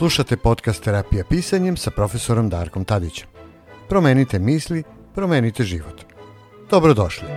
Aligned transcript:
Slušate 0.00 0.36
podcast 0.36 0.84
Terapija 0.84 1.24
pisanjem 1.24 1.76
sa 1.76 1.90
profesorom 1.90 2.48
Darkom 2.48 2.84
Tadićem. 2.84 3.28
Promenite 3.88 4.38
misli, 4.38 4.82
promenite 5.14 5.62
život. 5.64 6.04
Dobrodošli. 6.70 7.28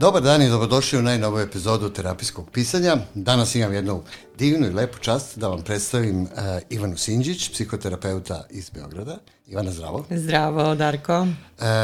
Dobar 0.00 0.22
dan 0.22 0.42
i 0.42 0.48
dobrodošli 0.48 0.98
u 0.98 1.02
najnovu 1.02 1.38
epizodu 1.38 1.90
terapijskog 1.90 2.50
pisanja. 2.50 2.96
Danas 3.14 3.54
imam 3.54 3.74
jednu 3.74 4.02
divnu 4.38 4.66
i 4.66 4.70
lepu 4.70 4.98
čast 4.98 5.38
da 5.38 5.48
vam 5.48 5.62
predstavim 5.62 6.22
uh, 6.22 6.28
Ivanu 6.70 6.96
Sinđić, 6.96 7.50
psihoterapeuta 7.52 8.44
iz 8.50 8.70
Beograda. 8.70 9.18
Ivana, 9.46 9.70
zdravo. 9.70 10.04
Zdravo, 10.10 10.74
Darko. 10.74 11.20
Uh, 11.20 11.28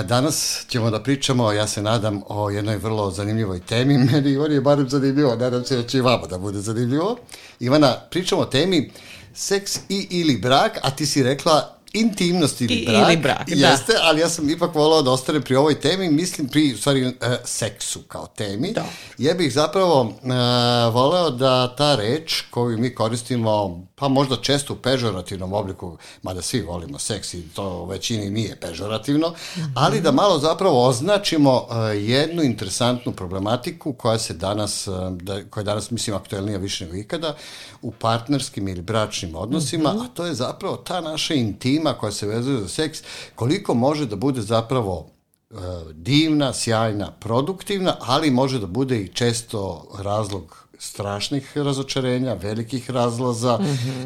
danas 0.09 0.67
ćemo 0.69 0.91
da 0.91 1.03
pričamo, 1.03 1.53
ja 1.53 1.67
se 1.67 1.83
nadam, 1.83 2.23
o 2.29 2.51
jednoj 2.51 2.77
vrlo 2.77 3.11
zanimljivoj 3.11 3.61
temi. 3.61 3.99
Meni 4.13 4.31
Ivan 4.31 4.53
je 4.53 4.61
barem 4.61 4.89
zanimljivo, 4.89 5.37
nadam 5.37 5.65
se 5.65 5.77
da 5.77 5.83
će 5.83 5.99
i 5.99 6.01
vama 6.01 6.27
da 6.27 6.39
bude 6.39 6.61
zanimljivo. 6.61 7.17
Ivana, 7.61 7.95
pričamo 8.11 8.43
o 8.43 8.47
temi 8.47 8.91
seks 9.35 9.77
i 9.89 10.07
ili 10.11 10.37
brak, 10.37 10.79
a 10.83 10.91
ti 10.91 11.07
si 11.07 11.23
rekla 11.23 11.76
intimnost 12.01 12.61
ili 12.61 12.87
brak, 12.87 13.09
ili 13.09 13.17
brak, 13.17 13.49
da. 13.49 13.69
jeste, 13.69 13.93
ali 14.03 14.21
ja 14.21 14.29
sam 14.29 14.51
ipak 14.51 14.75
volao 14.75 15.03
da 15.03 15.11
ostane 15.11 15.41
pri 15.41 15.57
ovoj 15.57 15.81
temi, 15.81 16.11
mislim 16.11 16.49
pri, 16.49 16.75
u 16.75 16.79
stvari, 16.79 17.07
uh, 17.07 17.13
seksu 17.45 18.03
kao 18.09 18.27
temi. 18.27 18.73
Dobro. 18.73 18.91
Ja 19.19 19.35
bih 19.35 19.53
zapravo 19.53 20.01
uh, 20.01 20.95
voleo 20.95 21.31
da 21.31 21.77
ta 21.77 21.95
reč 21.95 22.41
koju 22.51 22.79
mi 22.79 22.95
koristimo, 22.95 23.85
pa 23.95 24.09
možda 24.09 24.37
često 24.37 24.73
u 24.73 24.77
pežorativnom 24.77 25.53
obliku, 25.53 25.99
mada 26.23 26.43
svi 26.43 26.61
volimo 26.61 26.99
seks 26.99 27.35
i 27.35 27.43
to 27.55 27.83
u 27.83 27.87
većini 27.87 28.31
nije 28.31 28.57
pežorativno, 28.61 29.35
ali 29.75 30.01
da 30.01 30.13
malo 30.13 30.39
zapravo 30.39 30.89
označimo 30.89 31.55
uh, 31.55 31.77
jednu 31.95 32.43
interesantnu 32.43 33.13
problematiku 33.13 33.93
koja 33.93 34.19
se 34.19 34.35
danas, 34.35 34.89
uh, 34.89 34.95
da, 35.13 35.45
koja 35.51 35.63
je 35.63 35.65
danas, 35.65 35.91
mislim, 35.91 36.17
aktuelnija 36.17 36.59
više 36.59 36.85
nego 36.85 36.97
ikada, 36.97 37.37
u 37.83 37.91
partnerskim 37.91 38.69
ili 38.69 38.83
bračnim 38.83 39.35
odnosima, 39.35 39.91
a 39.91 40.15
to 40.15 40.27
je 40.27 40.35
zapravo 40.35 40.77
ta 40.77 41.01
naša 41.01 41.35
intima 41.35 41.86
koja 41.95 42.13
se 42.13 42.27
vezuje 42.27 42.61
za 42.61 42.69
seks, 42.69 43.03
koliko 43.35 43.75
može 43.75 44.07
da 44.07 44.17
bude 44.17 44.41
zapravo 44.41 45.07
e, 45.51 45.55
divna, 45.93 46.53
sjajna, 46.53 47.11
produktivna, 47.11 47.97
ali 48.01 48.31
može 48.31 48.59
da 48.59 48.67
bude 48.67 49.01
i 49.01 49.09
često 49.09 49.89
razlog 49.99 50.67
strašnih 50.79 51.57
razočarenja, 51.57 52.35
velikih 52.35 52.91
razlaza 52.91 53.59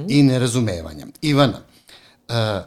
i 0.08 0.22
nerazumevanja. 0.22 1.06
Ivana, 1.22 1.58
e, 2.28 2.62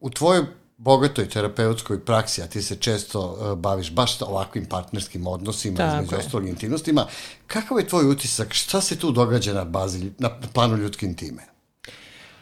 u 0.00 0.10
tvojoj 0.10 0.44
bogatoj 0.76 1.28
terapeutskoj 1.28 2.04
praksi, 2.04 2.42
a 2.42 2.46
ti 2.46 2.62
se 2.62 2.76
često 2.76 3.38
e, 3.52 3.56
baviš 3.56 3.92
baš 3.92 4.22
ovakvim 4.22 4.66
partnerskim 4.66 5.26
odnosima, 5.26 5.76
Tako 5.76 6.04
između 6.04 6.16
ostalog 6.16 6.48
intimnostima, 6.48 7.06
kakav 7.46 7.78
je 7.78 7.88
tvoj 7.88 8.10
utisak, 8.10 8.52
šta 8.52 8.80
se 8.80 8.98
tu 8.98 9.10
događa 9.10 9.52
na 9.52 9.64
bazi, 9.64 10.10
na 10.18 10.30
planu 10.52 10.76
ljudske 10.76 11.06
intime? 11.06 11.53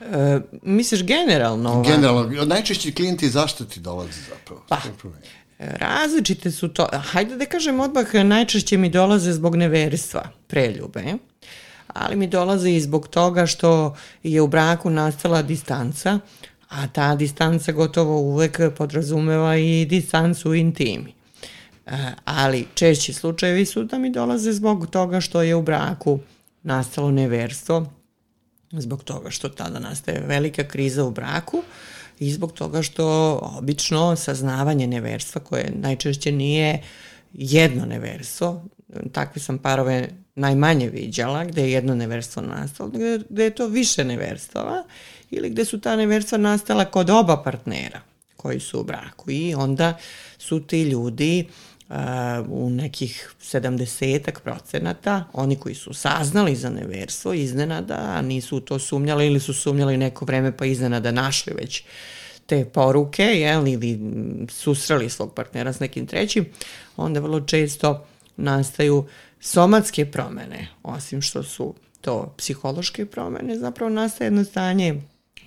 E, 0.05 0.41
misliš 0.63 1.05
generalno? 1.05 1.71
ova- 1.71 1.83
Generalno, 1.85 2.45
najčešći 2.45 2.93
klijenti 2.93 3.29
zašto 3.29 3.65
ti 3.65 3.81
dolaze 3.81 4.21
zapravo? 4.31 4.63
Pa. 4.69 4.81
Različite 5.59 6.51
su 6.51 6.69
to. 6.69 6.89
Hajde 6.95 7.37
da 7.37 7.47
kažem 7.47 7.81
odmah, 7.81 8.15
najčešće 8.15 8.77
mi 8.77 8.89
dolaze 8.89 9.33
zbog 9.33 9.57
neverstva, 9.57 10.23
preljube. 10.47 11.05
Ali 11.89 12.17
mi 12.17 12.27
dolaze 12.27 12.71
i 12.71 12.81
zbog 12.81 13.09
toga 13.09 13.47
što 13.47 13.97
je 14.23 14.41
u 14.41 14.47
braku 14.47 14.91
nastala 14.91 15.43
distanca, 15.43 16.19
a 16.69 16.87
ta 16.87 17.15
distanca 17.15 17.73
gotovo 17.73 18.21
uvek 18.21 18.61
podrazumeva 18.79 19.57
i 19.57 19.85
distancu 19.85 20.51
u 20.51 20.55
intimi. 20.55 21.15
E, 21.87 21.93
ali 22.25 22.67
češći 22.75 23.13
slučajevi 23.13 23.67
su 23.67 23.85
da 23.85 23.99
mi 23.99 24.11
dolaze 24.11 24.53
zbog 24.53 24.87
toga 24.87 25.21
što 25.21 25.43
je 25.43 25.55
u 25.55 25.63
braku 25.63 26.19
nastalo 26.63 27.11
neverstvo, 27.11 27.93
zbog 28.73 29.05
toga 29.05 29.31
što 29.31 29.49
tada 29.49 29.79
nastaje 29.79 30.23
velika 30.27 30.65
kriza 30.65 31.05
u 31.05 31.11
braku 31.11 31.63
i 32.19 32.33
zbog 32.33 32.53
toga 32.53 32.83
što 32.83 33.39
obično 33.59 34.17
saznavanje 34.17 34.87
neverstva 34.87 35.41
koje 35.41 35.73
najčešće 35.75 36.33
nije 36.33 36.83
jedno 37.33 37.87
neverstvo, 37.87 38.65
takve 39.13 39.43
sam 39.43 39.59
parove 39.59 40.09
najmanje 40.35 40.89
viđala, 40.89 41.45
gde 41.45 41.63
je 41.63 41.73
jedno 41.73 41.95
neverstvo 41.95 42.43
nastalo, 42.43 42.89
gde, 42.89 43.21
gde 43.29 43.45
je 43.45 43.55
to 43.55 43.67
više 43.67 44.05
neverstava 44.05 44.85
ili 45.31 45.51
gde 45.51 45.65
su 45.65 45.81
ta 45.81 45.97
neverstva 45.97 46.39
nastala 46.39 46.85
kod 46.85 47.11
oba 47.11 47.43
partnera 47.43 48.01
koji 48.37 48.61
su 48.61 48.81
u 48.81 48.85
braku 48.85 49.31
i 49.31 49.55
onda 49.55 49.99
su 50.39 50.61
ti 50.67 50.83
ljudi 50.83 51.47
uh, 51.49 51.72
u 52.49 52.71
nekih 52.71 53.35
70 53.43 54.31
procenata, 54.45 55.25
oni 55.33 55.57
koji 55.57 55.75
su 55.75 55.95
saznali 55.95 56.57
za 56.57 56.71
neverstvo 56.71 57.33
iznenada, 57.33 57.95
a 57.95 58.23
nisu 58.23 58.57
u 58.57 58.61
to 58.61 58.79
sumnjali 58.79 59.27
ili 59.27 59.41
su 59.41 59.55
sumnjali 59.55 59.97
neko 59.97 60.25
vreme 60.25 60.57
pa 60.57 60.67
iznenada 60.67 61.11
našli 61.11 61.55
već 61.61 61.85
te 62.47 62.65
poruke, 62.65 63.23
jel, 63.23 63.69
ili 63.69 64.01
susreli 64.49 65.11
svog 65.11 65.35
partnera 65.35 65.73
s 65.73 65.81
nekim 65.81 66.07
trećim, 66.07 66.47
onda 66.97 67.21
vrlo 67.21 67.41
često 67.41 68.07
nastaju 68.37 69.07
somatske 69.41 70.07
promene, 70.07 70.69
osim 70.83 71.23
što 71.23 71.43
su 71.43 71.75
to 72.01 72.35
psihološke 72.39 73.07
promene, 73.07 73.59
zapravo 73.59 73.91
nastaje 73.91 74.27
jedno 74.27 74.45
stanje 74.45 75.01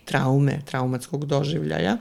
traume, 0.06 0.62
traumatskog 0.66 1.26
doživljaja, 1.26 1.98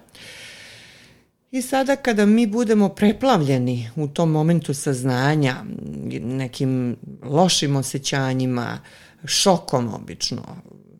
I 1.55 1.63
sada 1.63 1.97
kada 1.97 2.27
mi 2.27 2.47
budemo 2.47 2.89
preplavljeni 2.89 3.91
u 3.97 4.09
tom 4.09 4.31
momentu 4.31 4.75
saznanja, 4.75 5.57
nekim 6.21 6.97
lošim 7.23 7.77
osjećanjima, 7.77 8.81
šokom 9.25 9.95
obično, 9.95 10.43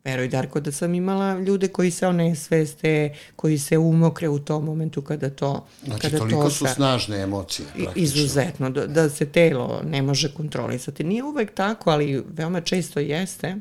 veruj 0.05 0.29
Darko 0.29 0.61
da 0.61 0.73
sam 0.73 0.95
imala 0.95 1.39
ljude 1.39 1.69
koji 1.69 1.91
se 1.91 2.07
onesveste, 2.07 3.15
koji 3.37 3.59
se 3.59 3.79
umokre 3.79 4.29
u 4.29 4.39
tom 4.39 4.65
momentu 4.65 5.03
kada 5.03 5.31
to... 5.31 5.67
Znači, 5.85 6.01
kada 6.01 6.19
toliko 6.19 6.43
to 6.43 6.51
su 6.51 6.67
snažne 6.75 7.21
emocije. 7.21 7.67
Izuzetno, 7.95 8.71
da, 8.71 8.87
da 8.87 9.11
se 9.11 9.27
telo 9.27 9.83
ne 9.85 10.03
može 10.03 10.35
kontrolisati. 10.35 11.05
Nije 11.05 11.25
uvek 11.25 11.55
tako, 11.55 11.91
ali 11.91 12.23
veoma 12.29 12.61
često 12.61 13.01
jeste. 13.01 13.57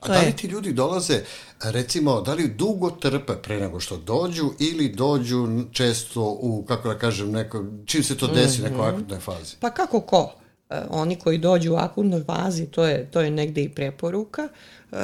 A 0.00 0.08
da 0.08 0.20
li 0.20 0.36
ti 0.36 0.46
ljudi 0.46 0.72
dolaze, 0.72 1.20
recimo, 1.62 2.20
da 2.20 2.34
li 2.34 2.48
dugo 2.48 2.90
trpe 2.90 3.32
pre 3.42 3.60
nego 3.60 3.80
što 3.80 3.96
dođu 3.96 4.50
ili 4.58 4.88
dođu 4.88 5.48
često 5.72 6.22
u, 6.40 6.64
kako 6.68 6.88
da 6.88 6.98
kažem, 6.98 7.30
neko, 7.30 7.64
čim 7.86 8.02
se 8.04 8.16
to 8.16 8.26
desi, 8.26 8.62
Mhm. 8.62 8.72
nekoj 8.72 8.88
akutnoj 8.88 9.20
fazi? 9.20 9.56
Pa 9.60 9.70
kako 9.70 10.00
ko? 10.00 10.32
E, 10.70 10.80
oni 10.90 11.16
koji 11.16 11.38
dođu 11.38 11.72
u 11.72 11.76
akutnoj 11.76 12.24
fazi, 12.24 12.66
to 12.66 12.84
je, 12.84 13.10
to 13.10 13.20
je 13.20 13.30
negde 13.30 13.62
i 13.62 13.68
preporuka, 13.68 14.48
e, 14.92 14.96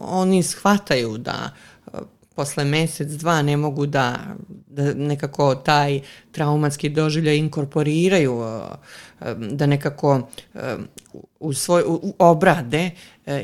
oni 0.00 0.42
shvataju 0.42 1.18
da 1.18 1.50
e, 1.86 1.90
posle 2.34 2.64
mesec, 2.64 3.08
dva 3.08 3.42
ne 3.42 3.56
mogu 3.56 3.86
da, 3.86 4.16
da 4.68 4.94
nekako 4.94 5.54
taj 5.54 6.00
traumatski 6.32 6.88
doživljaj 6.88 7.36
inkorporiraju, 7.36 8.42
da 9.36 9.66
nekako 9.66 10.28
u 11.40 11.52
svoj, 11.52 11.82
u, 11.86 12.14
obrade 12.18 12.90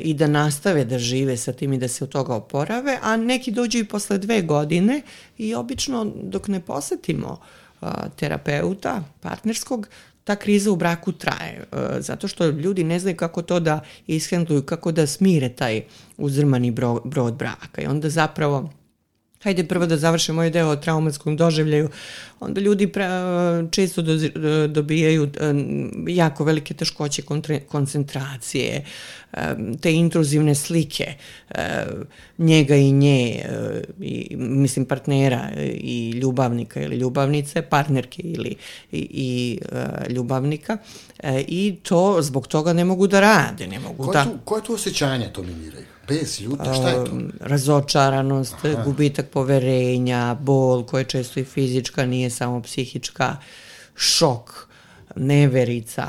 i 0.01 0.15
da 0.15 0.27
nastave 0.27 0.85
da 0.85 0.99
žive 0.99 1.37
sa 1.37 1.53
tim 1.53 1.73
i 1.73 1.79
da 1.79 1.89
se 1.89 2.05
od 2.05 2.11
toga 2.11 2.35
oporave, 2.35 2.99
a 3.03 3.17
neki 3.17 3.51
dođu 3.51 3.79
i 3.79 3.85
posle 3.85 4.19
dve 4.19 4.43
godine 4.43 5.03
i 5.39 5.55
obično 5.55 6.13
dok 6.23 6.49
ne 6.49 6.61
posetimo 6.61 7.41
a, 7.81 8.09
terapeuta 8.09 9.05
partnerskog, 9.21 9.89
ta 10.25 10.37
kriza 10.37 10.71
u 10.71 10.77
braku 10.77 11.13
traje, 11.13 11.65
e, 11.73 12.01
zato 12.01 12.29
što 12.29 12.47
ljudi 12.47 12.85
ne 12.85 12.99
znaju 12.99 13.17
kako 13.17 13.43
to 13.43 13.61
da 13.61 13.81
ishendluju, 14.07 14.63
kako 14.63 14.93
da 14.93 15.07
smire 15.07 15.49
taj 15.49 15.83
uzrmani 16.17 16.71
bro, 16.71 17.01
brod 17.05 17.35
braka 17.35 17.83
i 17.83 17.87
onda 17.87 18.11
zapravo 18.11 18.71
Hajde 19.43 19.65
prvo 19.65 19.87
da 19.87 19.97
završimo 19.97 20.41
ovaj 20.41 20.51
deo 20.51 20.69
o 20.69 20.77
traumatskom 20.77 21.37
doživljaju. 21.37 21.89
Onda 22.41 22.61
ljudi 22.61 22.87
pre, 22.87 23.07
često 23.71 24.03
do, 24.03 24.13
dobijaju 24.69 25.25
e, 25.25 25.29
jako 26.07 26.45
velike 26.45 26.75
teškoće 26.75 27.23
kontre, 27.23 27.61
koncentracije, 27.61 28.85
e, 29.33 29.55
te 29.81 29.93
intruzivne 29.93 30.55
slike 30.55 31.15
e, 31.51 31.85
njega 32.39 32.77
i 32.77 32.93
nje, 32.93 33.45
i, 34.01 34.37
mislim 34.37 34.85
partnera 34.85 35.51
i 35.75 36.11
ljubavnika 36.11 36.83
ili 36.83 36.97
ljubavnice, 36.97 37.63
partnerke 37.63 38.23
ili 38.23 38.57
i, 38.93 39.09
i 39.11 39.59
ljubavnika 40.13 40.79
i 41.49 41.77
to 41.83 42.23
zbog 42.23 42.47
toga 42.47 42.73
ne 42.73 42.85
mogu 42.85 43.07
da 43.07 43.21
rade, 43.21 43.67
ne 43.67 43.81
mogu 43.81 44.05
Koje 44.05 44.13
da... 44.13 44.25
tu, 44.25 44.39
koje 44.45 44.63
tu 44.63 44.75
osjećanja 44.75 45.29
dominiraju? 45.35 45.92
Bes, 46.09 46.41
ljuta, 46.41 46.75
šta 46.75 46.89
je 46.89 47.05
to? 47.05 47.13
Um, 47.13 47.33
razočaranost, 47.41 48.55
Aha. 48.65 48.83
gubitak 48.85 49.31
poverenja, 49.31 50.37
bol 50.41 50.87
koja 50.87 51.01
je 51.01 51.05
često 51.05 51.41
i 51.41 51.45
fizička, 51.45 52.07
nije 52.07 52.31
samo 52.31 52.63
psihička, 52.63 53.37
šok, 53.97 54.69
neverica, 55.17 56.09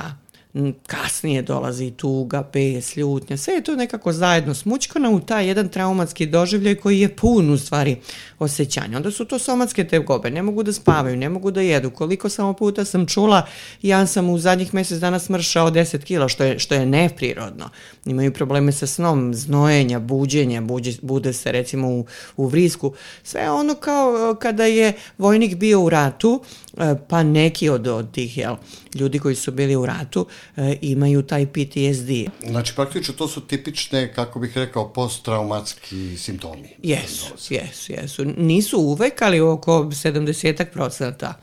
kasnije 0.88 1.42
dolazi 1.42 1.92
tuga, 1.92 2.50
bes, 2.54 2.98
ljutnja, 2.98 3.38
sve 3.38 3.54
je 3.54 3.64
to 3.64 3.76
nekako 3.76 4.14
zajedno 4.14 4.54
smućkano 4.54 5.12
u 5.12 5.20
taj 5.20 5.48
jedan 5.48 5.70
traumatski 5.70 6.26
doživljaj 6.26 6.76
koji 6.76 7.00
je 7.00 7.16
pun 7.16 7.50
u 7.50 7.58
stvari 7.58 7.98
osjećanja. 8.40 8.98
Onda 8.98 9.12
su 9.12 9.26
to 9.26 9.40
somatske 9.40 9.88
tegobe, 9.88 10.30
ne 10.30 10.42
mogu 10.42 10.64
da 10.64 10.74
spavaju, 10.74 11.18
ne 11.18 11.30
mogu 11.30 11.52
da 11.52 11.62
jedu. 11.62 11.92
Koliko 11.92 12.30
samo 12.30 12.54
puta 12.54 12.86
sam 12.86 13.08
čula, 13.08 13.48
ja 13.82 14.08
sam 14.08 14.30
u 14.30 14.38
zadnjih 14.38 14.74
mjesec 14.74 15.00
dana 15.00 15.20
smršao 15.20 15.72
10 15.72 16.04
kila, 16.04 16.28
što 16.28 16.44
je, 16.44 16.60
što 16.60 16.76
je 16.76 16.86
neprirodno. 16.86 17.70
Imaju 18.06 18.34
probleme 18.34 18.72
sa 18.72 18.88
snom, 18.88 19.34
znojenja, 19.34 20.00
buđenja, 20.00 20.62
buđe, 20.62 20.92
bude 21.02 21.34
se 21.34 21.52
recimo 21.52 21.88
u, 21.88 22.06
u 22.38 22.48
vrisku. 22.48 22.94
Sve 23.24 23.52
ono 23.52 23.76
kao 23.76 24.36
kada 24.42 24.66
je 24.66 24.94
vojnik 25.18 25.56
bio 25.56 25.82
u 25.82 25.90
ratu, 25.90 26.42
e, 26.78 26.96
pa 27.08 27.24
neki 27.24 27.70
od, 27.70 27.88
od 27.88 28.12
tih 28.12 28.38
jel, 28.38 28.56
ljudi 28.96 29.20
koji 29.20 29.36
su 29.36 29.52
bili 29.52 29.76
u 29.76 29.86
ratu 29.86 30.28
e, 30.58 30.78
imaju 30.82 31.22
taj 31.22 31.46
PTSD. 31.46 32.10
Znači, 32.50 32.76
praktično 32.76 33.14
to 33.14 33.28
su 33.28 33.42
tipične, 33.42 34.14
kako 34.14 34.40
bih 34.40 34.58
rekao, 34.58 34.94
posttraumatski 34.94 36.18
simptomi. 36.18 36.70
Jesu, 36.84 37.34
jesu, 37.50 37.92
jesu. 37.92 38.26
Nisu 38.38 38.78
uvek, 38.80 39.22
ali 39.22 39.40
oko 39.40 39.84
70 39.84 40.66
procenta 40.74 41.34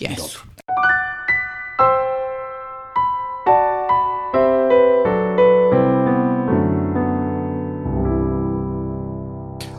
jesu. 0.00 0.16
Dobro. 0.16 0.50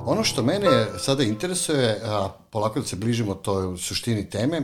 Ono 0.05 0.23
što 0.23 0.43
mene 0.43 0.87
sada 0.99 1.23
interesuje, 1.23 2.01
a 2.03 2.29
polako 2.49 2.79
da 2.79 2.85
se 2.85 2.95
bližimo 2.95 3.33
toj 3.33 3.77
suštini 3.77 4.29
teme, 4.29 4.61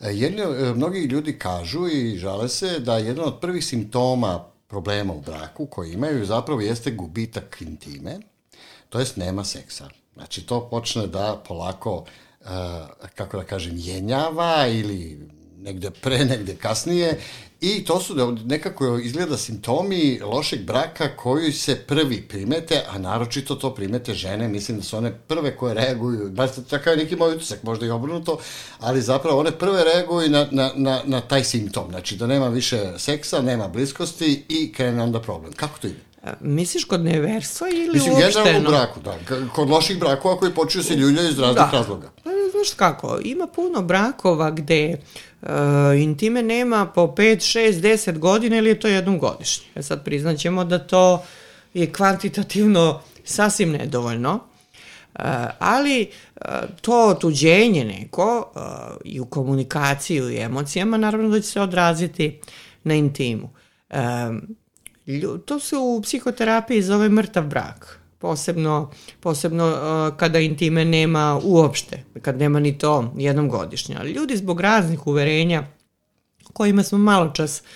jedni, 0.00 0.40
e, 0.40 0.74
mnogi 0.74 0.98
ljudi 0.98 1.38
kažu 1.38 1.88
i 1.88 2.18
žale 2.18 2.48
se 2.48 2.80
da 2.80 2.98
jedan 2.98 3.24
od 3.24 3.40
prvih 3.40 3.64
simptoma 3.64 4.44
problema 4.66 5.12
u 5.12 5.20
braku 5.20 5.66
koji 5.66 5.92
imaju 5.92 6.26
zapravo 6.26 6.60
jeste 6.60 6.90
gubitak 6.90 7.56
intime, 7.60 8.18
to 8.88 8.98
jest 8.98 9.16
nema 9.16 9.44
seksa. 9.44 9.88
Znači 10.14 10.46
to 10.46 10.68
počne 10.70 11.06
da 11.06 11.42
polako, 11.48 11.94
uh, 11.94 12.48
kako 13.14 13.36
da 13.36 13.44
kažem, 13.44 13.74
jenjava 13.76 14.66
ili 14.66 15.28
negde 15.62 15.90
pre, 15.90 16.24
negde 16.24 16.56
kasnije 16.56 17.18
i 17.60 17.84
to 17.84 18.00
su 18.00 18.36
nekako 18.44 18.98
izgleda 18.98 19.36
simptomi 19.36 20.20
lošeg 20.22 20.64
braka 20.64 21.16
koji 21.16 21.52
se 21.52 21.76
prvi 21.76 22.22
primete, 22.22 22.82
a 22.90 22.98
naročito 22.98 23.54
to 23.54 23.74
primete 23.74 24.14
žene, 24.14 24.48
mislim 24.48 24.78
da 24.78 24.84
su 24.84 24.96
one 24.96 25.18
prve 25.28 25.56
koje 25.56 25.74
reaguju, 25.74 26.30
baš 26.30 26.50
takav 26.70 26.92
je 26.92 27.04
neki 27.04 27.16
moj 27.16 27.34
utisak, 27.34 27.62
možda 27.62 27.86
i 27.86 27.90
obrnuto, 27.90 28.38
ali 28.78 29.02
zapravo 29.02 29.40
one 29.40 29.50
prve 29.50 29.84
reaguju 29.84 30.30
na, 30.30 30.48
na, 30.50 30.72
na, 30.74 31.00
na 31.04 31.20
taj 31.20 31.44
simptom, 31.44 31.90
znači 31.90 32.16
da 32.16 32.26
nema 32.26 32.48
više 32.48 32.92
seksa, 32.98 33.42
nema 33.42 33.68
bliskosti 33.68 34.44
i 34.48 34.72
krene 34.72 35.02
onda 35.02 35.20
problem. 35.20 35.52
Kako 35.52 35.78
to 35.78 35.86
ide? 35.86 36.07
Misliš 36.40 36.84
kod 36.84 37.00
neverstva 37.00 37.68
ili 37.68 37.90
Mislim, 37.92 38.12
uopšteno? 38.12 38.26
Mislim, 38.26 38.44
generalno 38.44 38.68
u 38.68 38.72
braku, 38.72 39.00
da. 39.00 39.48
Kod 39.54 39.70
loših 39.70 39.98
brakova 39.98 40.38
koji 40.38 40.54
počuju 40.54 40.84
se 40.84 40.94
ljuljaju 40.94 41.28
iz 41.28 41.38
raznih 41.38 41.56
da. 41.56 41.70
razloga. 41.72 42.10
Pa, 42.24 42.30
znaš 42.50 42.74
kako, 42.76 43.18
ima 43.22 43.46
puno 43.46 43.82
brakova 43.82 44.50
gde 44.50 44.96
uh, 45.42 45.48
intime 45.98 46.42
nema 46.42 46.86
po 46.86 47.02
5, 47.02 47.58
6, 47.58 47.72
10 47.72 48.18
godina 48.18 48.56
ili 48.56 48.68
je 48.68 48.80
to 48.80 48.88
jednom 48.88 49.18
godišnje. 49.18 49.66
E 49.74 49.82
sad 49.82 50.04
priznaćemo 50.04 50.64
da 50.64 50.78
to 50.78 51.24
je 51.74 51.92
kvantitativno 51.92 53.00
sasvim 53.24 53.72
nedovoljno. 53.72 54.34
Uh, 54.34 55.24
ali 55.58 56.10
uh, 56.36 56.42
to 56.80 57.08
otuđenje 57.08 57.84
neko 57.84 58.52
uh, 58.54 58.62
i 59.04 59.20
u 59.20 59.26
komunikaciju 59.26 60.30
i 60.30 60.40
emocijama 60.40 60.96
naravno 60.96 61.28
da 61.28 61.40
će 61.40 61.48
se 61.48 61.60
odraziti 61.60 62.40
na 62.84 62.94
intimu. 62.94 63.50
Um, 63.90 64.56
to 65.44 65.60
se 65.60 65.76
u 65.76 66.00
psihoterapiji 66.02 66.82
zove 66.82 67.08
mrtav 67.08 67.46
brak. 67.46 67.98
Posebno, 68.18 68.90
posebno 69.20 69.66
uh, 69.66 70.16
kada 70.16 70.38
intime 70.38 70.84
nema 70.84 71.40
uopšte, 71.44 72.04
kad 72.22 72.38
nema 72.38 72.60
ni 72.60 72.78
to 72.78 73.14
jednom 73.16 73.48
godišnje. 73.48 73.96
Ali 74.00 74.10
ljudi 74.10 74.36
zbog 74.36 74.60
raznih 74.60 75.06
uverenja 75.06 75.66
kojima 76.52 76.82
smo 76.82 76.98
malo 76.98 77.30
čas 77.34 77.60
uh, 77.60 77.66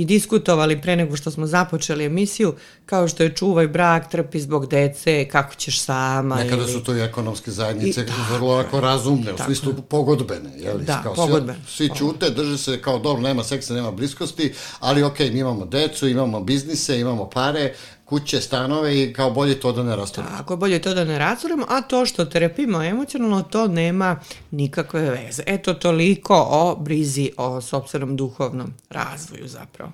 i 0.00 0.04
diskutovali 0.04 0.80
pre 0.80 0.96
nego 0.96 1.16
što 1.16 1.30
smo 1.30 1.46
započeli 1.46 2.04
emisiju, 2.04 2.54
kao 2.86 3.08
što 3.08 3.22
je 3.22 3.34
čuvaj 3.34 3.68
brak, 3.68 4.10
trpi 4.10 4.40
zbog 4.40 4.66
dece, 4.66 5.28
kako 5.28 5.54
ćeš 5.54 5.80
sama. 5.80 6.36
Nekada 6.36 6.62
ili... 6.62 6.72
su 6.72 6.84
to 6.84 6.96
i 6.96 7.00
ekonomske 7.00 7.50
zajednice 7.50 8.00
I, 8.00 8.32
vrlo 8.32 8.54
lako 8.54 8.80
razumne, 8.80 9.32
u 9.32 9.38
smislu 9.44 9.74
pogodbene. 9.88 10.50
Jeli? 10.56 10.84
Da, 10.84 11.00
kao 11.02 11.14
pogodbene. 11.14 11.58
Svi, 11.66 11.86
svi 11.86 11.96
čute, 11.96 12.30
drže 12.30 12.58
se 12.58 12.82
kao 12.82 12.98
dobro, 12.98 13.22
nema 13.22 13.44
seksa, 13.44 13.74
nema 13.74 13.90
bliskosti, 13.90 14.54
ali 14.80 15.02
ok, 15.02 15.18
mi 15.18 15.38
imamo 15.38 15.66
decu, 15.66 16.08
imamo 16.08 16.40
biznise, 16.40 17.00
imamo 17.00 17.30
pare, 17.30 17.74
kuće, 18.08 18.40
stanove 18.40 19.02
i 19.02 19.12
kao 19.12 19.30
bolje 19.30 19.60
to 19.60 19.72
da 19.72 19.82
ne 19.82 19.96
rasturimo. 19.96 20.36
Tako, 20.36 20.56
bolje 20.56 20.82
to 20.82 20.94
da 20.94 21.04
ne 21.04 21.18
rasturimo, 21.18 21.66
a 21.68 21.80
to 21.80 22.06
što 22.06 22.24
trepimo 22.24 22.82
emocionalno, 22.82 23.42
to 23.42 23.68
nema 23.68 24.20
nikakve 24.50 25.00
veze. 25.00 25.42
Eto, 25.46 25.74
toliko 25.74 26.46
o 26.50 26.76
brizi 26.76 27.30
o 27.36 27.60
sobstvenom 27.60 28.16
duhovnom 28.16 28.74
razvoju 28.90 29.48
zapravo. 29.48 29.92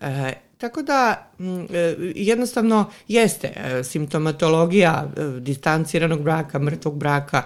E, 0.00 0.32
tako 0.58 0.82
da, 0.82 1.30
e, 1.70 1.96
jednostavno, 2.14 2.90
jeste 3.08 3.52
e, 3.56 3.84
simptomatologija 3.84 5.04
e, 5.16 5.40
distanciranog 5.40 6.22
braka, 6.22 6.58
mrtvog 6.58 6.98
braka, 6.98 7.42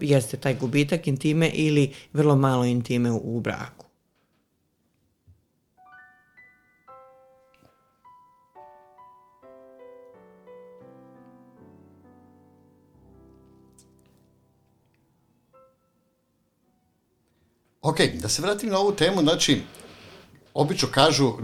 jeste 0.00 0.36
taj 0.36 0.54
gubitak 0.54 1.06
intime 1.06 1.48
ili 1.48 1.92
vrlo 2.12 2.36
malo 2.36 2.64
intime 2.64 3.10
u 3.10 3.40
braku. 3.40 3.83
Ok, 17.84 17.98
da 18.14 18.28
se 18.28 18.42
vratim 18.42 18.70
na 18.70 18.78
ovu 18.78 18.92
temu, 18.92 19.20
znači, 19.22 19.62
obično 20.54 20.88
kažu 20.92 21.26
uh, 21.26 21.36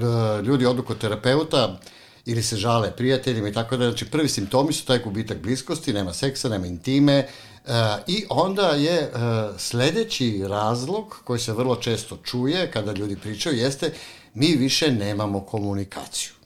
ljudi 0.44 0.66
odu 0.66 0.82
kod 0.82 0.98
terapeuta 0.98 1.80
ili 2.26 2.42
se 2.42 2.56
žale 2.56 2.96
prijateljima 2.96 3.48
i 3.48 3.52
tako 3.52 3.76
da, 3.76 3.90
znači 3.90 4.04
prvi 4.04 4.28
simptomi 4.28 4.72
su 4.72 4.86
taj 4.86 4.98
gubitak 4.98 5.38
bliskosti, 5.38 5.92
nema 5.92 6.12
seksa, 6.12 6.48
nema 6.48 6.66
intime 6.66 7.26
uh, 7.64 7.72
i 8.06 8.24
onda 8.28 8.68
je 8.68 9.02
uh, 9.02 9.20
sledeći 9.58 10.42
razlog 10.48 11.20
koji 11.24 11.40
se 11.40 11.52
vrlo 11.52 11.76
često 11.76 12.18
čuje 12.24 12.70
kada 12.70 12.92
ljudi 12.92 13.16
pričaju 13.16 13.56
jeste 13.56 13.92
mi 14.34 14.56
više 14.56 14.92
nemamo 14.92 15.40
komunikaciju. 15.40 16.39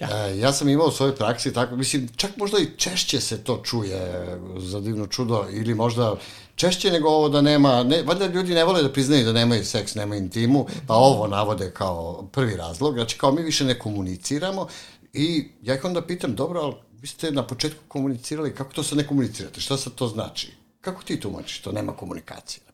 Da. 0.00 0.28
E, 0.28 0.38
ja 0.38 0.52
sam 0.52 0.68
imao 0.68 0.86
u 0.86 0.90
svojoj 0.90 1.16
praksi 1.16 1.52
tako, 1.52 1.76
mislim, 1.76 2.08
čak 2.16 2.36
možda 2.36 2.58
i 2.58 2.68
češće 2.76 3.20
se 3.20 3.44
to 3.44 3.62
čuje 3.64 4.38
za 4.58 4.80
divno 4.80 5.06
čudo 5.06 5.46
ili 5.50 5.74
možda 5.74 6.16
češće 6.54 6.90
nego 6.90 7.08
ovo 7.08 7.28
da 7.28 7.40
nema, 7.40 7.82
ne, 7.82 8.02
valjda 8.02 8.26
ljudi 8.26 8.54
ne 8.54 8.64
vole 8.64 8.82
da 8.82 8.92
priznaju 8.92 9.24
da 9.24 9.32
nemaju 9.32 9.64
seks, 9.64 9.94
nemaju 9.94 10.22
intimu, 10.22 10.66
pa 10.86 10.94
ovo 10.94 11.26
navode 11.26 11.70
kao 11.70 12.28
prvi 12.32 12.56
razlog, 12.56 12.94
znači 12.94 13.18
kao 13.18 13.32
mi 13.32 13.42
više 13.42 13.64
ne 13.64 13.78
komuniciramo 13.78 14.66
i 15.12 15.48
ja 15.62 15.74
ih 15.74 15.84
onda 15.84 16.02
pitam, 16.02 16.34
dobro, 16.34 16.60
ali 16.60 16.74
vi 17.00 17.06
ste 17.06 17.30
na 17.30 17.46
početku 17.46 17.80
komunicirali, 17.88 18.54
kako 18.54 18.72
to 18.72 18.82
sad 18.82 18.98
ne 18.98 19.06
komunicirate, 19.06 19.60
šta 19.60 19.76
sad 19.76 19.94
to 19.94 20.08
znači? 20.08 20.52
Kako 20.80 21.02
ti 21.02 21.20
tumačiš 21.20 21.60
to 21.60 21.72
nema 21.72 21.92
komunikacije? 21.92 22.69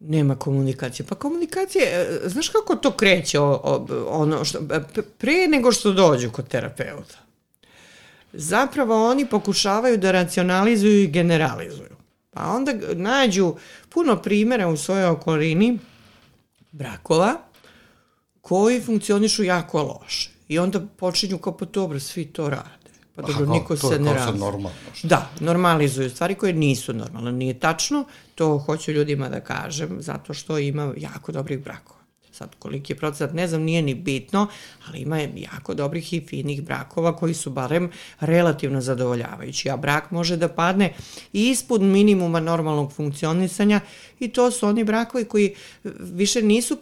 Nema 0.00 0.36
komunikacije. 0.36 1.06
Pa 1.06 1.14
komunikacije, 1.14 1.84
e, 1.84 2.28
znaš 2.28 2.48
kako 2.48 2.76
to 2.76 2.90
kreće 2.90 3.40
o, 3.40 3.60
o, 3.64 3.86
ono 4.08 4.44
što, 4.44 4.58
e, 4.58 5.02
pre 5.18 5.46
nego 5.48 5.72
što 5.72 5.92
dođu 5.92 6.30
kod 6.30 6.48
terapeuta? 6.48 7.26
zapravo 8.36 9.10
oni 9.10 9.26
pokušavaju 9.26 9.96
da 9.96 10.12
racionalizuju 10.12 11.02
i 11.02 11.06
generalizuju. 11.06 11.96
Pa 12.30 12.46
onda 12.46 12.72
nađu 12.92 13.54
puno 13.88 14.22
primjera 14.22 14.68
u 14.68 14.76
svojoj 14.76 15.04
okolini 15.04 15.78
brakova 16.72 17.40
koji 18.40 18.80
funkcionišu 18.80 19.44
jako 19.44 19.82
loše. 19.82 20.30
I 20.48 20.58
onda 20.58 20.80
počinju 20.96 21.38
kao 21.38 21.56
pa 21.56 21.64
dobro, 21.64 22.00
svi 22.00 22.24
to 22.24 22.50
rade. 22.50 22.75
Pa 23.16 23.22
dobro, 23.22 23.44
Aha, 23.44 23.52
niko 23.52 23.76
se 23.76 23.98
ne 23.98 24.14
razli. 24.14 24.38
normalno. 24.38 24.70
Što? 24.94 25.08
Da, 25.08 25.30
normalizuju 25.40 26.10
stvari 26.10 26.34
koje 26.34 26.52
nisu 26.52 26.92
normalne. 26.94 27.32
Nije 27.32 27.60
tačno, 27.60 28.04
to 28.34 28.58
hoću 28.58 28.92
ljudima 28.92 29.28
da 29.28 29.40
kažem, 29.40 29.96
zato 30.00 30.34
što 30.34 30.58
ima 30.58 30.92
jako 30.96 31.32
dobrih 31.32 31.58
brakova. 31.64 31.96
Sad, 32.32 32.54
koliki 32.58 32.92
je 32.92 32.96
procenat, 32.96 33.34
ne 33.34 33.48
znam, 33.48 33.62
nije 33.62 33.82
ni 33.82 33.94
bitno, 33.94 34.46
ali 34.88 34.98
ima 34.98 35.18
jako 35.18 35.74
dobrih 35.74 36.12
i 36.12 36.20
finih 36.20 36.62
brakova 36.62 37.16
koji 37.16 37.34
su 37.34 37.50
barem 37.50 37.90
relativno 38.20 38.80
zadovoljavajući, 38.80 39.70
a 39.70 39.76
brak 39.76 40.10
može 40.10 40.36
da 40.36 40.48
padne 40.48 40.92
ispod 41.32 41.82
minimuma 41.82 42.40
normalnog 42.40 42.92
funkcionisanja 42.92 43.80
i 44.20 44.28
to 44.28 44.50
su 44.50 44.66
oni 44.66 44.84
brakovi 44.84 45.24
koji 45.24 45.54
više 45.98 46.42
nisu 46.42 46.78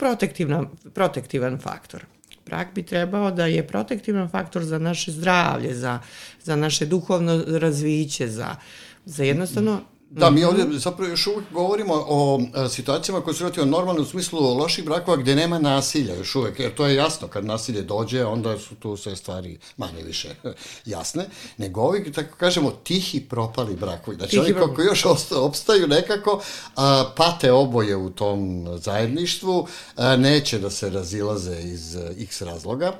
protektivan 0.95 1.59
faktor. 1.59 2.05
Brak 2.47 2.75
bi 2.75 2.83
trebao 2.83 3.31
da 3.31 3.47
je 3.47 3.67
protektivan 3.67 4.29
faktor 4.29 4.65
za 4.65 4.79
naše 4.79 5.13
zdravlje, 5.13 5.75
za, 5.75 5.99
za 6.43 6.57
naše 6.57 6.87
duhovno 6.87 7.45
razviće, 7.47 8.29
za, 8.29 8.57
za 9.05 9.25
jednostavno 9.25 9.81
Da, 10.17 10.31
mi 10.31 10.45
ovdje 10.45 10.79
zapravo 10.79 11.11
još 11.11 11.27
uvijek 11.27 11.53
govorimo 11.53 12.05
o 12.09 12.41
a, 12.55 12.69
situacijama 12.69 13.21
koje 13.21 13.35
su 13.35 13.43
relativno 13.43 13.71
normalne 13.71 14.01
u 14.01 14.05
smislu 14.05 14.41
loših 14.41 14.85
brakova 14.85 15.17
gdje 15.17 15.37
nema 15.37 15.59
nasilja 15.59 16.15
još 16.15 16.35
uvijek, 16.35 16.61
jer 16.61 16.75
to 16.75 16.87
je 16.87 16.95
jasno, 16.95 17.29
kad 17.29 17.45
nasilje 17.45 17.83
dođe, 17.83 18.25
onda 18.25 18.59
su 18.59 18.75
tu 18.75 18.97
sve 18.97 19.17
stvari 19.17 19.59
manje 19.77 20.03
više 20.07 20.29
jasne, 20.85 21.27
nego 21.59 21.81
ovi, 21.81 22.13
tako 22.13 22.37
kažemo, 22.37 22.71
tihi 22.71 23.21
propali 23.21 23.77
brakovi. 23.77 24.17
Znači, 24.17 24.31
Tihi 24.31 24.43
oni 24.43 24.55
kako 24.55 24.83
još 24.83 25.05
opstaju 25.31 25.89
nekako, 25.89 26.43
a, 26.77 27.05
pate 27.17 27.53
oboje 27.53 27.97
u 27.97 28.11
tom 28.11 28.67
zajedništvu, 28.79 29.67
a, 29.97 30.17
neće 30.17 30.59
da 30.59 30.71
se 30.71 30.91
razilaze 30.91 31.61
iz 31.61 31.97
x 32.19 32.43
razloga 32.43 32.93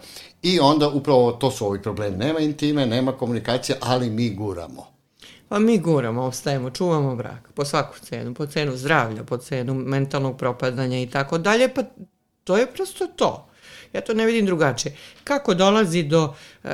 i 0.43 0.61
onda 0.61 0.89
upravo 0.89 1.33
to 1.33 1.51
su 1.51 1.67
ovi 1.67 1.83
problemi. 1.83 2.17
Nema 2.17 2.41
intime, 2.41 2.87
nema 2.87 3.13
komunikacije, 3.13 3.79
ali 3.81 4.11
mi 4.11 4.31
guramo. 4.31 4.94
Pa 5.49 5.59
mi 5.59 5.79
guramo, 5.79 6.23
obstajemo, 6.23 6.71
čuvamo 6.71 7.17
brak 7.17 7.53
po 7.55 7.65
svaku 7.65 7.95
cenu, 8.01 8.35
po 8.35 8.47
cenu 8.47 8.77
zdravlja, 8.77 9.25
po 9.25 9.37
cenu 9.37 9.75
mentalnog 9.75 10.39
propadanja 10.39 10.99
i 10.99 11.07
tako 11.07 11.39
dalje, 11.39 11.75
pa 11.75 11.83
to 12.45 12.57
je 12.57 12.67
prosto 12.67 13.07
to. 13.07 13.49
Ja 13.93 14.01
to 14.01 14.15
ne 14.15 14.27
vidim 14.27 14.47
drugačije. 14.47 14.97
Kako 15.25 15.55
dolazi 15.55 16.03
do 16.03 16.35
e, 16.65 16.69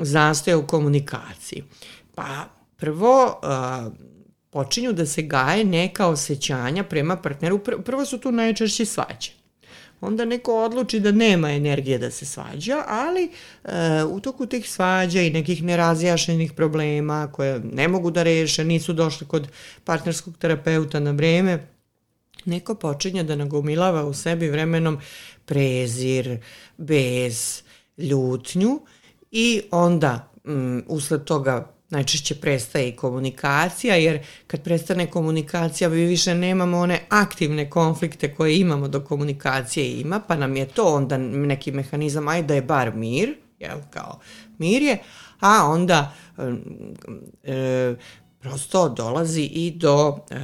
zastoja 0.00 0.58
u 0.58 0.66
komunikaciji? 0.66 1.64
Pa 2.14 2.44
prvo 2.76 3.40
e, 3.42 3.46
počinju 4.50 4.92
da 4.92 5.06
se 5.06 5.22
gaje 5.22 5.64
neka 5.64 6.06
osjećanja 6.06 6.84
prema 6.84 7.16
partneru. 7.16 7.58
Pr- 7.58 7.82
Prvo 7.82 8.04
su 8.04 8.18
tu 8.18 8.32
najčešće 8.32 8.84
svađe 8.84 9.39
onda 10.00 10.24
neko 10.24 10.64
odluči 10.64 11.00
da 11.00 11.12
nema 11.12 11.50
energije 11.52 11.98
da 11.98 12.10
se 12.10 12.26
svađa, 12.26 12.84
ali 12.86 13.30
e, 13.64 14.04
u 14.04 14.20
toku 14.20 14.46
tih 14.46 14.70
svađa 14.70 15.20
i 15.22 15.30
nekih 15.30 15.62
nerazjašnjenih 15.62 16.52
problema 16.52 17.28
koje 17.32 17.60
ne 17.72 17.88
mogu 17.88 18.10
da 18.10 18.22
reše, 18.22 18.64
nisu 18.64 18.92
došli 18.92 19.26
kod 19.26 19.48
partnerskog 19.84 20.36
terapeuta 20.38 21.00
na 21.00 21.10
vreme, 21.10 21.66
neko 22.44 22.74
počinje 22.74 23.22
da 23.24 23.36
nagomilava 23.36 24.04
u 24.04 24.14
sebi 24.14 24.48
vremenom 24.48 24.98
prezir, 25.44 26.38
bez, 26.76 27.62
ljutnju 27.98 28.80
i 29.30 29.62
onda 29.70 30.32
mm, 30.44 30.78
usled 30.88 31.24
toga 31.24 31.79
najčešće 31.90 32.34
prestaje 32.34 32.88
i 32.88 32.96
komunikacija, 32.96 33.94
jer 33.94 34.18
kad 34.46 34.62
prestane 34.62 35.06
komunikacija 35.06 35.88
mi 35.88 36.04
više 36.04 36.34
nemamo 36.34 36.78
one 36.78 37.00
aktivne 37.08 37.70
konflikte 37.70 38.34
koje 38.34 38.58
imamo 38.58 38.88
do 38.88 39.00
komunikacije 39.00 40.00
ima, 40.00 40.20
pa 40.20 40.36
nam 40.36 40.56
je 40.56 40.66
to 40.66 40.84
onda 40.84 41.18
neki 41.18 41.72
mehanizam, 41.72 42.28
aj 42.28 42.42
da 42.42 42.54
je 42.54 42.62
bar 42.62 42.94
mir, 42.94 43.34
jel, 43.58 43.78
kao 43.90 44.20
mir 44.58 44.82
je, 44.82 44.98
a 45.40 45.66
onda 45.66 46.14
e, 47.42 47.94
prosto 48.40 48.88
dolazi 48.88 49.42
i 49.42 49.70
do 49.70 50.18
e, 50.30 50.36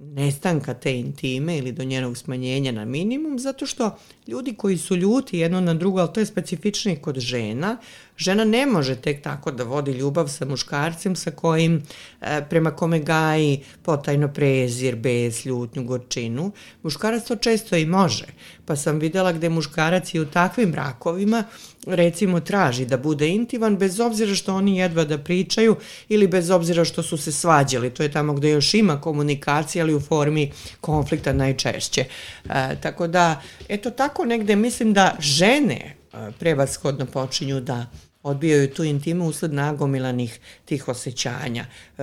nestanka 0.00 0.74
te 0.74 0.98
intime 0.98 1.58
ili 1.58 1.72
do 1.72 1.84
njenog 1.84 2.16
smanjenja 2.16 2.72
na 2.72 2.84
minimum, 2.84 3.38
zato 3.38 3.66
što 3.66 3.98
ljudi 4.26 4.54
koji 4.54 4.78
su 4.78 4.96
ljuti 4.96 5.38
jedno 5.38 5.60
na 5.60 5.74
drugo, 5.74 6.00
ali 6.00 6.12
to 6.14 6.20
je 6.20 6.26
specifičnije 6.26 6.96
kod 6.96 7.18
žena, 7.18 7.76
žena 8.16 8.44
ne 8.44 8.66
može 8.66 8.96
tek 8.96 9.22
tako 9.22 9.50
da 9.50 9.64
vodi 9.64 9.92
ljubav 9.92 10.28
sa 10.28 10.44
muškarcem 10.44 11.16
sa 11.16 11.30
kojim, 11.30 11.82
e, 12.20 12.44
prema 12.50 12.70
kome 12.70 12.98
gaji 12.98 13.60
potajno 13.82 14.28
prezir, 14.28 14.96
bez, 14.96 15.46
ljutnju, 15.46 15.84
gorčinu. 15.84 16.52
Muškarac 16.82 17.28
to 17.28 17.36
često 17.36 17.76
i 17.76 17.86
može, 17.86 18.26
pa 18.66 18.76
sam 18.76 18.98
videla 18.98 19.32
gde 19.32 19.48
muškarac 19.48 20.14
i 20.14 20.20
u 20.20 20.26
takvim 20.26 20.72
brakovima 20.72 21.44
recimo 21.86 22.40
traži 22.40 22.86
da 22.86 22.96
bude 22.96 23.28
intiman 23.28 23.76
bez 23.76 24.00
obzira 24.00 24.34
što 24.34 24.54
oni 24.54 24.78
jedva 24.78 25.04
da 25.04 25.18
pričaju 25.18 25.76
ili 26.08 26.28
bez 26.28 26.50
obzira 26.50 26.84
što 26.84 27.02
su 27.02 27.16
se 27.16 27.32
svađali. 27.32 27.90
To 27.90 28.02
je 28.02 28.12
tamo 28.12 28.32
gde 28.32 28.50
još 28.50 28.74
ima 28.74 29.00
komunikacija, 29.00 29.84
ali 29.90 29.96
u 29.96 30.00
formi 30.00 30.50
konflikta 30.80 31.32
najčešće. 31.32 32.04
E, 32.44 32.76
tako 32.82 33.06
da, 33.06 33.40
eto 33.68 33.90
tako 33.90 34.24
negde 34.24 34.56
mislim 34.56 34.92
da 34.92 35.16
žene 35.20 35.96
e, 36.12 36.30
prevashodno 36.38 37.06
počinju 37.06 37.60
da 37.60 37.86
odbijaju 38.22 38.70
tu 38.70 38.84
intimu 38.84 39.26
usled 39.26 39.52
nagomilanih 39.52 40.40
tih 40.64 40.88
osjećanja, 40.88 41.64
e, 41.98 42.02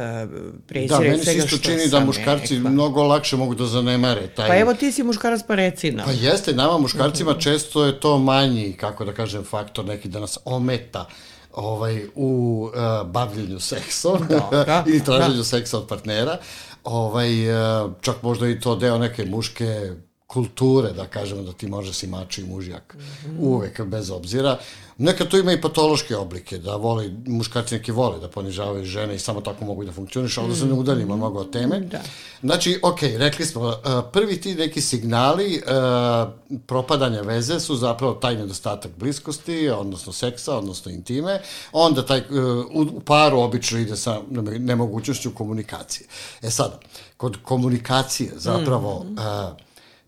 Da, 0.70 0.98
i 0.98 1.10
meni 1.10 1.24
se 1.24 1.36
isto 1.36 1.58
čini 1.58 1.88
da 1.88 2.00
muškarci 2.00 2.56
rekla. 2.56 2.70
mnogo 2.70 3.04
lakše 3.04 3.36
mogu 3.38 3.56
da 3.56 3.66
zanemare 3.66 4.28
taj... 4.28 4.48
Pa 4.48 4.58
evo 4.58 4.74
ti 4.74 4.92
si 4.92 5.04
muškarac 5.04 5.42
pa 5.48 5.56
reci 5.56 5.92
nam. 5.92 6.06
Pa 6.06 6.12
jeste, 6.12 6.54
nama 6.54 6.78
muškarcima 6.78 7.32
Mhm. 7.32 7.40
često 7.40 7.86
je 7.86 8.00
to 8.00 8.18
manji, 8.18 8.74
kako 8.74 9.06
da 9.06 9.14
kažem, 9.14 9.44
faktor 9.44 9.86
neki 9.86 10.08
da 10.08 10.20
nas 10.20 10.38
ometa 10.46 11.06
ovaj, 11.54 12.06
u 12.16 12.30
uh, 12.66 13.08
bavljenju 13.08 13.60
seksom 13.60 14.20
Dobro, 14.30 14.84
ili 14.90 15.04
traženju 15.04 15.44
seksa 15.44 15.78
od 15.78 15.88
partnera. 15.88 16.38
Ovaj, 16.84 17.50
uh, 17.84 17.92
čak 18.02 18.24
možda 18.24 18.48
i 18.48 18.60
to 18.60 18.76
deo 18.76 18.98
neke 18.98 19.26
muške 19.26 19.92
kulture, 20.28 20.92
da 20.92 21.06
kažemo 21.06 21.42
da 21.42 21.54
ti 21.54 21.68
može 21.68 21.94
si 21.94 22.08
mači 22.08 22.42
i 22.42 22.46
mužjak 22.46 22.96
Mhm. 23.24 23.38
uvek, 23.40 23.82
bez 23.82 24.10
obzira. 24.12 24.58
Nekad 25.00 25.28
to 25.28 25.38
ima 25.38 25.52
i 25.54 25.62
patološke 25.62 26.16
oblike, 26.16 26.58
da 26.58 26.76
voli, 26.76 27.14
muškarci 27.28 27.76
neki 27.76 27.92
vole 27.92 28.20
da 28.20 28.28
ponižavaju 28.28 28.86
žene 28.86 29.16
i 29.16 29.20
samo 29.20 29.42
tako 29.42 29.66
mogu 29.66 29.86
da 29.86 29.92
funkcioniš, 29.92 30.38
ali 30.38 30.50
da 30.50 30.56
se 30.56 30.66
ne 30.66 30.74
udaljimo 30.74 31.18
mnogo 31.18 31.40
od 31.40 31.52
teme. 31.52 31.80
Da. 31.80 32.02
Znači, 32.42 32.80
ok, 32.84 32.98
rekli 33.02 33.46
smo, 33.46 33.62
uh, 33.62 33.74
prvi 34.14 34.42
ti 34.42 34.56
neki 34.56 34.82
signali 34.82 35.62
uh, 35.62 36.30
propadanja 36.60 37.22
veze 37.22 37.60
su 37.60 37.76
zapravo 37.76 38.14
taj 38.14 38.36
nedostatak 38.36 38.92
bliskosti, 38.98 39.70
odnosno 39.70 40.14
seksa, 40.14 40.58
odnosno 40.58 40.92
intime, 40.92 41.42
onda 41.72 42.06
taj, 42.06 42.20
uh, 42.20 42.26
u, 42.72 43.00
paru 43.00 43.40
obično 43.40 43.80
ide 43.80 43.96
sa 43.96 44.22
nemo- 44.32 44.60
nemogućnošću 44.60 45.32
komunikacije. 45.32 46.08
E 46.42 46.50
sada, 46.50 46.80
kod 47.18 47.38
komunikacije 47.44 48.32
zapravo 48.36 49.04
Mhm. 49.04 49.14
uh, 49.14 49.67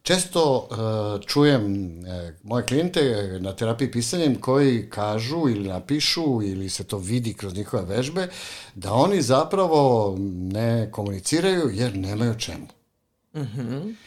Često 0.09 0.67
uh, 0.71 1.25
čujem 1.27 1.63
uh, 1.63 2.33
moje 2.43 2.65
klijente 2.65 3.31
uh, 3.35 3.41
na 3.41 3.55
terapiji 3.55 3.91
pisanjem 3.91 4.35
koji 4.35 4.89
kažu 4.89 5.49
ili 5.49 5.67
napišu 5.67 6.41
ili 6.43 6.69
se 6.69 6.83
to 6.83 6.97
vidi 6.97 7.33
kroz 7.33 7.55
njihove 7.55 7.95
vežbe 7.95 8.27
da 8.75 8.93
oni 8.93 9.21
zapravo 9.21 10.15
ne 10.35 10.91
komuniciraju 10.91 11.69
jer 11.73 11.97
nemaju 11.97 12.35
čemu. 12.39 12.67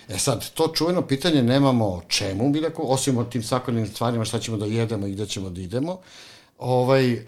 E 0.09 0.19
sad, 0.19 0.51
to 0.51 0.69
čujeno 0.75 1.03
pitanje 1.03 1.43
nemamo 1.43 1.87
o 1.87 2.03
čemu, 2.09 2.49
mi 2.49 2.63
tako, 2.63 2.83
osim 2.83 3.19
o 3.19 3.25
tim 3.25 3.43
svakodnevnim 3.43 3.93
stvarima 3.93 4.25
šta 4.25 4.39
ćemo 4.39 4.57
da 4.57 4.67
jedemo 4.67 5.07
i 5.07 5.13
gde 5.13 5.27
ćemo 5.27 5.51
da 5.51 5.61
idemo. 5.61 6.01
Ovaj, 6.59 7.13
uh, 7.13 7.21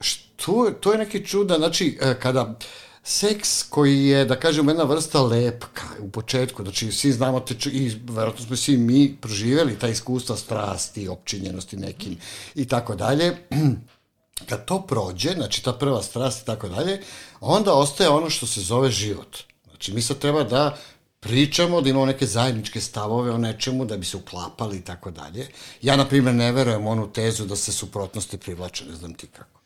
što, 0.00 0.70
to 0.80 0.92
je 0.92 0.98
neki 0.98 1.26
čuda, 1.26 1.58
znači, 1.58 1.98
uh, 2.02 2.22
kada 2.22 2.58
seks 3.02 3.62
koji 3.62 4.06
je, 4.06 4.24
da 4.24 4.36
kažem, 4.40 4.68
jedna 4.68 4.84
vrsta 4.84 5.22
lepka 5.22 5.82
u 6.00 6.10
početku, 6.10 6.62
znači 6.62 6.92
svi 6.92 7.12
znamo 7.12 7.40
te, 7.40 7.54
i 7.70 7.92
verovatno 8.08 8.46
smo 8.46 8.56
svi 8.56 8.76
mi 8.76 9.16
proživjeli 9.20 9.78
ta 9.78 9.88
iskustva 9.88 10.36
strasti, 10.36 11.08
opčinjenosti 11.08 11.76
nekim 11.76 12.16
i 12.54 12.68
tako 12.68 12.94
dalje, 12.94 13.36
kad 14.48 14.64
to 14.64 14.82
prođe, 14.86 15.30
znači 15.30 15.64
ta 15.64 15.72
prva 15.72 16.02
strast 16.02 16.42
i 16.42 16.46
tako 16.46 16.68
dalje, 16.68 17.00
onda 17.40 17.74
ostaje 17.74 18.10
ono 18.10 18.30
što 18.30 18.46
se 18.46 18.60
zove 18.60 18.90
život. 18.90 19.36
Znači 19.64 19.94
mi 19.94 20.02
sad 20.02 20.18
treba 20.18 20.44
da 20.44 20.78
pričamo, 21.20 21.80
da 21.80 21.90
imamo 21.90 22.06
neke 22.06 22.26
zajedničke 22.26 22.80
stavove 22.80 23.30
o 23.30 23.38
nečemu, 23.38 23.84
da 23.84 23.96
bi 23.96 24.06
se 24.06 24.16
uklapali 24.16 24.76
i 24.76 24.80
tako 24.80 25.10
dalje. 25.10 25.48
Ja, 25.82 25.96
na 25.96 26.08
primjer, 26.08 26.34
ne 26.34 26.52
verujem 26.52 26.86
onu 26.86 27.12
tezu 27.12 27.46
da 27.46 27.56
se 27.56 27.72
suprotnosti 27.72 28.38
privlače, 28.38 28.84
ne 28.84 28.96
znam 28.96 29.14
ti 29.14 29.26
kako. 29.26 29.59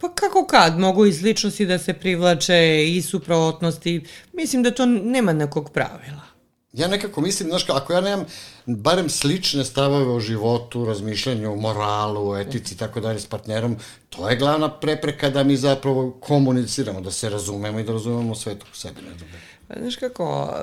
Pa 0.00 0.08
kako 0.14 0.46
kad, 0.46 0.78
mogu 0.78 1.06
i 1.06 1.12
sličnosti 1.12 1.66
da 1.66 1.78
se 1.78 1.94
privlače 1.94 2.84
i 2.88 3.02
suprotnosti, 3.02 4.06
mislim 4.32 4.62
da 4.62 4.70
to 4.70 4.86
nema 4.86 5.32
nekog 5.32 5.72
pravila. 5.72 6.36
Ja 6.72 6.88
nekako 6.88 7.20
mislim, 7.20 7.48
znaš, 7.48 7.70
ako 7.70 7.92
ja 7.92 8.00
nemam 8.00 8.26
barem 8.66 9.08
slične 9.08 9.64
stavove 9.64 10.12
o 10.12 10.20
životu, 10.20 10.84
razmišljanju, 10.84 11.56
moralu, 11.56 12.36
etici 12.36 12.74
i 12.74 12.76
tako 12.76 13.00
dalje 13.00 13.20
s 13.20 13.26
partnerom, 13.26 13.76
to 14.10 14.28
je 14.28 14.36
glavna 14.36 14.68
prepreka 14.80 15.30
da 15.30 15.44
mi 15.44 15.56
zapravo 15.56 16.10
komuniciramo, 16.20 17.00
da 17.00 17.10
se 17.10 17.30
razumemo 17.30 17.80
i 17.80 17.84
da 17.84 17.92
razumemo 17.92 18.34
svet 18.34 18.62
oko 18.62 18.76
sebe. 18.76 19.00
Ne 19.02 19.18
znam. 19.18 19.30
Pa, 19.68 19.74
Znaš 19.80 19.96
kako, 19.96 20.54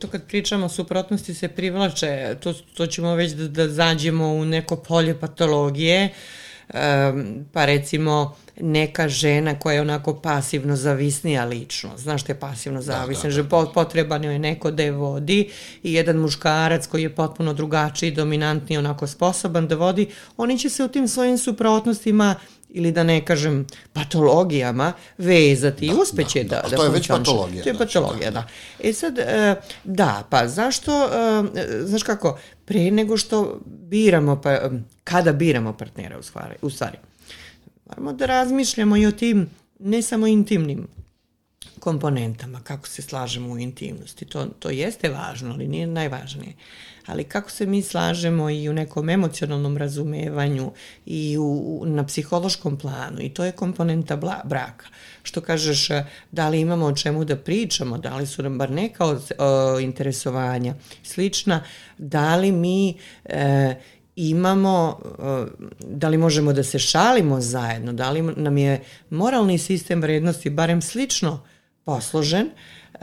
to, 0.00 0.08
kad 0.08 0.26
pričamo 0.26 0.68
suprotnosti 0.68 1.34
se 1.34 1.48
privlače, 1.48 2.36
to, 2.40 2.52
to 2.52 2.86
ćemo 2.86 3.14
već 3.14 3.32
da, 3.32 3.48
da 3.48 3.68
zađemo 3.68 4.28
u 4.28 4.44
neko 4.44 4.76
polje 4.76 5.20
patologije, 5.20 6.04
um, 6.04 6.43
pa 7.52 7.64
recimo 7.64 8.36
neka 8.60 9.08
žena 9.08 9.58
koja 9.58 9.74
je 9.74 9.80
onako 9.80 10.14
pasivno 10.14 10.76
zavisnija 10.76 11.44
lično, 11.44 11.90
znaš 11.96 12.20
što 12.20 12.32
je 12.32 12.40
pasivno 12.40 12.82
zavisna, 12.82 13.30
da, 13.30 13.36
da, 13.36 13.42
da. 13.42 13.72
potreban 13.74 14.24
joj 14.24 14.32
je 14.32 14.38
neko 14.38 14.70
da 14.70 14.82
je 14.82 14.92
vodi 14.92 15.50
i 15.82 15.92
jedan 15.92 16.16
muškarac 16.16 16.86
koji 16.86 17.02
je 17.02 17.14
potpuno 17.14 17.52
drugačiji, 17.52 18.10
dominantniji, 18.10 18.78
onako 18.78 19.06
sposoban 19.06 19.68
da 19.68 19.74
vodi, 19.74 20.06
oni 20.36 20.58
će 20.58 20.70
se 20.70 20.84
u 20.84 20.88
tim 20.88 21.08
svojim 21.08 21.38
suprotnostima 21.38 22.34
ili 22.74 22.92
da 22.92 23.02
ne 23.02 23.24
kažem 23.24 23.66
patologijama 23.92 24.92
vezati 25.18 25.86
da, 25.86 25.92
i 25.92 25.96
uspeće 26.02 26.44
da, 26.44 26.60
da, 26.62 26.68
da 26.68 26.76
to 26.76 26.84
je 26.84 26.90
već 26.90 27.08
patologija. 27.08 27.62
To 27.62 27.68
je 27.68 27.74
znači, 27.74 27.94
patologija, 27.94 28.30
da. 28.30 28.46
E 28.82 28.92
sad, 28.92 29.18
e, 29.18 29.54
da, 29.84 30.24
pa 30.30 30.48
zašto, 30.48 31.08
e, 31.54 31.84
znaš 31.84 32.02
kako, 32.02 32.38
pre 32.64 32.90
nego 32.90 33.16
što 33.16 33.60
biramo, 33.66 34.40
pa, 34.40 34.70
kada 35.04 35.32
biramo 35.32 35.72
partnera 35.72 36.18
u 36.18 36.22
stvari, 36.22 36.54
u 36.62 36.70
stvari 36.70 36.98
moramo 37.86 38.12
da 38.12 38.26
razmišljamo 38.26 38.96
i 38.96 39.06
o 39.06 39.12
tim, 39.12 39.50
ne 39.78 40.02
samo 40.02 40.26
intimnim 40.26 40.88
komponentama, 41.80 42.60
kako 42.60 42.88
se 42.88 43.02
slažemo 43.02 43.52
u 43.52 43.58
intimnosti. 43.58 44.24
To, 44.24 44.46
to 44.58 44.70
jeste 44.70 45.08
važno, 45.08 45.50
ali 45.52 45.68
nije 45.68 45.86
najvažnije. 45.86 46.52
Ali 47.06 47.24
kako 47.24 47.50
se 47.50 47.66
mi 47.66 47.82
slažemo 47.82 48.50
i 48.50 48.68
u 48.68 48.72
nekom 48.72 49.10
emocionalnom 49.10 49.76
razumevanju 49.76 50.72
i 51.06 51.38
u, 51.38 51.82
na 51.86 52.06
psihološkom 52.06 52.78
planu 52.78 53.20
i 53.20 53.28
to 53.28 53.44
je 53.44 53.52
komponenta 53.52 54.16
bla, 54.16 54.40
braka. 54.44 54.86
Što 55.24 55.40
kažeš, 55.40 55.88
da 56.32 56.48
li 56.48 56.60
imamo 56.60 56.86
o 56.86 56.92
čemu 56.92 57.24
da 57.24 57.36
pričamo, 57.36 57.98
da 57.98 58.16
li 58.16 58.26
su 58.26 58.42
nam 58.42 58.58
bar 58.58 58.70
neka 58.70 59.04
od, 59.04 59.32
o, 59.38 59.78
interesovanja 59.80 60.74
slična, 61.02 61.64
da 61.98 62.36
li 62.36 62.52
mi 62.52 62.98
e, 63.24 63.74
imamo, 64.16 65.00
da 65.78 66.08
li 66.08 66.18
možemo 66.18 66.52
da 66.52 66.62
se 66.62 66.78
šalimo 66.78 67.40
zajedno, 67.40 67.92
da 67.92 68.10
li 68.10 68.22
nam 68.22 68.58
je 68.58 68.82
moralni 69.10 69.58
sistem 69.58 70.02
vrednosti 70.02 70.50
barem 70.50 70.82
slično 70.82 71.40
posložen, 71.84 72.50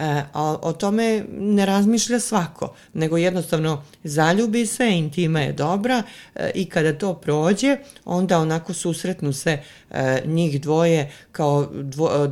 e, 0.02 0.24
a 0.34 0.58
o 0.62 0.74
tome 0.74 1.26
ne 1.38 1.66
razmišlja 1.66 2.20
svako, 2.20 2.74
nego 2.94 3.18
jednostavno 3.18 3.84
zaljubi 4.04 4.66
se, 4.66 4.90
intima 4.90 5.42
je 5.42 5.54
dobra 5.54 6.04
e, 6.36 6.52
i 6.56 6.66
kada 6.66 6.98
to 6.98 7.14
prođe, 7.14 7.78
onda 8.06 8.40
onako 8.40 8.74
susretnu 8.74 9.34
se 9.34 9.60
e, 9.92 10.22
njih 10.26 10.62
dvoje 10.62 11.12
kao 11.32 11.70
dvo, 11.74 12.28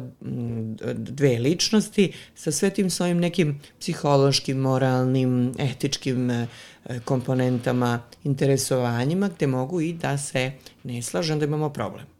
dve 0.93 1.39
ličnosti 1.39 2.13
sa 2.35 2.51
sve 2.51 2.69
tim 2.69 2.89
svojim 2.89 3.17
nekim 3.17 3.61
psihološkim, 3.79 4.57
moralnim, 4.57 5.53
etičkim 5.59 6.47
komponentama, 7.05 7.99
interesovanjima, 8.23 9.29
gde 9.35 9.47
mogu 9.47 9.81
i 9.81 9.93
da 9.93 10.17
se 10.17 10.51
ne 10.83 11.01
slaže, 11.01 11.33
onda 11.33 11.45
imamo 11.45 11.69
problem. 11.69 12.18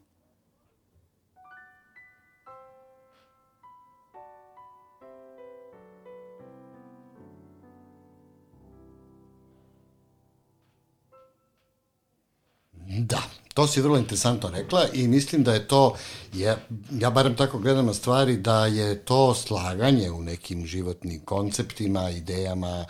Da, 12.97 13.21
to 13.53 13.67
si 13.67 13.81
vrlo 13.81 13.97
interesantno 13.97 14.49
rekla 14.49 14.85
i 14.93 15.07
mislim 15.07 15.43
da 15.43 15.53
je 15.53 15.67
to, 15.67 15.95
ja, 16.33 16.57
ja 16.91 17.09
barem 17.09 17.35
tako 17.35 17.59
gledam 17.59 17.85
na 17.85 17.93
stvari, 17.93 18.37
da 18.37 18.65
je 18.65 19.05
to 19.05 19.35
slaganje 19.35 20.11
u 20.11 20.23
nekim 20.23 20.65
životnim 20.65 21.21
konceptima, 21.25 22.09
idejama, 22.09 22.85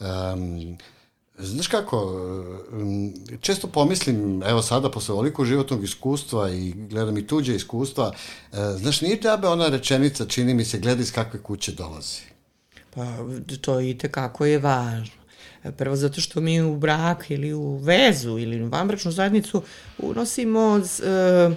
um, 0.00 0.78
Znaš 1.40 1.66
kako, 1.66 2.20
često 3.40 3.66
pomislim, 3.66 4.42
evo 4.42 4.62
sada 4.62 4.90
posle 4.90 5.12
ovoliko 5.12 5.44
životnog 5.44 5.84
iskustva 5.84 6.50
i 6.50 6.72
gledam 6.72 7.18
i 7.18 7.26
tuđe 7.26 7.54
iskustva, 7.54 8.12
uh, 8.52 8.58
znaš, 8.76 9.00
nije 9.00 9.20
tebe 9.20 9.48
ona 9.48 9.68
rečenica, 9.68 10.26
čini 10.26 10.54
mi 10.54 10.64
se, 10.64 10.78
gleda 10.78 11.02
iz 11.02 11.12
kakve 11.12 11.42
kuće 11.42 11.72
dolazi. 11.72 12.20
Pa, 12.94 13.16
to 13.60 13.80
i 13.80 13.98
tekako 13.98 14.46
je 14.46 14.58
važno. 14.58 15.18
Prvo 15.76 15.96
zato 15.96 16.20
što 16.20 16.40
mi 16.40 16.62
u 16.62 16.76
brak 16.76 17.30
ili 17.30 17.52
u 17.52 17.76
vezu 17.76 18.38
ili 18.38 18.62
u 18.62 18.68
vanbračnu 18.68 19.10
zajednicu 19.12 19.62
unosimo 19.98 20.78
e, 20.78 21.50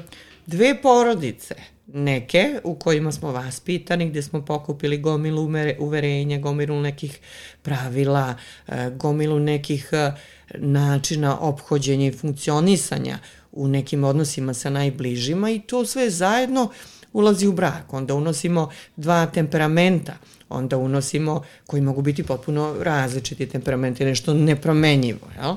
dve 0.45 0.81
porodice. 0.81 1.55
Neke 1.87 2.59
u 2.63 2.75
kojima 2.75 3.11
smo 3.11 3.31
vaspitani, 3.31 4.09
gde 4.09 4.21
smo 4.21 4.45
pokupili 4.45 4.97
gomilu 4.97 5.49
uverenja, 5.79 6.39
gomilu 6.39 6.81
nekih 6.81 7.19
pravila, 7.61 8.35
e, 8.67 8.89
gomilu 8.89 9.39
nekih 9.39 9.89
e, 9.91 10.11
načina 10.57 11.39
ophođenja 11.39 12.07
i 12.07 12.11
funkcionisanja 12.11 13.19
u 13.51 13.67
nekim 13.67 14.03
odnosima 14.03 14.53
sa 14.53 14.69
najbližima 14.69 15.49
i 15.49 15.59
to 15.59 15.85
sve 15.85 16.09
zajedno 16.09 16.71
ulazi 17.13 17.47
u 17.47 17.51
brak. 17.53 17.93
Onda 17.93 18.13
unosimo 18.13 18.69
dva 18.95 19.25
temperamenta, 19.25 20.13
onda 20.49 20.77
unosimo, 20.77 21.43
koji 21.67 21.81
mogu 21.81 22.01
biti 22.01 22.23
potpuno 22.23 22.75
različiti 22.79 23.45
temperamenti, 23.45 24.05
nešto 24.05 24.33
nepromenjivo, 24.33 25.27
jel? 25.41 25.55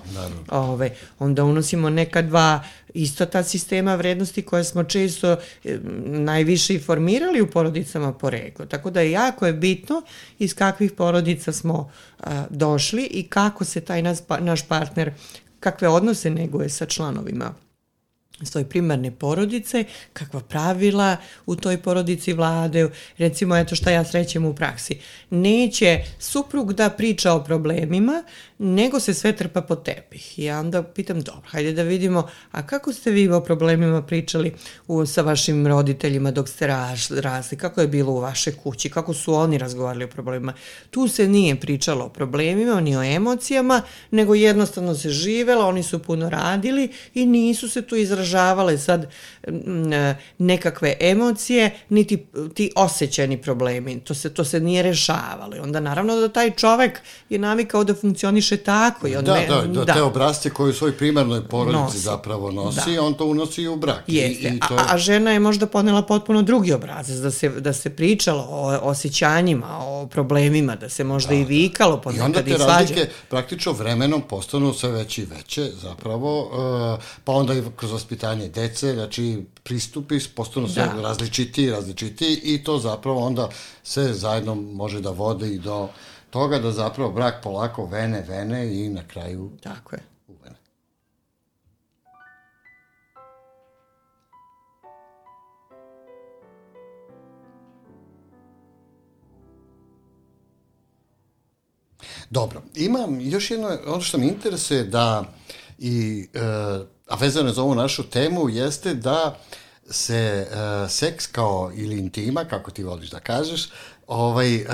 Ove, 0.50 0.90
onda 1.18 1.44
unosimo 1.44 1.90
neka 1.90 2.22
dva 2.22 2.64
isto 2.94 3.26
ta 3.26 3.42
sistema 3.42 3.94
vrednosti 3.94 4.42
koje 4.42 4.64
smo 4.64 4.84
često 4.84 5.36
najviše 6.04 6.74
i 6.74 6.78
formirali 6.78 7.40
u 7.40 7.50
porodicama 7.50 8.12
poreklo. 8.12 8.66
Tako 8.66 8.90
da 8.90 9.00
je 9.00 9.10
jako 9.10 9.46
je 9.46 9.52
bitno 9.52 10.02
iz 10.38 10.54
kakvih 10.54 10.92
porodica 10.92 11.52
smo 11.52 11.90
a, 12.20 12.44
došli 12.50 13.04
i 13.10 13.22
kako 13.22 13.64
se 13.64 13.80
taj 13.80 14.02
nas, 14.02 14.22
naš 14.40 14.68
partner, 14.68 15.12
kakve 15.60 15.88
odnose 15.88 16.30
neguje 16.30 16.68
sa 16.68 16.86
članovima 16.86 17.54
svoje 18.42 18.68
primarne 18.68 19.10
porodice, 19.10 19.84
kakva 20.12 20.40
pravila 20.40 21.16
u 21.46 21.56
toj 21.56 21.82
porodici 21.82 22.32
vlade, 22.32 22.88
recimo 23.18 23.56
eto 23.56 23.76
šta 23.76 23.90
ja 23.90 24.04
srećem 24.04 24.44
u 24.44 24.54
praksi. 24.54 24.98
Neće 25.30 26.04
suprug 26.18 26.72
da 26.72 26.90
priča 26.90 27.32
o 27.32 27.44
problemima, 27.44 28.22
nego 28.58 29.00
se 29.00 29.14
sve 29.14 29.36
trpa 29.36 29.60
po 29.60 29.76
tepih. 29.76 30.38
I 30.38 30.44
ja 30.44 30.60
onda 30.60 30.82
pitam, 30.82 31.20
dobro, 31.20 31.42
hajde 31.46 31.72
da 31.72 31.82
vidimo, 31.82 32.28
a 32.50 32.66
kako 32.66 32.92
ste 32.92 33.10
vi 33.10 33.28
o 33.28 33.40
problemima 33.40 34.02
pričali 34.02 34.54
u, 34.86 35.06
sa 35.06 35.22
vašim 35.22 35.66
roditeljima 35.66 36.30
dok 36.30 36.48
ste 36.48 36.66
rasli, 37.10 37.56
kako 37.58 37.80
je 37.80 37.88
bilo 37.88 38.12
u 38.12 38.20
vaše 38.20 38.52
kući, 38.52 38.90
kako 38.90 39.14
su 39.14 39.34
oni 39.34 39.58
razgovarali 39.58 40.04
o 40.04 40.08
problemima. 40.08 40.54
Tu 40.90 41.08
se 41.08 41.28
nije 41.28 41.60
pričalo 41.60 42.04
o 42.04 42.08
problemima, 42.08 42.80
ni 42.80 42.96
o 42.96 43.02
emocijama, 43.02 43.82
nego 44.10 44.34
jednostavno 44.34 44.94
se 44.94 45.10
živelo, 45.10 45.68
oni 45.68 45.82
su 45.82 45.98
puno 45.98 46.30
radili 46.30 46.92
i 47.14 47.26
nisu 47.26 47.68
se 47.68 47.82
tu 47.82 47.96
izražavale 48.24 48.78
sad 48.78 49.06
nekakve 50.38 50.96
emocije, 51.00 51.70
niti 51.88 52.26
ti 52.54 52.72
osjećani 52.76 53.42
problemi. 53.42 54.00
To 54.00 54.14
se, 54.14 54.34
to 54.34 54.44
se 54.44 54.60
nije 54.60 54.82
rešavalo. 54.82 55.56
I 55.56 55.58
onda 55.58 55.80
naravno 55.80 56.16
da 56.16 56.28
taj 56.28 56.50
čovek 56.50 57.00
je 57.28 57.38
navikao 57.38 57.84
da 57.84 57.94
funkcioniše 57.94 58.56
tako. 58.56 59.08
I 59.08 59.16
on 59.16 59.24
da, 59.24 59.34
ne, 59.34 59.46
da, 59.46 59.60
da, 59.60 59.84
da, 59.84 59.94
te 59.94 60.02
obrazce 60.02 60.50
koje 60.50 60.70
u 60.70 60.72
svojoj 60.72 60.96
primarnoj 60.96 61.48
porodici 61.48 61.82
nosi. 61.82 61.98
zapravo 61.98 62.50
nosi, 62.50 62.94
da. 62.94 63.02
on 63.02 63.14
to 63.14 63.26
unosi 63.26 63.62
i 63.62 63.68
u 63.68 63.76
brak. 63.76 64.02
Jeste, 64.06 64.48
I, 64.48 64.56
i 64.56 64.60
to... 64.60 64.74
a, 64.74 64.84
a 64.88 64.98
žena 64.98 65.30
je 65.30 65.40
možda 65.40 65.66
ponela 65.66 66.02
potpuno 66.02 66.42
drugi 66.42 66.72
obrazac, 66.72 67.16
da 67.16 67.30
se, 67.30 67.48
da 67.48 67.72
se 67.72 67.90
pričalo 67.90 68.46
o 68.50 68.78
osjećanjima, 68.82 69.78
o 69.80 70.06
problemima, 70.06 70.76
da 70.76 70.88
se 70.88 71.04
možda 71.04 71.28
da, 71.28 71.34
i 71.34 71.44
vikalo 71.44 72.00
ponekad 72.00 72.24
i 72.24 72.26
onda 72.26 72.42
te 72.42 72.64
razlike 72.64 73.08
praktično 73.28 73.72
vremenom 73.72 74.22
postanu 74.22 74.72
sve 74.72 74.90
veće 74.90 75.22
i 75.22 75.24
veće 75.24 75.70
zapravo, 75.82 76.40
uh, 76.42 77.04
pa 77.24 77.32
onda 77.32 77.54
i 77.54 77.62
kroz 77.76 77.92
vaspitanje 78.14 78.48
dece, 78.48 78.94
znači 78.94 79.44
pristupi 79.62 80.18
postanu 80.34 80.68
sve 80.68 80.86
da. 80.96 81.02
različiti, 81.02 81.70
različiti 81.70 82.40
i 82.44 82.64
to 82.64 82.78
zapravo 82.78 83.26
onda 83.26 83.48
sve 83.82 84.12
zajedno 84.12 84.54
može 84.54 85.00
da 85.00 85.10
vode 85.10 85.48
i 85.48 85.58
do 85.58 85.88
toga 86.30 86.58
da 86.58 86.72
zapravo 86.72 87.12
brak 87.12 87.42
polako 87.42 87.86
vene, 87.86 88.24
vene 88.28 88.84
i 88.84 88.88
na 88.88 89.02
kraju 89.08 89.50
Tako 89.62 89.96
je. 89.96 90.02
uvene. 90.28 90.56
Dobro, 102.30 102.62
imam 102.74 103.20
još 103.20 103.50
jedno, 103.50 103.78
ono 103.86 104.00
što 104.00 104.18
mi 104.18 104.26
interesuje 104.26 104.84
da 104.84 105.24
i, 105.78 106.28
e, 106.34 106.93
a 107.06 107.16
vezano 107.16 107.52
za 107.52 107.62
ovu 107.62 107.74
našu 107.74 108.02
temu, 108.02 108.48
jeste 108.48 108.94
da 108.94 109.38
se 109.90 110.14
e, 110.14 110.46
seks 110.88 111.26
kao 111.26 111.72
ili 111.74 111.98
intima, 111.98 112.44
kako 112.44 112.70
ti 112.70 112.84
voliš 112.84 113.10
da 113.10 113.20
kažeš, 113.20 113.68
ovaj, 114.06 114.54
e, 114.54 114.64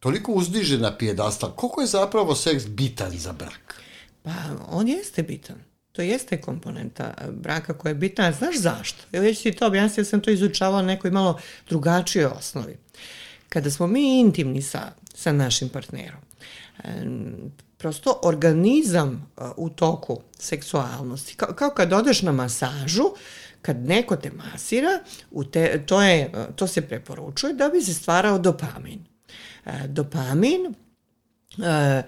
toliko 0.00 0.32
uzdiže 0.32 0.78
na 0.78 0.96
pijedastal. 0.96 1.50
Koliko 1.50 1.80
je 1.80 1.86
zapravo 1.86 2.34
seks 2.34 2.66
bitan 2.66 3.18
za 3.18 3.32
brak? 3.32 3.80
Pa, 4.22 4.32
on 4.70 4.88
jeste 4.88 5.22
bitan. 5.22 5.56
To 5.92 6.02
jeste 6.02 6.40
komponenta 6.40 7.14
braka 7.30 7.78
koja 7.78 7.90
je 7.90 7.94
bitna. 7.94 8.32
Znaš 8.32 8.56
zašto? 8.56 9.02
Ja 9.12 9.20
već 9.20 9.42
ti 9.42 9.52
to 9.52 9.66
objasnila, 9.66 10.00
ja 10.00 10.10
sam 10.10 10.20
to 10.20 10.30
izučavala 10.30 10.82
na 10.82 10.88
nekoj 10.88 11.10
malo 11.10 11.40
drugačijoj 11.68 12.24
osnovi. 12.24 12.76
Kada 13.48 13.70
smo 13.70 13.86
mi 13.86 14.20
intimni 14.20 14.62
sa, 14.62 14.92
sa 15.14 15.32
našim 15.32 15.68
partnerom, 15.68 16.20
prosto 17.86 18.20
organizam 18.22 19.32
u 19.56 19.70
toku 19.70 20.20
seksualnosti, 20.38 21.34
kao, 21.34 21.54
kao 21.54 21.70
kad 21.70 21.92
odeš 21.92 22.22
na 22.22 22.32
masažu, 22.32 23.04
kad 23.62 23.76
neko 23.76 24.16
te 24.16 24.30
masira, 24.30 24.98
u 25.30 25.44
te, 25.44 25.84
to, 25.86 26.02
je, 26.02 26.32
to 26.56 26.66
se 26.66 26.80
preporučuje 26.80 27.52
da 27.54 27.68
bi 27.68 27.80
se 27.80 27.94
stvarao 27.94 28.38
dopamin. 28.38 29.06
E, 29.66 29.88
dopamin, 29.88 30.74
e, 31.64 32.02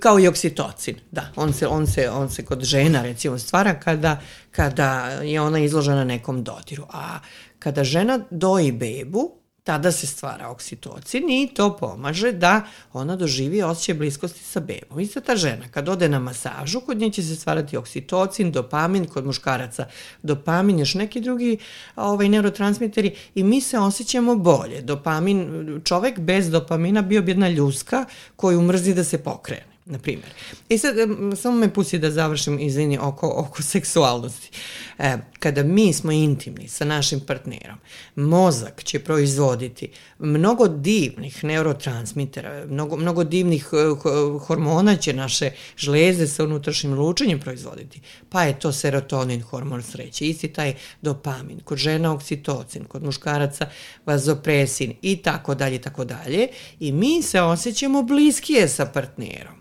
kao 0.00 0.20
i 0.20 0.28
oksitocin, 0.28 0.96
da, 1.10 1.28
on 1.36 1.52
se, 1.52 1.66
on 1.66 1.86
se, 1.86 2.10
on 2.10 2.30
se 2.30 2.44
kod 2.44 2.64
žena 2.64 3.02
recimo 3.02 3.38
stvara 3.38 3.80
kada, 3.80 4.20
kada 4.50 5.08
je 5.22 5.40
ona 5.40 5.58
izložena 5.58 6.04
nekom 6.04 6.44
dodiru, 6.44 6.86
a 6.92 7.18
kada 7.58 7.84
žena 7.84 8.20
doji 8.30 8.72
bebu, 8.72 9.32
tada 9.66 9.92
se 9.92 10.06
stvara 10.06 10.48
oksitocin 10.48 11.30
i 11.30 11.48
to 11.54 11.76
pomaže 11.76 12.32
da 12.32 12.62
ona 12.92 13.16
doživi 13.16 13.62
osjećaj 13.62 13.94
bliskosti 13.94 14.44
sa 14.44 14.60
bebom. 14.60 15.00
Isto 15.00 15.20
ta 15.20 15.36
žena, 15.36 15.68
kad 15.70 15.88
ode 15.88 16.08
na 16.08 16.18
masažu, 16.18 16.80
kod 16.80 16.98
nje 16.98 17.10
će 17.10 17.22
se 17.22 17.36
stvarati 17.36 17.76
oksitocin, 17.76 18.52
dopamin, 18.52 19.06
kod 19.06 19.26
muškaraca 19.26 19.86
dopamin, 20.22 20.78
još 20.78 20.94
neki 20.94 21.20
drugi 21.20 21.58
ovaj, 21.96 22.28
neurotransmiteri 22.28 23.14
i 23.34 23.42
mi 23.42 23.60
se 23.60 23.78
osjećamo 23.78 24.36
bolje. 24.36 24.82
Dopamin, 24.82 25.80
čovek 25.84 26.18
bez 26.18 26.50
dopamina 26.50 27.02
bio 27.02 27.22
bi 27.22 27.30
jedna 27.30 27.48
ljuska 27.48 28.04
koju 28.36 28.62
mrzi 28.62 28.94
da 28.94 29.04
se 29.04 29.18
pokrene 29.18 29.75
na 29.86 29.98
primjer. 29.98 30.30
I 30.68 30.78
sad, 30.78 30.96
samo 31.36 31.56
me 31.56 31.74
pusti 31.74 31.98
da 31.98 32.10
završim, 32.10 32.58
izvini, 32.58 32.98
oko, 32.98 33.32
oko 33.36 33.62
seksualnosti. 33.62 34.50
E, 34.98 35.16
kada 35.38 35.62
mi 35.62 35.92
smo 35.92 36.12
intimni 36.12 36.68
sa 36.68 36.84
našim 36.84 37.20
partnerom, 37.20 37.78
mozak 38.16 38.84
će 38.84 38.98
proizvoditi 38.98 39.90
mnogo 40.18 40.68
divnih 40.68 41.44
neurotransmitera, 41.44 42.66
mnogo, 42.66 42.96
mnogo 42.96 43.24
divnih 43.24 43.68
uh, 43.72 44.42
hormona 44.46 44.96
će 44.96 45.12
naše 45.12 45.50
žlezde 45.76 46.26
sa 46.26 46.44
unutrašnjim 46.44 46.94
lučenjem 46.94 47.40
proizvoditi. 47.40 48.00
Pa 48.28 48.42
je 48.42 48.58
to 48.58 48.72
serotonin, 48.72 49.42
hormon 49.42 49.82
sreće, 49.82 50.28
isti 50.28 50.48
taj 50.48 50.74
dopamin, 51.02 51.60
kod 51.60 51.78
žena 51.78 52.12
oksitocin, 52.12 52.84
kod 52.84 53.02
muškaraca 53.02 53.66
vazopresin 54.06 54.94
i 55.02 55.16
tako 55.16 55.54
dalje, 55.54 55.80
tako 55.80 56.04
dalje. 56.04 56.48
I 56.80 56.92
mi 56.92 57.22
se 57.22 57.40
osjećamo 57.40 58.02
bliskije 58.02 58.68
sa 58.68 58.86
partnerom. 58.86 59.55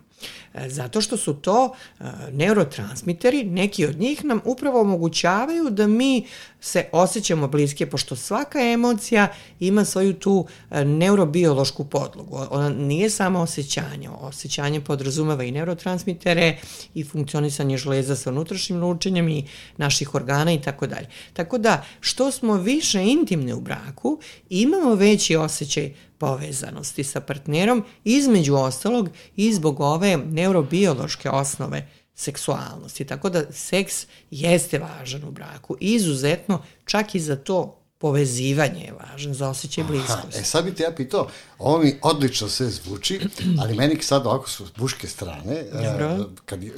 E, 0.56 0.70
zato 0.70 1.02
što 1.02 1.18
su 1.18 1.34
to 1.34 1.76
e, 2.00 2.04
neurotransmiteri, 2.32 3.44
neki 3.44 3.86
od 3.86 4.00
njih 4.00 4.26
nam 4.26 4.40
upravo 4.46 4.82
omogućavaju 4.82 5.70
da 5.70 5.88
mi 5.88 6.26
se 6.60 6.86
osjećamo 6.92 7.48
bliske, 7.48 7.86
pošto 7.86 8.16
svaka 8.16 8.60
emocija 8.60 9.28
ima 9.60 9.86
svoju 9.86 10.14
tu 10.14 10.48
e, 10.72 10.86
neurobiološku 10.86 11.86
podlogu. 11.86 12.40
Ona 12.50 12.70
nije 12.70 13.10
samo 13.10 13.40
osjećanje. 13.40 14.10
Osjećanje 14.10 14.82
podrazumeva 14.82 15.44
i 15.44 15.52
neurotransmitere 15.52 16.58
i 16.94 17.04
funkcionisanje 17.04 17.78
žleza 17.78 18.16
sa 18.16 18.30
unutrašnjim 18.30 18.80
lučenjem 18.80 19.30
i 19.30 19.48
naših 19.78 20.16
organa 20.16 20.54
i 20.54 20.62
tako 20.62 20.88
dalje. 20.88 21.08
Tako 21.34 21.58
da, 21.58 21.84
što 22.00 22.32
smo 22.32 22.54
više 22.54 23.04
intimne 23.04 23.54
u 23.54 23.62
braku, 23.62 24.20
imamo 24.50 24.96
veći 24.96 25.36
osjećaj 25.36 25.94
povezanosti 26.18 27.04
sa 27.04 27.20
partnerom, 27.20 27.84
između 28.04 28.56
ostalog 28.56 29.10
i 29.36 29.54
zbog 29.54 29.80
ove 29.80 30.18
neurobiološke 30.18 31.30
osnove 31.30 31.90
seksualnosti. 32.16 33.06
Tako 33.06 33.30
da 33.30 33.52
seks 33.52 34.08
jeste 34.32 34.80
važan 34.80 35.24
u 35.24 35.32
braku. 35.32 35.78
Izuzetno, 35.80 36.62
čak 36.86 37.16
i 37.16 37.20
za 37.20 37.36
to 37.36 37.85
povezivanje 37.98 38.82
je 38.82 38.94
važan 38.94 39.34
za 39.34 39.50
osjećaj 39.50 39.84
bliskosti. 39.84 40.40
e 40.40 40.44
sad 40.44 40.66
bi 40.66 40.76
te 40.76 40.84
ja 40.84 40.92
pitao, 40.92 41.28
ovo 41.60 41.78
mi 41.78 42.00
odlično 42.02 42.50
sve 42.50 42.70
zvuči, 42.70 43.20
ali 43.62 43.76
meni 43.76 44.02
sad 44.02 44.26
ovako 44.28 44.50
su 44.50 44.66
buške 44.78 45.08
strane, 45.08 45.64
Dobro. 45.74 46.16
Uh, 46.16 46.26
kad, 46.46 46.64
uh, 46.64 46.70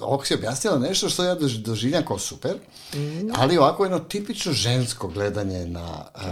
ovako 0.00 0.26
si 0.26 0.34
objasnila 0.34 0.78
nešto 0.78 1.08
što 1.08 1.24
ja 1.24 1.36
doživljam 1.58 2.04
kao 2.04 2.18
super, 2.18 2.56
mm. 2.94 3.30
ali 3.34 3.58
ovako 3.58 3.84
jedno 3.84 3.98
tipično 3.98 4.52
žensko 4.52 5.08
gledanje 5.08 5.66
na 5.66 6.04
uh, 6.14 6.22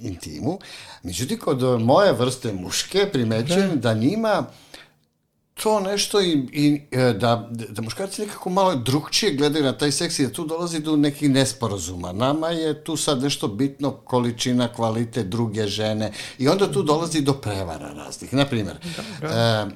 intimu. 0.00 0.58
Međutim, 1.02 1.38
kod 1.38 1.80
moje 1.80 2.12
vrste 2.12 2.52
muške 2.52 3.08
primećujem 3.12 3.70
da, 3.70 3.76
da 3.76 3.94
njima 3.94 4.46
to 5.54 5.80
nešto 5.80 6.20
i, 6.20 6.32
i 6.52 6.82
e, 6.90 7.12
da, 7.12 7.50
da 7.50 7.82
muškarci 7.82 8.22
nekako 8.22 8.50
malo 8.50 8.74
drugčije 8.74 9.34
gledaju 9.34 9.64
na 9.64 9.72
taj 9.72 9.92
seks 9.92 10.18
i 10.18 10.26
da 10.26 10.32
tu 10.32 10.44
dolazi 10.44 10.80
do 10.80 10.96
nekih 10.96 11.30
nesporazuma. 11.30 12.12
Nama 12.12 12.48
je 12.48 12.84
tu 12.84 12.96
sad 12.96 13.22
nešto 13.22 13.48
bitno 13.48 13.90
količina, 13.90 14.72
kvalitet 14.72 15.26
druge 15.26 15.66
žene 15.66 16.12
i 16.38 16.48
onda 16.48 16.72
tu 16.72 16.82
dolazi 16.82 17.20
do 17.20 17.32
prevara 17.32 17.92
raznih. 17.92 18.34
Naprimjer, 18.34 18.76
e, 19.22 19.66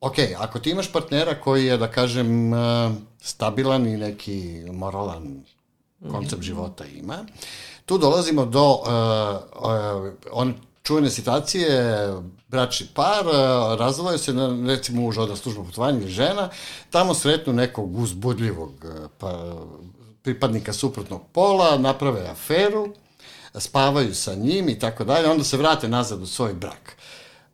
ok, 0.00 0.14
ako 0.38 0.58
ti 0.58 0.70
imaš 0.70 0.92
partnera 0.92 1.40
koji 1.40 1.66
je, 1.66 1.76
da 1.76 1.90
kažem, 1.90 2.54
e, 2.54 2.90
stabilan 3.20 3.86
i 3.86 3.96
neki 3.96 4.62
moralan 4.72 5.44
koncept 6.10 6.42
života 6.42 6.84
ima, 6.84 7.24
tu 7.86 7.98
dolazimo 7.98 8.46
do 8.46 8.70
uh, 8.70 8.80
uh, 9.62 10.12
on 10.32 10.54
čuvene 10.86 11.10
situacije, 11.10 12.08
bračni 12.48 12.86
par, 12.94 13.26
e, 13.26 13.76
razvojaju 13.76 14.18
se, 14.18 14.32
na, 14.32 14.66
recimo 14.66 15.02
muž 15.02 15.18
oda 15.18 15.36
služba 15.36 15.64
putovanja 15.64 16.00
ili 16.00 16.10
žena, 16.10 16.50
tamo 16.90 17.14
sretnu 17.14 17.52
nekog 17.52 17.98
uzbudljivog 17.98 18.84
e, 18.84 19.08
pa, 19.18 19.54
pripadnika 20.22 20.72
suprotnog 20.72 21.22
pola, 21.32 21.78
naprave 21.78 22.28
aferu, 22.28 22.88
spavaju 23.54 24.14
sa 24.14 24.34
njim 24.34 24.68
i 24.68 24.78
tako 24.78 25.04
dalje, 25.04 25.30
onda 25.30 25.44
se 25.44 25.56
vrate 25.56 25.88
nazad 25.88 26.22
u 26.22 26.26
svoj 26.26 26.54
brak. 26.54 26.96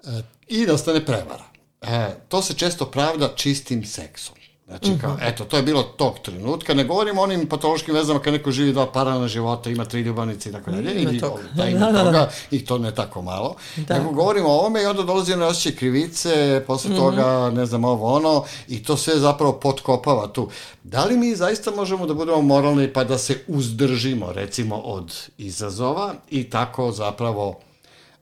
E, 0.04 0.22
I 0.48 0.66
nastane 0.66 1.04
prevara. 1.04 1.44
E, 1.80 2.14
to 2.28 2.42
se 2.42 2.54
često 2.54 2.86
pravda 2.86 3.32
čistim 3.36 3.84
seksom. 3.84 4.41
Znači, 4.66 4.98
kao, 5.00 5.14
mhm. 5.14 5.22
eto, 5.22 5.44
to 5.44 5.56
je 5.56 5.62
bilo 5.62 5.82
tog 5.82 6.18
trenutka. 6.18 6.74
Ne 6.74 6.84
govorimo 6.84 7.20
o 7.20 7.24
onim 7.24 7.48
patološkim 7.48 7.94
vezama 7.94 8.20
kad 8.20 8.32
neko 8.32 8.50
živi 8.50 8.72
dva 8.72 8.86
paralelna 8.86 9.28
života, 9.28 9.70
ima 9.70 9.84
tri 9.84 10.00
ljubavnice 10.00 10.48
i 10.48 10.52
tako 10.52 10.70
dalje. 10.70 11.02
I, 11.02 11.04
da, 11.56 11.66
ima 11.68 11.86
da, 11.86 11.92
da, 11.92 12.04
toga, 12.04 12.30
i 12.50 12.64
to 12.64 12.78
ne 12.78 12.94
tako 12.94 13.22
malo. 13.22 13.54
Da. 13.76 13.98
Nego 13.98 14.10
govorimo 14.10 14.48
o 14.48 14.58
ovome 14.58 14.82
i 14.82 14.86
onda 14.86 15.02
dolazi 15.02 15.36
na 15.36 15.46
osjećaj 15.46 15.78
krivice, 15.78 16.64
posle 16.66 16.90
mhm. 16.90 17.00
-huh. 17.00 17.04
toga, 17.04 17.50
ne 17.50 17.66
znam, 17.66 17.84
ovo 17.84 18.14
ono, 18.14 18.44
i 18.68 18.82
to 18.82 18.96
sve 18.96 19.18
zapravo 19.18 19.52
potkopava 19.52 20.26
tu. 20.28 20.48
Da 20.82 21.04
li 21.04 21.16
mi 21.16 21.34
zaista 21.34 21.70
možemo 21.70 22.06
da 22.06 22.14
budemo 22.14 22.42
moralni 22.42 22.92
pa 22.92 23.04
da 23.04 23.18
se 23.18 23.38
uzdržimo, 23.46 24.32
recimo, 24.32 24.76
od 24.76 25.14
izazova 25.38 26.14
i 26.30 26.50
tako 26.50 26.92
zapravo 26.92 27.60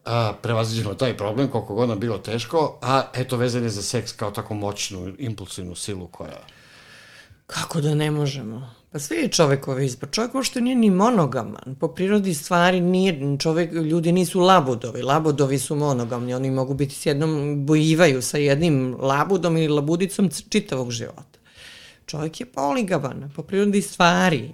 a, 0.04 0.32
prevaziđemo 0.42 0.94
taj 0.94 1.16
problem, 1.16 1.48
koliko 1.48 1.74
god 1.74 1.88
nam 1.88 2.00
bilo 2.00 2.18
teško, 2.18 2.78
a 2.82 3.02
eto 3.14 3.36
vezan 3.36 3.62
je 3.62 3.70
za 3.70 3.82
seks 3.82 4.12
kao 4.12 4.30
tako 4.30 4.54
moćnu, 4.54 5.12
impulsivnu 5.18 5.74
silu 5.74 6.06
koja... 6.06 6.40
Kako 7.46 7.80
da 7.80 7.94
ne 7.94 8.10
možemo? 8.10 8.74
Pa 8.92 8.98
sve 8.98 9.16
je 9.16 9.28
čovekov 9.28 9.82
izbor. 9.82 10.10
Čovek 10.10 10.34
uopšte 10.34 10.60
nije 10.60 10.76
ni 10.76 10.90
monogaman. 10.90 11.76
Po 11.80 11.88
prirodi 11.88 12.34
stvari 12.34 12.80
nije, 12.80 13.38
čovek, 13.38 13.72
ljudi 13.72 14.12
nisu 14.12 14.40
labudovi. 14.40 15.02
Labudovi 15.02 15.58
su 15.58 15.74
monogamni. 15.74 16.34
Oni 16.34 16.50
mogu 16.50 16.74
biti 16.74 16.94
s 16.94 17.06
jednom, 17.06 17.66
bojivaju 17.66 18.22
sa 18.22 18.38
jednim 18.38 18.96
labudom 19.00 19.56
ili 19.56 19.68
labudicom 19.68 20.30
čitavog 20.48 20.90
života. 20.90 21.38
Čovek 22.06 22.40
je 22.40 22.46
poligaman. 22.46 23.30
Po 23.36 23.42
prirodi 23.42 23.82
stvari. 23.82 24.50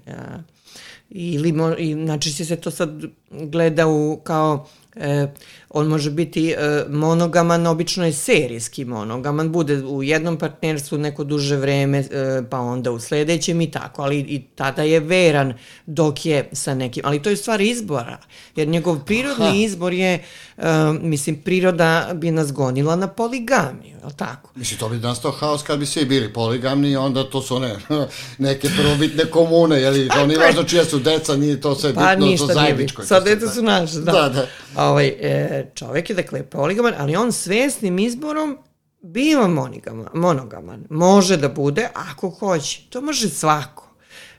Ili, 1.10 1.54
i, 1.78 1.94
znači 1.94 2.32
se 2.32 2.56
to 2.56 2.70
sad 2.70 2.90
gleda 3.30 3.86
u, 3.86 4.20
kao 4.24 4.66
E, 4.96 5.28
on 5.70 5.86
može 5.86 6.10
biti 6.10 6.50
e, 6.50 6.84
monogaman, 6.88 7.66
obično 7.66 8.06
je 8.06 8.12
serijski 8.12 8.84
monogaman, 8.84 9.52
bude 9.52 9.76
u 9.84 10.02
jednom 10.02 10.38
partnerstvu 10.38 10.98
neko 10.98 11.24
duže 11.24 11.56
vreme, 11.56 11.98
e, 11.98 12.42
pa 12.50 12.58
onda 12.60 12.90
u 12.90 13.00
sledećem 13.00 13.60
i 13.60 13.70
tako, 13.70 14.02
ali 14.02 14.18
i 14.18 14.42
tada 14.54 14.82
je 14.82 15.00
veran 15.00 15.54
dok 15.86 16.26
je 16.26 16.48
sa 16.52 16.74
nekim, 16.74 17.02
ali 17.06 17.22
to 17.22 17.30
je 17.30 17.36
stvar 17.36 17.60
izbora, 17.60 18.18
jer 18.56 18.68
njegov 18.68 19.04
prirodni 19.04 19.46
Aha. 19.46 19.56
izbor 19.56 19.92
je, 19.92 20.14
e, 20.14 20.62
mislim, 21.00 21.36
priroda 21.36 22.10
bi 22.14 22.30
nas 22.30 22.52
gonila 22.52 22.96
na 22.96 23.08
poligamiju, 23.08 23.96
je 24.00 24.06
li 24.06 24.16
tako? 24.16 24.50
Mislim, 24.54 24.78
to 24.78 24.88
bi 24.88 24.96
nastao 24.96 25.30
haos 25.30 25.62
kad 25.62 25.78
bi 25.78 25.86
svi 25.86 26.04
bili 26.04 26.32
poligamni, 26.32 26.96
onda 26.96 27.30
to 27.30 27.42
su 27.42 27.56
one 27.56 27.76
neke 28.38 28.68
prvobitne 28.76 29.24
komune, 29.24 29.80
jel, 29.80 30.08
to 30.08 30.26
nije 30.26 30.38
važno 30.38 30.64
čija 30.64 30.84
su 30.84 30.98
deca, 30.98 31.36
nije 31.36 31.60
to 31.60 31.74
sve 31.74 31.94
pa, 31.94 32.16
bitno, 32.16 32.46
to 32.46 32.54
zajedničko. 32.54 33.02
Sad 33.02 33.24
deca 33.24 33.48
su 33.48 33.62
naše, 33.62 33.98
da. 33.98 34.12
da, 34.12 34.28
da 34.28 34.46
ovaj, 34.76 35.06
e, 35.06 35.55
čovek 35.74 36.10
je 36.10 36.16
dakle 36.16 36.42
poligaman, 36.42 36.94
ali 36.98 37.16
on 37.16 37.32
svesnim 37.32 37.98
izborom 37.98 38.58
biva 39.02 39.48
monogaman, 39.48 40.08
monogaman. 40.14 40.86
Može 40.90 41.36
da 41.36 41.48
bude 41.48 41.88
ako 41.94 42.30
hoće. 42.30 42.86
To 42.90 43.00
može 43.00 43.28
svako. 43.28 43.94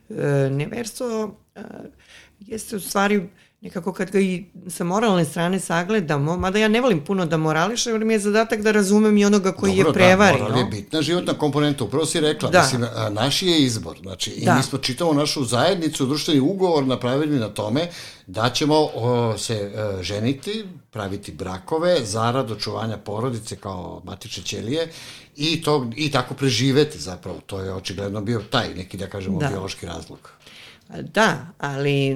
E, 0.10 0.50
neverstvo 0.52 1.38
e, 1.56 1.62
jeste 2.40 2.76
u 2.76 2.80
stvari 2.80 3.30
nekako 3.62 3.94
kad 3.94 4.12
ga 4.12 4.20
i 4.20 4.46
sa 4.70 4.84
moralne 4.84 5.26
strane 5.26 5.60
sagledamo, 5.60 6.38
mada 6.38 6.60
ja 6.60 6.68
ne 6.68 6.82
volim 6.82 7.06
puno 7.06 7.26
da 7.26 7.38
morališem, 7.38 7.94
jer 7.94 8.06
mi 8.06 8.14
je 8.14 8.20
zadatak 8.20 8.62
da 8.62 8.72
razumem 8.72 9.18
i 9.18 9.26
onoga 9.26 9.52
koji 9.52 9.76
Dobro, 9.76 9.90
je 9.90 9.94
prevari. 9.94 10.38
Dobro, 10.38 10.54
da, 10.54 10.56
moral 10.56 10.74
je 10.74 10.82
bitna 10.82 11.02
životna 11.02 11.34
komponenta, 11.34 11.84
upravo 11.84 12.06
si 12.06 12.20
rekla, 12.20 12.50
da. 12.50 12.62
mislim, 12.62 12.86
naš 13.12 13.42
je 13.42 13.64
izbor, 13.64 13.98
znači, 14.02 14.32
i 14.32 14.46
da. 14.46 14.56
mi 14.56 14.64
smo 14.64 14.80
čitamo 14.80 15.14
našu 15.14 15.46
zajednicu, 15.46 16.06
društveni 16.06 16.40
ugovor 16.40 16.84
napravili 16.88 17.40
na 17.40 17.50
tome 17.50 17.88
da 18.28 18.50
ćemo 18.50 18.76
o, 18.96 19.38
se 19.38 19.72
o, 19.76 20.00
e, 20.00 20.04
ženiti, 20.04 20.66
praviti 20.92 21.32
brakove, 21.32 22.06
zarad 22.06 22.52
očuvanja 22.52 22.98
porodice 22.98 23.56
kao 23.56 24.02
matične 24.06 24.44
ćelije 24.44 24.92
i, 25.36 25.62
to, 25.62 25.90
i 25.96 26.12
tako 26.12 26.34
preživeti 26.34 27.00
zapravo, 27.00 27.40
to 27.46 27.62
je 27.62 27.74
očigledno 27.74 28.22
bio 28.22 28.42
taj 28.50 28.74
neki, 28.76 28.98
da 28.98 29.08
kažemo, 29.08 29.40
da. 29.40 29.48
biološki 29.48 29.86
razlog. 29.86 30.37
Da, 30.90 31.48
ali 31.58 32.16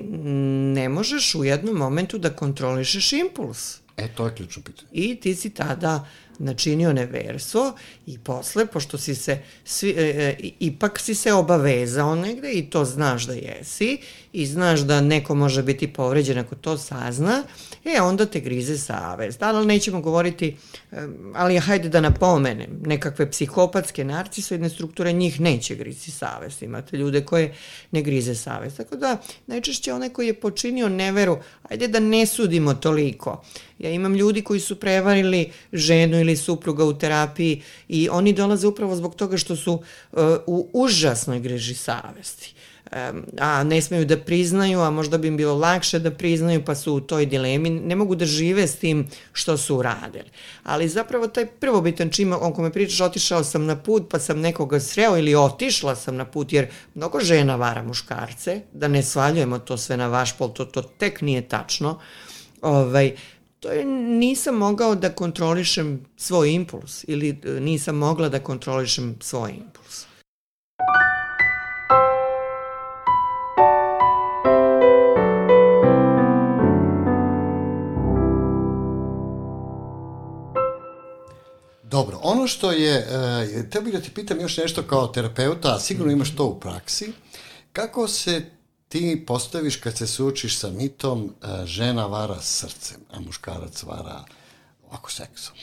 ne 0.74 0.90
možeš 0.90 1.36
u 1.36 1.44
jednom 1.44 1.76
momentu 1.76 2.18
da 2.18 2.30
kontrolišeš 2.30 3.14
impuls. 3.14 3.78
E, 3.98 4.08
to 4.16 4.26
je 4.26 4.36
ključno 4.36 4.64
pitanje. 4.64 4.90
I 4.92 5.16
ti 5.16 5.36
si 5.36 5.50
tada 5.50 6.06
načinio 6.40 6.94
neverstvo 6.94 7.74
i 8.08 8.18
posle, 8.20 8.66
pošto 8.66 8.98
si 8.98 9.16
se, 9.16 9.40
svi, 9.66 9.90
e, 9.90 10.02
e, 10.02 10.50
ipak 10.60 11.00
si 11.00 11.16
se 11.16 11.34
obavezao 11.34 12.16
negde 12.16 12.52
i 12.52 12.70
to 12.70 12.86
znaš 12.86 13.26
da 13.26 13.34
jesi 13.34 13.98
i 14.34 14.46
znaš 14.46 14.80
da 14.80 15.02
neko 15.02 15.36
može 15.36 15.64
biti 15.64 15.94
povređen 15.94 16.38
ako 16.38 16.56
to 16.56 16.78
sazna, 16.78 17.44
e 17.86 18.02
onda 18.02 18.26
te 18.26 18.40
grize 18.40 18.78
savest. 18.78 19.44
Ali 19.44 19.66
nećemo 19.66 20.02
govoriti, 20.02 20.58
ali 21.34 21.60
hajde 21.60 21.90
da 21.90 22.02
napomenem, 22.02 22.82
nekakve 22.86 23.32
psihopatske 23.32 24.04
narcisoidne 24.04 24.70
strukture 24.70 25.14
njih 25.14 25.40
neće 25.42 25.76
grizi 25.76 26.12
savest. 26.12 26.62
Imate 26.62 26.98
ljude 26.98 27.26
koje 27.26 27.56
ne 27.92 28.02
grize 28.02 28.36
savest. 28.36 28.78
Tako 28.78 28.96
da 28.96 29.18
najčešće 29.48 29.94
onaj 29.94 30.10
koji 30.10 30.28
je 30.28 30.40
počinio 30.40 30.90
neveru, 30.90 31.38
ajde 31.70 31.88
da 31.88 32.00
ne 32.00 32.26
sudimo 32.26 32.74
toliko. 32.74 33.44
Ja 33.80 33.90
imam 33.90 34.16
ljudi 34.16 34.42
koji 34.42 34.60
su 34.60 34.80
prevarili 34.80 35.52
ženu 35.74 36.20
ili 36.20 36.38
supruga 36.38 36.86
u 36.86 36.98
terapiji 36.98 37.62
i 37.88 38.10
oni 38.10 38.34
dolaze 38.34 38.68
upravo 38.68 38.96
zbog 38.96 39.16
toga 39.16 39.38
što 39.38 39.56
su 39.56 39.74
uh, 39.74 40.20
u 40.48 40.70
užasnoj 40.74 41.40
greži 41.40 41.76
savesti 41.76 42.54
a 43.40 43.64
ne 43.64 43.82
smeju 43.82 44.06
da 44.06 44.18
priznaju, 44.18 44.80
a 44.80 44.90
možda 44.90 45.18
bi 45.18 45.28
im 45.28 45.38
bilo 45.38 45.56
lakše 45.56 46.00
da 46.00 46.12
priznaju, 46.12 46.66
pa 46.66 46.76
su 46.76 46.94
u 46.94 47.02
toj 47.02 47.26
dilemi, 47.26 47.70
ne 47.70 47.96
mogu 47.96 48.16
da 48.16 48.26
žive 48.26 48.68
s 48.68 48.76
tim 48.76 49.08
što 49.34 49.58
su 49.58 49.78
uradili. 49.78 50.30
Ali 50.64 50.90
zapravo 50.90 51.28
taj 51.28 51.46
prvobitan 51.46 52.10
čim, 52.10 52.34
on 52.34 52.54
ko 52.54 52.62
me 52.62 52.72
pričaš, 52.72 53.02
otišao 53.02 53.44
sam 53.44 53.66
na 53.66 53.76
put, 53.76 54.10
pa 54.10 54.20
sam 54.20 54.40
nekoga 54.40 54.80
sreo 54.80 55.18
ili 55.18 55.36
otišla 55.36 55.96
sam 55.96 56.16
na 56.16 56.26
put, 56.26 56.54
jer 56.54 56.68
mnogo 56.96 57.20
žena 57.20 57.56
vara 57.56 57.84
muškarce, 57.84 58.62
da 58.74 58.88
ne 58.88 59.04
svaljujemo 59.04 59.60
to 59.60 59.78
sve 59.78 59.98
na 59.98 60.08
vaš 60.08 60.38
pol, 60.38 60.54
to, 60.54 60.66
to 60.66 60.82
tek 60.82 61.22
nije 61.22 61.42
tačno. 61.42 62.00
Ovaj, 62.62 63.16
to 63.60 63.72
je, 63.72 63.86
nisam 63.86 64.56
mogao 64.56 64.96
da 64.96 65.10
kontrolišem 65.10 66.06
svoj 66.18 66.52
impuls 66.54 67.04
ili 67.08 67.30
e, 67.30 67.60
nisam 67.60 67.96
mogla 67.96 68.30
da 68.30 68.40
kontrolišem 68.40 69.16
svoj 69.22 69.52
impuls. 69.52 70.11
Dobro, 82.02 82.20
ono 82.24 82.48
što 82.48 82.72
je, 82.72 83.08
uh, 83.08 83.70
te 83.70 83.82
bih 83.82 83.94
da 83.94 84.02
ti 84.02 84.12
pitam 84.12 84.40
još 84.40 84.58
nešto 84.58 84.84
kao 84.84 85.08
terapeuta, 85.08 85.76
a 85.76 85.80
sigurno 85.80 86.12
imaš 86.12 86.36
to 86.36 86.46
u 86.46 86.60
praksi, 86.60 87.14
kako 87.74 88.08
se 88.08 88.46
ti 88.90 89.24
postaviš 89.28 89.76
kad 89.76 89.98
se 89.98 90.08
suočiš 90.08 90.58
sa 90.58 90.70
mitom 90.70 91.24
uh, 91.24 91.66
žena 91.66 92.06
vara 92.06 92.42
srcem, 92.42 92.98
a 93.12 93.20
muškarac 93.20 93.84
vara 93.84 94.24
ovako 94.88 95.12
seksom? 95.12 95.56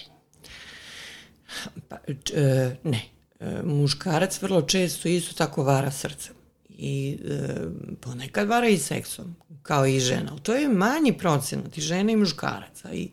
Pa, 1.89 1.97
e, 2.35 2.77
ne. 2.85 3.09
E, 3.41 3.63
muškarac 3.65 4.43
vrlo 4.43 4.63
često 4.63 5.09
isto 5.09 5.35
tako 5.35 5.63
vara 5.63 5.91
srcem. 5.91 6.35
I 6.69 7.19
e, 7.25 7.55
ponekad 8.01 8.49
vara 8.49 8.69
i 8.69 8.79
seksom, 8.79 9.37
kao 9.63 9.87
i 9.87 10.01
žena. 10.01 10.39
To 10.43 10.55
je 10.55 10.69
manji 10.69 11.19
procenat 11.19 11.79
i 11.79 11.81
žena 11.81 12.13
i 12.13 12.17
muškaraca. 12.17 12.93
I, 12.93 13.11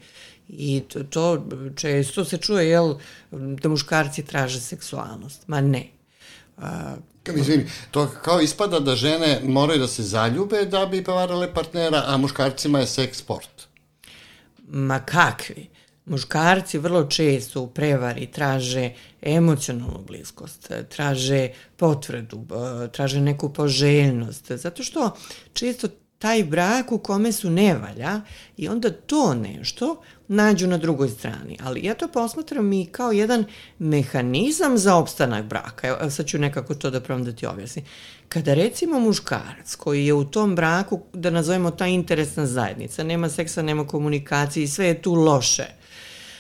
I 0.50 0.84
to, 0.88 1.04
to 1.04 1.46
često 1.76 2.26
se 2.26 2.38
čuje, 2.38 2.70
jel, 2.70 2.96
da 3.32 3.70
muškarci 3.70 4.26
traže 4.26 4.60
seksualnost. 4.60 5.48
Ma 5.48 5.62
ne. 5.62 5.88
A, 6.58 6.96
Izvini, 7.36 7.66
to 7.92 8.08
kao 8.24 8.42
ispada 8.42 8.80
da 8.80 8.96
žene 8.96 9.40
moraju 9.44 9.80
da 9.80 9.88
se 9.88 10.04
zaljube 10.04 10.66
da 10.66 10.86
bi 10.86 11.04
prevarale 11.04 11.54
partnera, 11.54 12.04
a 12.08 12.18
muškarcima 12.18 12.80
je 12.80 12.88
seks 12.88 13.18
sport. 13.18 13.68
Ma 14.68 15.00
kakvi? 15.00 15.70
Muškarci 16.06 16.78
vrlo 16.78 17.04
često 17.04 17.62
u 17.62 17.68
prevari 17.68 18.28
traže 18.28 18.92
emocionalnu 19.22 20.04
bliskost, 20.08 20.72
traže 20.90 21.50
potvrdu, 21.78 22.46
traže 22.92 23.22
neku 23.22 23.54
poželjnost, 23.54 24.52
zato 24.52 24.84
što 24.84 25.16
često 25.54 25.88
taj 26.20 26.44
brak 26.44 26.92
u 26.92 26.98
kome 26.98 27.32
su 27.32 27.50
nevalja 27.50 28.22
i 28.58 28.68
onda 28.68 28.92
to 28.92 29.34
nešto 29.34 30.02
nađu 30.28 30.68
na 30.68 30.78
drugoj 30.78 31.10
strani. 31.10 31.58
Ali 31.64 31.86
ja 31.86 31.94
to 31.94 32.08
posmatram 32.08 32.74
i 32.74 32.86
kao 32.86 33.12
jedan 33.12 33.46
mehanizam 33.80 34.78
za 34.78 34.96
opstanak 34.96 35.46
braka. 35.46 35.88
Evo, 35.88 36.10
sad 36.10 36.26
ću 36.26 36.38
nekako 36.38 36.76
to 36.76 36.90
da 36.90 37.00
probam 37.00 37.26
da 37.26 37.32
ti 37.32 37.46
objasnim. 37.46 37.86
Kada 38.30 38.54
recimo 38.54 39.00
muškarac 39.00 39.76
koji 39.76 40.06
je 40.06 40.14
u 40.14 40.26
tom 40.26 40.56
braku, 40.56 41.02
da 41.14 41.30
nazovemo 41.30 41.72
ta 41.72 41.88
interesna 41.88 42.46
zajednica, 42.46 43.04
nema 43.04 43.30
seksa, 43.30 43.62
nema 43.62 43.88
komunikacije 43.88 44.64
i 44.64 44.68
sve 44.68 44.86
je 44.86 45.02
tu 45.02 45.14
loše, 45.14 45.66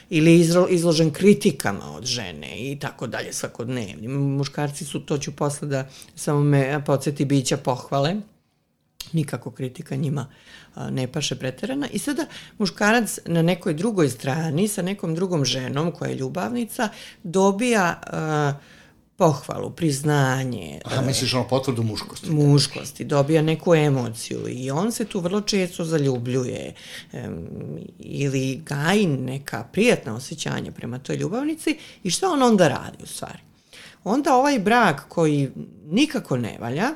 ili 0.10 0.48
izložen 0.69 1.12
kritikama 1.12 1.95
od 1.95 2.06
žene 2.06 2.71
i 2.71 2.80
tako 2.80 3.08
dalje 3.08 3.34
svakodnevni. 3.34 4.08
Muškarci 4.08 4.86
su, 4.86 5.00
to 5.00 5.17
ću 5.17 5.32
posle 5.32 5.67
da 5.67 5.88
samo 6.15 6.41
me 6.41 6.84
podsjeti 6.86 7.26
bića 7.26 7.58
pohvale, 7.58 8.15
nikako 9.13 9.52
kritika 9.52 9.96
njima 9.96 10.28
ne 10.89 11.12
paše 11.12 11.36
preterana. 11.36 11.88
I 11.89 12.00
sada 12.00 12.26
muškarac 12.58 13.20
na 13.26 13.41
nekoj 13.41 13.74
drugoj 13.74 14.10
strani 14.10 14.68
sa 14.68 14.82
nekom 14.82 15.15
drugom 15.15 15.46
ženom 15.46 15.91
koja 15.91 16.10
je 16.10 16.18
ljubavnica 16.18 16.89
dobija 17.24 18.02
uh, 18.08 18.76
pohvalu, 19.18 19.72
priznanje. 19.72 20.80
A 20.86 21.02
misliš 21.02 21.34
ono 21.34 21.48
potvrdu 21.48 21.84
muškosti? 21.84 22.32
Muškosti, 22.32 23.04
dobija 23.04 23.41
neku 23.41 23.76
emociju 23.76 24.48
i 24.50 24.72
on 24.72 24.91
se 24.91 25.06
tu 25.06 25.20
vrlo 25.20 25.41
često 25.41 25.86
zaljubljuje 25.86 26.74
um, 27.13 27.48
ili 28.00 28.62
gaji 28.65 29.08
neka 29.08 29.63
prijatna 29.72 30.15
osjećanja 30.15 30.72
prema 30.72 31.00
toj 31.00 31.15
ljubavnici 31.15 31.78
i 32.04 32.10
šta 32.10 32.30
on 32.30 32.44
onda 32.44 32.68
radi 32.68 33.04
u 33.04 33.06
stvari? 33.06 33.39
Onda 34.04 34.36
ovaj 34.36 34.60
brak 34.60 35.06
koji 35.10 35.52
nikako 35.86 36.38
ne 36.38 36.58
valja, 36.60 36.89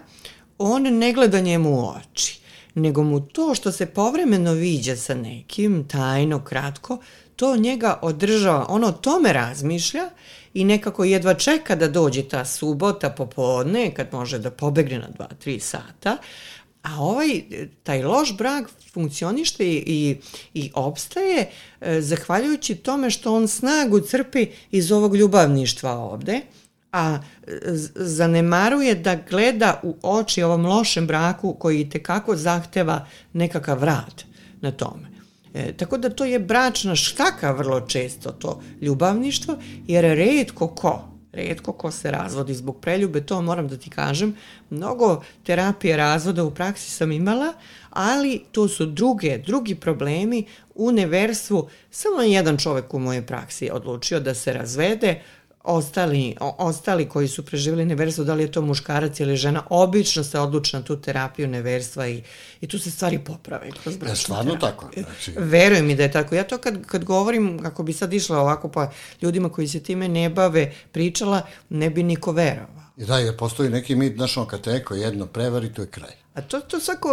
on 0.59 0.83
ne 0.83 1.13
gleda 1.13 1.39
njemu 1.39 1.79
u 1.79 1.89
oči, 1.89 2.39
nego 2.75 3.03
mu 3.03 3.19
to 3.19 3.55
što 3.55 3.71
se 3.71 3.85
povremeno 3.85 4.53
viđa 4.53 4.95
sa 4.95 5.15
nekim, 5.15 5.87
tajno, 5.87 6.43
kratko, 6.43 6.97
to 7.35 7.55
njega 7.57 7.99
održava, 8.01 8.65
ono 8.69 8.87
o 8.87 8.91
tome 8.91 9.33
razmišlja 9.33 10.09
i 10.53 10.63
nekako 10.63 11.03
jedva 11.03 11.33
čeka 11.33 11.75
da 11.75 11.87
dođe 11.87 12.23
ta 12.23 12.45
subota 12.45 13.09
popodne, 13.09 13.93
kad 13.93 14.07
može 14.11 14.39
da 14.39 14.51
pobegne 14.51 14.99
na 14.99 15.07
2-3 15.45 15.59
sata, 15.59 16.17
a 16.83 17.01
ovaj, 17.03 17.41
taj 17.83 18.03
loš 18.03 18.37
brak 18.37 18.69
funkcionište 18.93 19.67
i, 19.67 19.83
i, 19.85 20.17
i 20.53 20.71
opstaje 20.73 21.49
e, 21.81 22.01
zahvaljujući 22.01 22.75
tome 22.75 23.09
što 23.09 23.35
on 23.35 23.47
snagu 23.47 23.99
crpi 23.99 24.47
iz 24.71 24.91
ovog 24.91 25.15
ljubavništva 25.15 25.91
ovde, 25.91 26.41
a 26.91 27.17
zanemaruje 27.95 28.95
da 28.95 29.15
gleda 29.29 29.79
u 29.83 29.97
oči 30.03 30.43
ovom 30.43 30.65
lošem 30.65 31.07
braku 31.07 31.53
koji 31.53 31.89
tekako 31.89 32.35
zahteva 32.35 33.05
nekakav 33.33 33.83
rad 33.83 34.23
na 34.61 34.71
tome. 34.71 35.09
E, 35.53 35.73
tako 35.77 35.97
da 35.97 36.09
to 36.09 36.25
je 36.25 36.39
bračna 36.39 36.95
štaka 36.95 37.51
vrlo 37.51 37.81
često 37.81 38.31
to 38.31 38.61
ljubavništvo, 38.81 39.57
jer 39.87 40.05
redko 40.05 40.67
ko, 40.67 41.09
redko 41.31 41.73
ko 41.73 41.91
se 41.91 42.11
razvodi 42.11 42.53
zbog 42.53 42.81
preljube, 42.81 43.25
to 43.25 43.41
moram 43.41 43.67
da 43.67 43.77
ti 43.77 43.89
kažem, 43.89 44.35
mnogo 44.69 45.23
terapije 45.43 45.97
razvoda 45.97 46.43
u 46.43 46.51
praksi 46.51 46.91
sam 46.91 47.11
imala, 47.11 47.53
ali 47.89 48.41
to 48.51 48.67
su 48.67 48.85
druge, 48.85 49.37
drugi 49.37 49.75
problemi 49.75 50.45
u 50.75 50.91
neverstvu. 50.91 51.69
Samo 51.91 52.21
jedan 52.21 52.57
čovek 52.57 52.93
u 52.93 52.99
mojoj 52.99 53.25
praksi 53.25 53.69
odlučio 53.73 54.19
da 54.19 54.33
se 54.33 54.53
razvede, 54.53 55.21
ostali, 55.63 56.35
ostali 56.39 57.09
koji 57.09 57.27
su 57.27 57.45
preživjeli 57.45 57.85
neverstvo, 57.85 58.23
da 58.23 58.33
li 58.33 58.43
je 58.43 58.51
to 58.51 58.61
muškarac 58.61 59.19
ili 59.19 59.35
žena, 59.37 59.63
obično 59.69 60.23
se 60.23 60.39
odluče 60.39 60.77
na 60.77 60.83
tu 60.83 61.01
terapiju 61.01 61.47
neverstva 61.47 62.07
i, 62.07 62.23
i 62.61 62.67
tu 62.67 62.79
se 62.79 62.91
stvari 62.91 63.19
poprave 63.19 63.71
kroz 63.83 63.97
bračnu 63.97 64.11
Je 64.11 64.15
stvarno 64.15 64.51
terapiju. 64.51 64.69
tako? 64.69 64.91
Znači... 65.03 65.33
Verujem 65.37 65.85
mi 65.85 65.95
da 65.95 66.03
je 66.03 66.11
tako. 66.11 66.35
Ja 66.35 66.43
to 66.43 66.57
kad, 66.57 66.85
kad 66.85 67.03
govorim, 67.03 67.59
kako 67.63 67.83
bi 67.83 67.93
sad 67.93 68.13
išla 68.13 68.39
ovako 68.39 68.69
pa 68.69 68.91
ljudima 69.21 69.49
koji 69.49 69.67
se 69.67 69.83
time 69.83 70.07
ne 70.07 70.29
bave 70.29 70.73
pričala, 70.91 71.41
ne 71.69 71.89
bi 71.89 72.03
niko 72.03 72.31
verovao. 72.31 72.79
Da, 72.97 73.17
jer 73.17 73.37
postoji 73.37 73.69
neki 73.69 73.95
mit, 73.95 74.15
znaš, 74.15 74.37
on 74.37 74.47
kad 74.47 74.61
te 74.61 74.71
neko 74.71 74.95
jedno 74.95 75.25
prevari, 75.25 75.73
to 75.73 75.81
je 75.81 75.87
kraj. 75.87 76.11
A 76.33 76.41
to, 76.41 76.59
to 76.59 76.79
svako, 76.79 77.09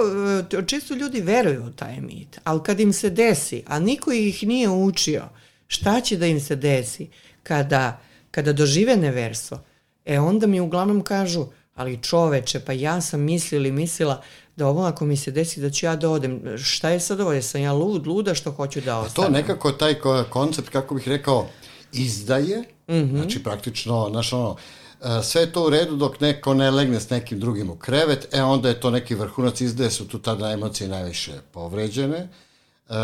često 0.67 0.95
ljudi 0.95 1.21
veruju 1.21 1.65
u 1.65 1.71
taj 1.71 2.01
mit, 2.01 2.39
ali 2.45 2.61
kad 2.63 2.81
im 2.81 2.93
se 2.93 3.11
desi, 3.11 3.63
a 3.67 3.79
niko 3.79 4.13
ih 4.13 4.43
nije 4.43 4.69
učio, 4.69 5.29
šta 5.67 6.01
će 6.01 6.17
da 6.17 6.27
im 6.27 6.41
se 6.41 6.57
desi 6.57 7.09
kada 7.43 8.01
kada 8.37 8.53
dožive 8.53 8.97
neverstvo, 8.97 9.59
e 10.05 10.19
onda 10.21 10.47
mi 10.47 10.61
uglavnom 10.61 11.01
kažu, 11.01 11.47
ali 11.75 12.03
čoveče, 12.03 12.61
pa 12.61 12.73
ja 12.73 13.01
sam 13.01 13.21
mislila 13.21 13.61
ili 13.61 13.73
mislila 13.73 14.23
da 14.57 14.67
ovo 14.67 14.85
ako 14.85 15.05
mi 15.05 15.17
se 15.17 15.31
desi 15.31 15.61
da 15.61 15.71
ću 15.71 15.87
ja 15.87 15.97
da 15.97 16.11
odem, 16.11 16.59
šta 16.59 16.91
je 16.91 17.01
sad 17.01 17.21
ovo, 17.21 17.33
jesam 17.33 17.61
ja 17.61 17.73
lud, 17.73 18.07
luda 18.07 18.35
što 18.35 18.51
hoću 18.51 18.81
da 18.81 18.99
ostanem? 18.99 19.31
A 19.31 19.33
to 19.33 19.41
nekako 19.41 19.73
taj 19.73 19.95
koncept, 20.31 20.69
kako 20.69 20.95
bih 20.95 21.09
rekao, 21.09 21.47
izdaje, 21.93 22.59
mm 22.89 22.93
-hmm. 22.93 23.17
znači 23.17 23.43
praktično, 23.43 24.09
znaš 24.11 24.33
ono, 24.33 24.57
e, 25.03 25.23
sve 25.23 25.43
je 25.43 25.53
to 25.53 25.65
u 25.67 25.71
redu 25.71 25.97
dok 25.97 26.21
neko 26.21 26.55
ne 26.55 26.71
legne 26.71 27.01
s 27.01 27.11
nekim 27.11 27.41
drugim 27.41 27.71
u 27.71 27.77
krevet, 27.77 28.29
e 28.33 28.43
onda 28.43 28.69
je 28.69 28.81
to 28.81 28.91
neki 28.91 29.15
vrhunac 29.15 29.61
izdaje, 29.61 29.91
su 29.91 30.09
tu 30.09 30.19
tada 30.19 30.53
emocije 30.53 30.89
najviše 30.89 31.33
povređene. 31.53 32.19
E, 32.19 32.95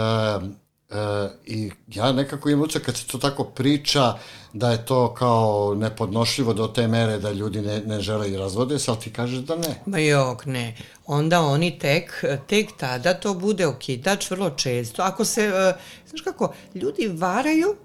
E, 0.92 1.28
I 1.46 1.70
ja 1.88 2.12
nekako 2.12 2.50
imam 2.50 2.64
uče 2.64 2.80
kad 2.80 2.96
se 2.96 3.06
to 3.06 3.18
tako 3.18 3.44
priča 3.44 4.14
da 4.52 4.70
je 4.70 4.86
to 4.86 5.14
kao 5.14 5.74
nepodnošljivo 5.74 6.54
do 6.54 6.66
te 6.66 6.88
mere 6.88 7.18
da 7.18 7.32
ljudi 7.32 7.60
ne, 7.60 7.80
ne 7.80 8.00
žele 8.00 8.30
i 8.30 8.36
razvode 8.36 8.78
se, 8.78 8.90
ali 8.90 9.00
ti 9.00 9.12
kažeš 9.12 9.38
da 9.38 9.56
ne. 9.56 9.82
Ma 9.86 9.98
jok, 9.98 10.46
ne. 10.46 10.76
Onda 11.06 11.40
oni 11.40 11.78
tek, 11.78 12.24
tek 12.46 12.68
tada 12.76 13.14
to 13.14 13.34
bude 13.34 13.66
okidač 13.66 14.30
vrlo 14.30 14.50
često. 14.50 15.02
Ako 15.02 15.24
se, 15.24 15.48
uh, 15.48 15.80
znaš 16.08 16.20
kako, 16.20 16.54
ljudi 16.74 17.08
varaju, 17.14 17.76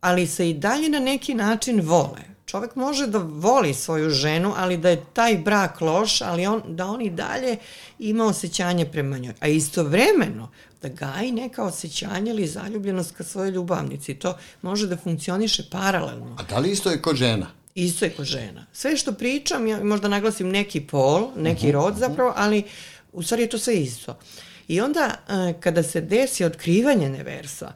ali 0.00 0.26
se 0.26 0.50
i 0.50 0.54
dalje 0.54 0.88
na 0.88 0.98
neki 0.98 1.34
način 1.34 1.80
vole 1.80 2.33
čovek 2.46 2.76
može 2.76 3.06
da 3.06 3.18
voli 3.18 3.74
svoju 3.74 4.10
ženu, 4.10 4.54
ali 4.56 4.76
da 4.76 4.90
je 4.90 5.04
taj 5.12 5.38
brak 5.38 5.80
loš, 5.80 6.20
ali 6.20 6.46
on, 6.46 6.62
da 6.68 6.86
on 6.86 7.02
i 7.02 7.10
dalje 7.10 7.56
ima 7.98 8.24
osjećanje 8.24 8.84
prema 8.86 9.18
njoj. 9.18 9.34
A 9.40 9.48
istovremeno 9.48 10.50
da 10.82 10.88
gaji 10.88 11.32
neka 11.32 11.64
osjećanja 11.64 12.32
ili 12.32 12.46
zaljubljenost 12.46 13.16
ka 13.16 13.24
svojoj 13.24 13.50
ljubavnici. 13.50 14.14
To 14.14 14.36
može 14.62 14.86
da 14.86 14.96
funkcioniše 14.96 15.62
paralelno. 15.70 16.36
A 16.38 16.42
da 16.42 16.58
li 16.58 16.70
isto 16.70 16.90
je 16.90 17.02
kod 17.02 17.16
žena? 17.16 17.46
Isto 17.74 18.04
je 18.04 18.10
kod 18.10 18.24
žena. 18.24 18.66
Sve 18.72 18.96
što 18.96 19.12
pričam, 19.12 19.66
ja 19.66 19.84
možda 19.84 20.08
naglasim 20.08 20.48
neki 20.48 20.80
pol, 20.80 21.30
neki 21.36 21.66
uh 21.66 21.68
mhm, 21.68 21.68
-huh, 21.68 21.72
rod 21.72 21.96
zapravo, 21.96 22.32
ali 22.36 22.62
u 23.12 23.22
stvari 23.22 23.42
je 23.42 23.48
to 23.48 23.58
sve 23.58 23.74
isto. 23.74 24.18
I 24.68 24.80
onda 24.80 25.14
e, 25.28 25.60
kada 25.60 25.82
se 25.82 26.00
desi 26.00 26.44
otkrivanje 26.44 27.08
neversa, 27.08 27.72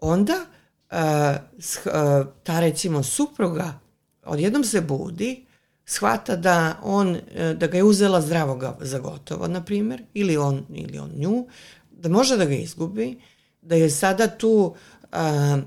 onda 0.00 0.46
uh, 0.92 2.26
ta 2.42 2.60
recimo 2.60 3.02
supruga 3.02 3.78
odjednom 4.24 4.64
se 4.64 4.80
budi, 4.80 5.46
shvata 5.84 6.36
da 6.36 6.78
on, 6.82 7.16
e, 7.34 7.54
da 7.54 7.66
ga 7.66 7.76
je 7.76 7.84
uzela 7.84 8.20
zdravoga 8.20 8.76
za 8.80 8.98
gotovo, 8.98 9.48
na 9.48 9.64
primjer, 9.64 10.02
ili 10.14 10.36
on, 10.36 10.64
ili 10.74 10.98
on 10.98 11.10
nju, 11.16 11.46
da 11.90 12.08
može 12.08 12.36
da 12.36 12.44
ga 12.44 12.54
izgubi, 12.54 13.18
da 13.62 13.74
je 13.74 13.90
sada 13.90 14.28
tu, 14.28 14.74
a, 15.12 15.58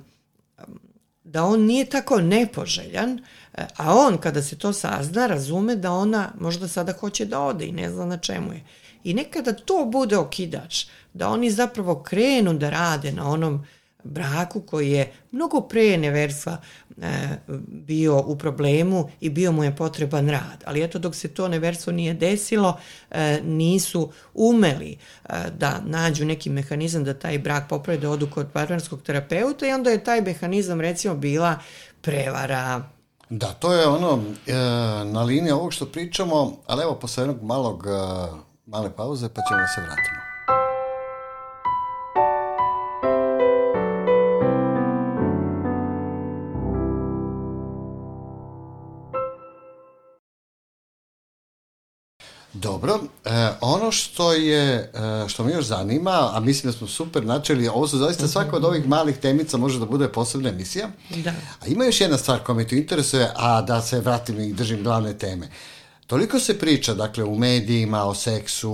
da 1.24 1.44
on 1.44 1.62
nije 1.62 1.86
tako 1.86 2.22
nepoželjan, 2.22 3.20
a 3.78 3.96
on 3.96 4.18
kada 4.18 4.42
se 4.42 4.58
to 4.58 4.74
sazna 4.74 5.28
razume 5.28 5.76
da 5.76 5.92
ona 5.92 6.32
možda 6.40 6.68
sada 6.68 6.94
hoće 6.94 7.26
da 7.26 7.40
ode 7.40 7.66
i 7.66 7.72
ne 7.72 7.90
zna 7.90 8.06
na 8.06 8.18
čemu 8.18 8.54
je. 8.54 8.64
I 9.04 9.14
nekada 9.14 9.54
to 9.54 9.86
bude 9.86 10.18
okidač, 10.18 10.86
da 11.14 11.30
oni 11.30 11.52
zapravo 11.52 12.04
krenu 12.04 12.54
da 12.54 12.70
rade 12.70 13.12
na 13.12 13.30
onom 13.30 13.66
braku 14.04 14.62
koji 14.62 14.92
je 14.92 15.14
mnogo 15.32 15.62
pre 15.62 15.98
neverstva 15.98 16.58
bio 17.68 18.24
u 18.26 18.38
problemu 18.38 19.10
i 19.22 19.30
bio 19.30 19.52
mu 19.52 19.64
je 19.64 19.76
potreban 19.76 20.30
rad. 20.30 20.64
Ali 20.66 20.84
eto 20.84 21.00
dok 21.00 21.16
se 21.16 21.28
to 21.28 21.48
neverstvo 21.48 21.94
nije 21.94 22.14
desilo, 22.14 22.78
e, 23.12 23.42
nisu 23.44 24.12
umeli 24.34 24.98
e, 25.30 25.34
da 25.58 25.82
nađu 25.86 26.26
neki 26.26 26.50
mehanizam 26.50 27.04
da 27.04 27.14
taj 27.14 27.40
brak 27.40 27.70
popravi 27.70 28.00
da 28.00 28.10
odu 28.10 28.30
kod 28.30 28.52
partnerskog 28.54 29.02
terapeuta 29.02 29.68
i 29.68 29.72
onda 29.72 29.90
je 29.90 30.04
taj 30.04 30.22
mehanizam 30.22 30.82
recimo 30.82 31.16
bila 31.16 31.60
prevara, 32.02 32.84
Da, 33.30 33.48
to 33.48 33.74
je 33.74 33.88
ono 33.88 34.24
e, 34.48 34.54
na 35.06 35.24
liniji 35.24 35.52
ovog 35.52 35.74
što 35.74 35.86
pričamo, 35.86 36.58
ali 36.68 36.84
evo 36.84 36.96
posle 36.96 37.22
jednog 37.22 37.44
malog, 37.44 37.86
e, 37.88 37.92
male 38.66 38.96
pauze 38.96 39.30
pa 39.30 39.42
ćemo 39.50 39.60
da 39.60 39.68
se 39.68 39.82
vratimo. 39.82 40.25
Dobro, 52.66 53.00
e, 53.26 53.30
ono 53.62 53.92
što 53.92 54.34
je, 54.34 54.74
e, 54.74 54.90
što 55.28 55.44
mi 55.44 55.52
još 55.52 55.66
zanima, 55.66 56.30
a 56.34 56.40
mislim 56.40 56.72
da 56.72 56.78
smo 56.78 56.88
super 56.88 57.26
načeli, 57.26 57.68
ovo 57.68 57.88
su 57.88 57.98
zaista 57.98 58.28
svaka 58.28 58.56
od 58.56 58.66
ovih 58.66 58.88
malih 58.88 59.18
temica 59.18 59.58
može 59.58 59.80
da 59.80 59.86
bude 59.86 60.08
posebna 60.08 60.50
emisija. 60.50 60.90
Da. 61.16 61.34
A 61.62 61.68
ima 61.68 61.86
još 61.86 62.02
jedna 62.02 62.18
stvar 62.18 62.40
koja 62.40 62.56
me 62.56 62.68
tu 62.68 62.76
interesuje, 62.76 63.32
a 63.36 63.62
da 63.62 63.82
se 63.82 64.00
vratim 64.00 64.40
i 64.40 64.54
držim 64.54 64.84
glavne 64.84 65.18
teme. 65.18 65.50
Toliko 66.08 66.40
se 66.40 66.60
priča, 66.60 66.94
dakle, 66.94 67.24
u 67.24 67.36
medijima, 67.36 68.04
o 68.04 68.14
seksu, 68.14 68.72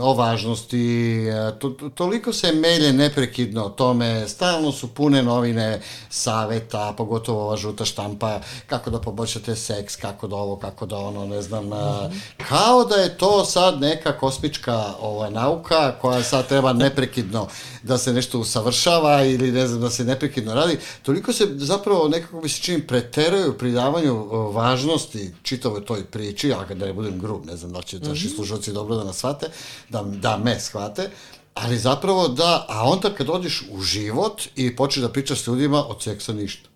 o 0.00 0.14
važnosti, 0.14 1.16
e, 1.28 1.58
to, 1.58 1.70
toliko 1.94 2.32
se 2.32 2.52
melje 2.52 2.92
neprekidno 2.92 3.64
o 3.64 3.68
tome, 3.68 4.28
stalno 4.28 4.72
su 4.72 4.94
pune 4.94 5.22
novine, 5.22 5.80
saveta, 6.10 6.94
pogotovo 6.96 7.42
ova 7.42 7.56
žuta 7.56 7.84
štampa, 7.84 8.40
kako 8.66 8.90
da 8.90 9.00
poboljšate 9.00 9.56
seks, 9.56 9.96
kako 9.96 10.26
da 10.26 10.36
ovo, 10.36 10.56
kako 10.56 10.86
da 10.86 10.96
ono, 10.96 11.26
ne 11.26 11.42
znam, 11.42 11.64
mm 11.66 11.70
-hmm. 11.70 12.20
kao 12.48 12.84
da 12.84 12.94
je 12.94 13.18
to 13.18 13.44
sad 13.44 13.80
neka 13.80 14.18
kosmička 14.18 14.84
ova, 15.00 15.30
nauka 15.30 15.92
koja 16.00 16.22
sad 16.22 16.48
treba 16.48 16.72
neprekidno 16.72 17.48
da 17.82 17.98
se 17.98 18.12
nešto 18.12 18.38
usavršava 18.38 19.24
ili 19.24 19.52
ne 19.52 19.66
znam, 19.66 19.80
da 19.80 19.90
se 19.90 20.04
neprekidno 20.04 20.54
radi. 20.54 20.78
Toliko 21.02 21.32
se 21.32 21.48
zapravo 21.52 22.08
nekako 22.08 22.40
mi 22.40 22.48
se 22.48 22.62
čini 22.62 22.86
preteraju 22.86 23.58
pri 23.58 23.72
davanju 23.72 24.28
važnosti 24.50 25.34
čitavoj 25.42 25.84
toj 25.84 26.04
priči, 26.04 26.52
a 26.70 26.74
da 26.74 26.86
ne 26.86 26.92
budem 26.92 27.18
grub, 27.18 27.46
ne 27.46 27.56
znam 27.56 27.72
da 27.72 27.82
će 27.82 27.98
naši 27.98 28.26
mhm. 28.26 28.34
slušalci 28.34 28.72
dobro 28.72 28.96
da 28.96 29.04
nas 29.04 29.16
shvate, 29.16 29.46
da, 29.88 30.02
da 30.02 30.36
me 30.38 30.60
shvate, 30.60 31.10
ali 31.54 31.78
zapravo 31.78 32.28
da, 32.28 32.66
a 32.68 32.82
onda 32.84 33.14
kad 33.14 33.30
odiš 33.30 33.62
u 33.70 33.82
život 33.82 34.42
i 34.56 34.76
počneš 34.76 35.02
da 35.02 35.12
pričaš 35.12 35.40
s 35.42 35.46
ljudima, 35.46 35.84
od 35.86 36.02
seksa 36.02 36.32
ništa. 36.32 36.71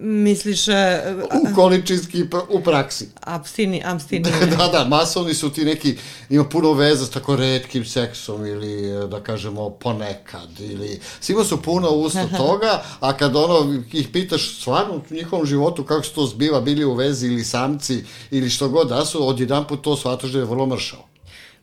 Misliš... 0.00 0.68
U 0.68 1.54
količinski, 1.54 2.24
u 2.48 2.60
praksi. 2.60 3.08
Abstini, 3.20 3.82
abstini. 3.84 4.30
da, 4.58 4.68
da, 4.68 4.84
masovni 4.88 5.34
su 5.34 5.50
ti 5.50 5.64
neki, 5.64 5.96
ima 6.30 6.44
puno 6.44 6.72
veza 6.72 7.06
s 7.06 7.10
tako 7.10 7.36
redkim 7.36 7.84
seksom 7.84 8.46
ili, 8.46 9.08
da 9.08 9.22
kažemo, 9.22 9.70
ponekad, 9.70 10.60
ili, 10.60 11.00
svima 11.20 11.44
su 11.44 11.62
puno 11.62 11.90
usta 11.90 12.28
toga, 12.36 12.82
a 13.00 13.16
kad 13.16 13.36
ono, 13.36 13.82
ih 13.92 14.08
pitaš 14.12 14.60
stvarno 14.60 14.94
u 14.94 15.14
njihovom 15.14 15.46
životu 15.46 15.84
kako 15.84 16.02
se 16.02 16.12
to 16.12 16.26
zbiva, 16.26 16.60
bili 16.60 16.84
u 16.84 16.94
vezi 16.94 17.26
ili 17.26 17.44
samci, 17.44 18.04
ili 18.30 18.50
što 18.50 18.68
god 18.68 18.88
da 18.88 19.04
su, 19.04 19.28
odjedan 19.28 19.66
put 19.66 19.82
to 19.82 19.96
shvataš 19.96 20.30
da 20.30 20.38
je 20.38 20.44
vrlo 20.44 20.66
mršao. 20.66 21.04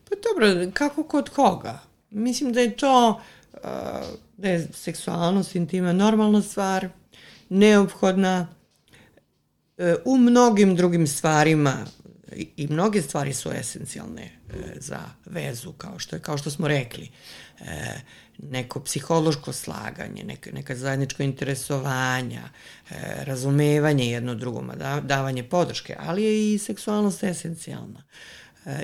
Pa 0.09 0.15
dobro, 0.29 0.71
kako 0.73 1.03
kod 1.03 1.29
koga? 1.29 1.79
Mislim 2.09 2.53
da 2.53 2.61
je 2.61 2.77
to, 2.77 3.21
da 4.37 4.49
je 4.49 4.67
seksualnost, 4.73 5.55
intima 5.55 5.93
normalna 5.93 6.41
stvar, 6.41 6.89
neophodna 7.49 8.47
e, 9.77 9.95
u 10.05 10.17
mnogim 10.17 10.75
drugim 10.75 11.07
stvarima 11.07 11.85
i 12.35 12.67
mnoge 12.67 13.01
stvari 13.01 13.33
su 13.33 13.51
esencijalne 13.51 14.23
e, 14.23 14.31
za 14.75 14.99
vezu, 15.25 15.73
kao 15.73 15.99
što, 15.99 16.15
je, 16.15 16.19
kao 16.19 16.37
što 16.37 16.49
smo 16.49 16.67
rekli. 16.67 17.09
E, 17.59 18.01
neko 18.37 18.79
psihološko 18.79 19.53
slaganje, 19.53 20.23
neka, 20.23 20.51
neka 20.51 20.75
zajedničko 20.75 21.23
interesovanja, 21.23 22.49
razumevanje 23.19 24.11
jedno 24.11 24.35
drugoma, 24.35 24.75
da, 24.75 25.01
davanje 25.01 25.43
podrške, 25.43 25.95
ali 25.99 26.23
je 26.23 26.53
i 26.53 26.57
seksualnost 26.57 27.23
esencijalna. 27.23 28.03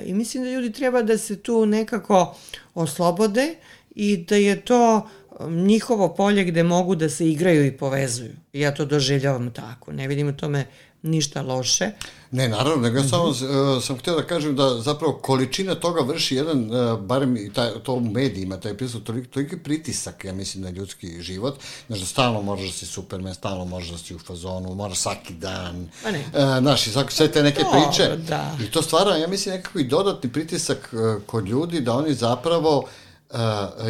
I 0.04 0.14
mislim 0.14 0.42
da 0.42 0.50
ljudi 0.50 0.72
treba 0.72 1.02
da 1.02 1.18
se 1.18 1.42
tu 1.42 1.66
nekako 1.66 2.36
oslobode 2.74 3.54
i 3.90 4.16
da 4.16 4.36
je 4.36 4.60
to 4.60 5.08
njihovo 5.40 6.14
polje 6.14 6.44
gde 6.44 6.62
mogu 6.62 6.94
da 6.94 7.08
se 7.08 7.30
igraju 7.30 7.66
i 7.66 7.76
povezuju. 7.76 8.32
Ja 8.52 8.74
to 8.74 8.84
doživljavam 8.84 9.50
tako. 9.50 9.92
Ne 9.92 10.08
vidim 10.08 10.28
u 10.28 10.36
tome 10.36 10.66
ništa 11.04 11.42
loše. 11.42 11.90
Ne, 12.30 12.48
naravno, 12.48 12.82
nego 12.82 12.96
ja 12.96 13.04
samo 13.04 13.24
uh, 13.24 13.36
sam 13.82 13.98
htio 13.98 14.14
da 14.14 14.22
kažem 14.22 14.56
da 14.56 14.80
zapravo 14.80 15.12
količina 15.12 15.74
toga 15.74 16.00
vrši 16.00 16.36
jedan, 16.36 16.70
uh, 16.70 17.00
barem 17.00 17.36
i 17.36 17.52
taj, 17.52 17.70
to 17.82 17.92
u 17.92 18.00
medijima, 18.00 18.56
taj 18.56 18.76
prisut, 18.76 19.04
toliki, 19.04 19.28
toliki 19.28 19.56
pritisak, 19.56 20.24
ja 20.24 20.32
mislim, 20.32 20.64
na 20.64 20.70
ljudski 20.70 21.22
život, 21.22 21.54
znaš 21.86 22.00
da 22.00 22.06
stalno 22.06 22.42
moraš 22.42 22.66
da 22.66 22.72
si 22.72 22.86
superman, 22.86 23.34
stalno 23.34 23.64
moraš 23.64 23.88
da 23.88 23.98
si 23.98 24.14
u 24.14 24.18
fazonu, 24.18 24.74
moraš 24.74 24.98
svaki 24.98 25.34
dan, 25.34 25.88
pa 26.02 26.10
ne. 26.10 26.18
Uh, 26.18 26.58
znaš, 26.58 26.86
i 26.86 26.90
svako, 26.90 27.10
sve 27.10 27.32
te 27.32 27.42
neke 27.42 27.62
Dobro, 27.62 27.80
priče. 27.80 28.16
Da. 28.16 28.56
I 28.62 28.70
to 28.70 28.82
stvara, 28.82 29.16
ja 29.16 29.28
mislim, 29.28 29.54
nekako 29.54 29.78
i 29.78 29.84
dodatni 29.84 30.32
pritisak 30.32 30.94
kod 31.26 31.48
ljudi 31.48 31.80
da 31.80 31.92
oni 31.92 32.14
zapravo 32.14 32.78
uh, 32.78 32.88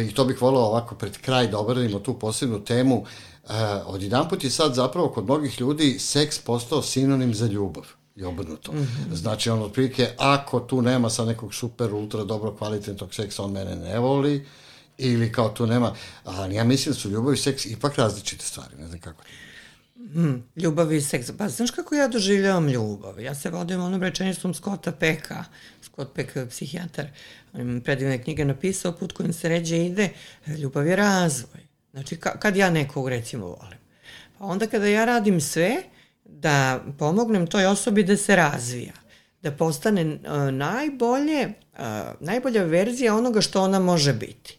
i 0.09 0.13
to 0.13 0.25
bih 0.25 0.41
volao 0.41 0.63
ovako 0.63 0.95
pred 0.95 1.17
kraj 1.17 1.47
da 1.47 1.59
obradimo 1.59 1.99
tu 1.99 2.19
posebnu 2.19 2.63
temu, 2.65 2.95
uh, 3.43 3.51
od 3.85 4.01
jedan 4.01 4.29
put 4.29 4.43
je 4.43 4.49
sad 4.49 4.73
zapravo 4.73 5.09
kod 5.09 5.23
mnogih 5.23 5.61
ljudi 5.61 5.99
seks 5.99 6.39
postao 6.39 6.81
sinonim 6.81 7.33
za 7.33 7.47
ljubav 7.47 7.83
i 8.15 8.23
obrnuto. 8.23 8.71
Mm 8.71 8.77
-hmm. 8.77 9.15
Znači, 9.15 9.49
on 9.49 9.63
otprilike, 9.63 10.09
ako 10.17 10.59
tu 10.59 10.81
nema 10.81 11.09
sa 11.09 11.25
nekog 11.25 11.53
super, 11.53 11.93
ultra 11.93 12.23
dobro 12.23 12.55
kvalitetnog 12.55 13.13
seksa, 13.13 13.43
on 13.43 13.51
mene 13.51 13.75
ne 13.75 13.99
voli, 13.99 14.47
ili 14.97 15.31
kao 15.31 15.49
tu 15.49 15.67
nema, 15.67 15.93
ali 16.23 16.55
ja 16.55 16.63
mislim 16.63 16.93
da 16.93 16.99
su 16.99 17.09
ljubav 17.09 17.33
i 17.33 17.37
seks 17.37 17.65
ipak 17.65 17.95
različite 17.97 18.45
stvari, 18.45 18.75
ne 18.79 18.87
znam 18.87 18.99
kako. 18.99 19.23
Mm, 19.95 20.43
ljubav 20.55 20.93
i 20.93 21.01
seks. 21.01 21.31
Pa 21.37 21.49
znaš 21.49 21.71
kako 21.71 21.95
ja 21.95 22.07
doživljavam 22.07 22.67
ljubav? 22.67 23.19
Ja 23.19 23.35
se 23.35 23.49
vodim 23.49 23.81
onom 23.81 24.03
rečenicom 24.03 24.53
Scotta 24.53 24.91
Peka, 24.91 25.43
Scott 25.81 26.13
Peck, 26.15 26.37
psihijatar, 26.49 27.05
predivne 27.83 28.23
knjige 28.23 28.45
napisao, 28.45 28.91
put 28.91 29.11
kojim 29.11 29.33
se 29.33 29.49
ređe 29.49 29.85
ide, 29.85 30.09
ljubav 30.57 30.87
je 30.87 30.95
razvoj. 30.95 31.61
Znači, 31.91 32.17
ka, 32.17 32.39
kad 32.39 32.55
ja 32.55 32.69
nekog 32.69 33.09
recimo 33.09 33.45
volim. 33.45 33.79
Pa 34.37 34.45
onda 34.45 34.67
kada 34.67 34.87
ja 34.87 35.05
radim 35.05 35.41
sve 35.41 35.83
da 36.25 36.83
pomognem 36.99 37.47
toj 37.47 37.65
osobi 37.65 38.03
da 38.03 38.17
se 38.17 38.35
razvija, 38.35 38.93
da 39.41 39.51
postane 39.51 40.05
uh, 40.05 40.53
najbolje, 40.53 41.47
uh, 41.73 41.79
najbolja 42.19 42.63
verzija 42.63 43.15
onoga 43.15 43.41
što 43.41 43.61
ona 43.61 43.79
može 43.79 44.13
biti. 44.13 44.57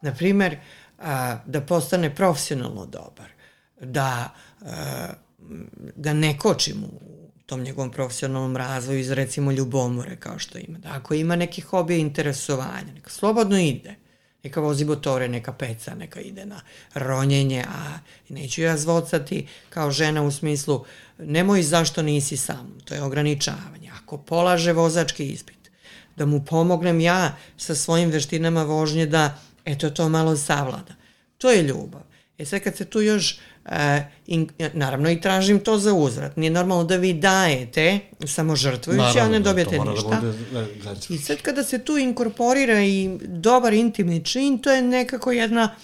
Naprimer, 0.00 0.58
a, 0.98 1.38
da 1.46 1.60
postane 1.60 2.14
profesionalno 2.14 2.86
dobar, 2.86 3.30
da 3.80 4.04
a, 4.04 4.45
ga 5.96 6.12
ne 6.12 6.38
kočim 6.38 6.84
u 6.84 7.00
tom 7.46 7.62
njegovom 7.62 7.90
profesionalnom 7.90 8.56
razvoju 8.56 8.98
iz 8.98 9.10
recimo 9.10 9.52
ljubomore 9.52 10.16
kao 10.16 10.38
što 10.38 10.58
ima. 10.58 10.78
Da 10.78 10.92
ako 10.92 11.14
ima 11.14 11.36
neki 11.36 11.60
hobi 11.60 11.98
interesovanja, 11.98 12.92
neka 12.94 13.10
slobodno 13.10 13.58
ide. 13.58 13.94
Neka 14.42 14.60
vozi 14.60 14.84
motore, 14.84 15.28
neka 15.28 15.52
peca, 15.52 15.94
neka 15.94 16.20
ide 16.20 16.46
na 16.46 16.60
ronjenje, 16.94 17.64
a 17.68 17.98
neću 18.28 18.62
ja 18.62 18.76
zvocati 18.76 19.46
kao 19.70 19.90
žena 19.90 20.22
u 20.22 20.30
smislu 20.30 20.84
nemoj 21.18 21.62
zašto 21.62 22.02
nisi 22.02 22.36
sam, 22.36 22.78
to 22.84 22.94
je 22.94 23.02
ograničavanje. 23.02 23.90
Ako 24.02 24.18
polaže 24.18 24.72
vozački 24.72 25.28
ispit, 25.28 25.70
da 26.16 26.26
mu 26.26 26.44
pomognem 26.44 27.00
ja 27.00 27.36
sa 27.56 27.74
svojim 27.74 28.10
veštinama 28.10 28.62
vožnje 28.62 29.06
da 29.06 29.38
eto 29.64 29.90
to 29.90 30.08
malo 30.08 30.36
savlada. 30.36 30.94
To 31.38 31.50
je 31.50 31.62
ljubav. 31.62 32.02
E 32.38 32.44
sad 32.44 32.60
kad 32.60 32.76
se 32.76 32.84
tu 32.84 33.00
još 33.00 33.38
E, 33.68 34.02
in, 34.26 34.48
naravno 34.72 35.10
i 35.10 35.20
tražim 35.20 35.60
to 35.60 35.78
za 35.78 35.94
uzvrat. 35.94 36.36
Nije 36.36 36.50
normalno 36.50 36.84
da 36.84 36.96
vi 36.96 37.12
dajete 37.12 37.98
samo 38.26 38.56
žrtvujući, 38.56 39.20
a 39.20 39.28
ne 39.28 39.40
da, 39.40 39.44
dobijete 39.44 39.76
da 39.76 39.84
ništa. 39.84 40.08
Da 40.08 40.20
bude, 40.20 40.34
da, 40.84 40.94
I 41.08 41.18
sad 41.18 41.42
kada 41.42 41.64
se 41.64 41.84
tu 41.84 41.98
inkorporira 41.98 42.82
i 42.82 43.18
dobar 43.22 43.72
intimni 43.72 44.24
čin, 44.24 44.58
to 44.58 44.72
je 44.72 44.82
nekako 44.82 45.32
jedna 45.32 45.74